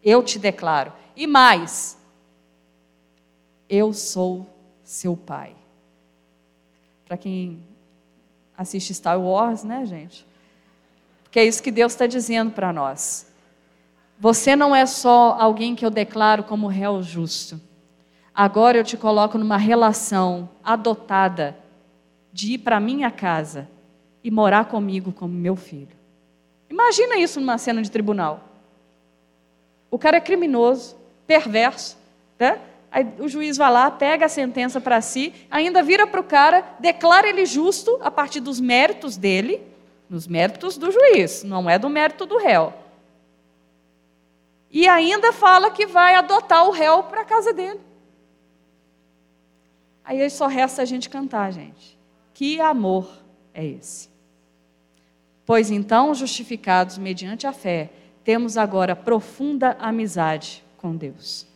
Eu 0.03 0.23
te 0.23 0.39
declaro. 0.39 0.91
E 1.15 1.27
mais, 1.27 1.95
eu 3.69 3.93
sou 3.93 4.47
seu 4.83 5.15
pai. 5.15 5.55
Para 7.05 7.17
quem 7.17 7.59
assiste 8.57 8.95
Star 8.95 9.21
Wars, 9.21 9.63
né, 9.63 9.85
gente? 9.85 10.25
Porque 11.29 11.39
é 11.39 11.45
isso 11.45 11.61
que 11.61 11.69
Deus 11.69 11.93
está 11.93 12.07
dizendo 12.07 12.49
para 12.49 12.73
nós. 12.73 13.31
Você 14.19 14.55
não 14.55 14.75
é 14.75 14.87
só 14.87 15.37
alguém 15.39 15.75
que 15.75 15.85
eu 15.85 15.91
declaro 15.91 16.43
como 16.43 16.65
réu 16.65 17.03
justo. 17.03 17.61
Agora 18.33 18.79
eu 18.79 18.83
te 18.83 18.97
coloco 18.97 19.37
numa 19.37 19.55
relação 19.55 20.49
adotada 20.63 21.55
de 22.33 22.53
ir 22.53 22.57
para 22.57 22.79
minha 22.79 23.11
casa 23.11 23.69
e 24.23 24.31
morar 24.31 24.65
comigo 24.65 25.11
como 25.11 25.33
meu 25.33 25.55
filho. 25.55 25.95
Imagina 26.67 27.15
isso 27.17 27.39
numa 27.39 27.59
cena 27.59 27.81
de 27.83 27.91
tribunal. 27.91 28.43
O 29.91 29.99
cara 29.99 30.17
é 30.17 30.21
criminoso, 30.21 30.97
perverso, 31.27 31.95
né? 32.39 32.59
Aí 32.91 33.07
o 33.19 33.27
juiz 33.27 33.55
vai 33.55 33.71
lá, 33.71 33.91
pega 33.91 34.25
a 34.25 34.29
sentença 34.29 34.81
para 34.81 34.99
si, 34.99 35.31
ainda 35.51 35.83
vira 35.83 36.07
para 36.07 36.19
o 36.19 36.23
cara, 36.23 36.75
declara 36.79 37.29
ele 37.29 37.45
justo 37.45 37.99
a 38.01 38.09
partir 38.09 38.39
dos 38.39 38.59
méritos 38.59 39.15
dele, 39.15 39.61
nos 40.09 40.27
méritos 40.27 40.77
do 40.77 40.91
juiz, 40.91 41.43
não 41.43 41.69
é 41.69 41.77
do 41.77 41.89
mérito 41.89 42.25
do 42.25 42.37
réu. 42.37 42.73
E 44.71 44.87
ainda 44.87 45.31
fala 45.31 45.71
que 45.71 45.85
vai 45.85 46.15
adotar 46.15 46.65
o 46.67 46.71
réu 46.71 47.03
para 47.03 47.21
a 47.21 47.25
casa 47.25 47.53
dele. 47.53 47.79
Aí 50.03 50.27
só 50.29 50.47
resta 50.47 50.81
a 50.81 50.85
gente 50.85 51.09
cantar, 51.09 51.51
gente. 51.51 51.97
Que 52.33 52.59
amor 52.59 53.07
é 53.53 53.65
esse? 53.65 54.09
Pois 55.45 55.71
então, 55.71 56.13
justificados 56.13 56.97
mediante 56.97 57.45
a 57.45 57.51
fé, 57.51 57.89
temos 58.23 58.57
agora 58.57 58.95
profunda 58.95 59.75
amizade 59.79 60.63
com 60.77 60.95
Deus. 60.95 61.47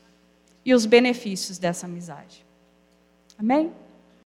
E 0.66 0.74
os 0.74 0.86
benefícios 0.86 1.58
dessa 1.58 1.86
amizade. 1.86 2.45
Amém? 3.38 3.72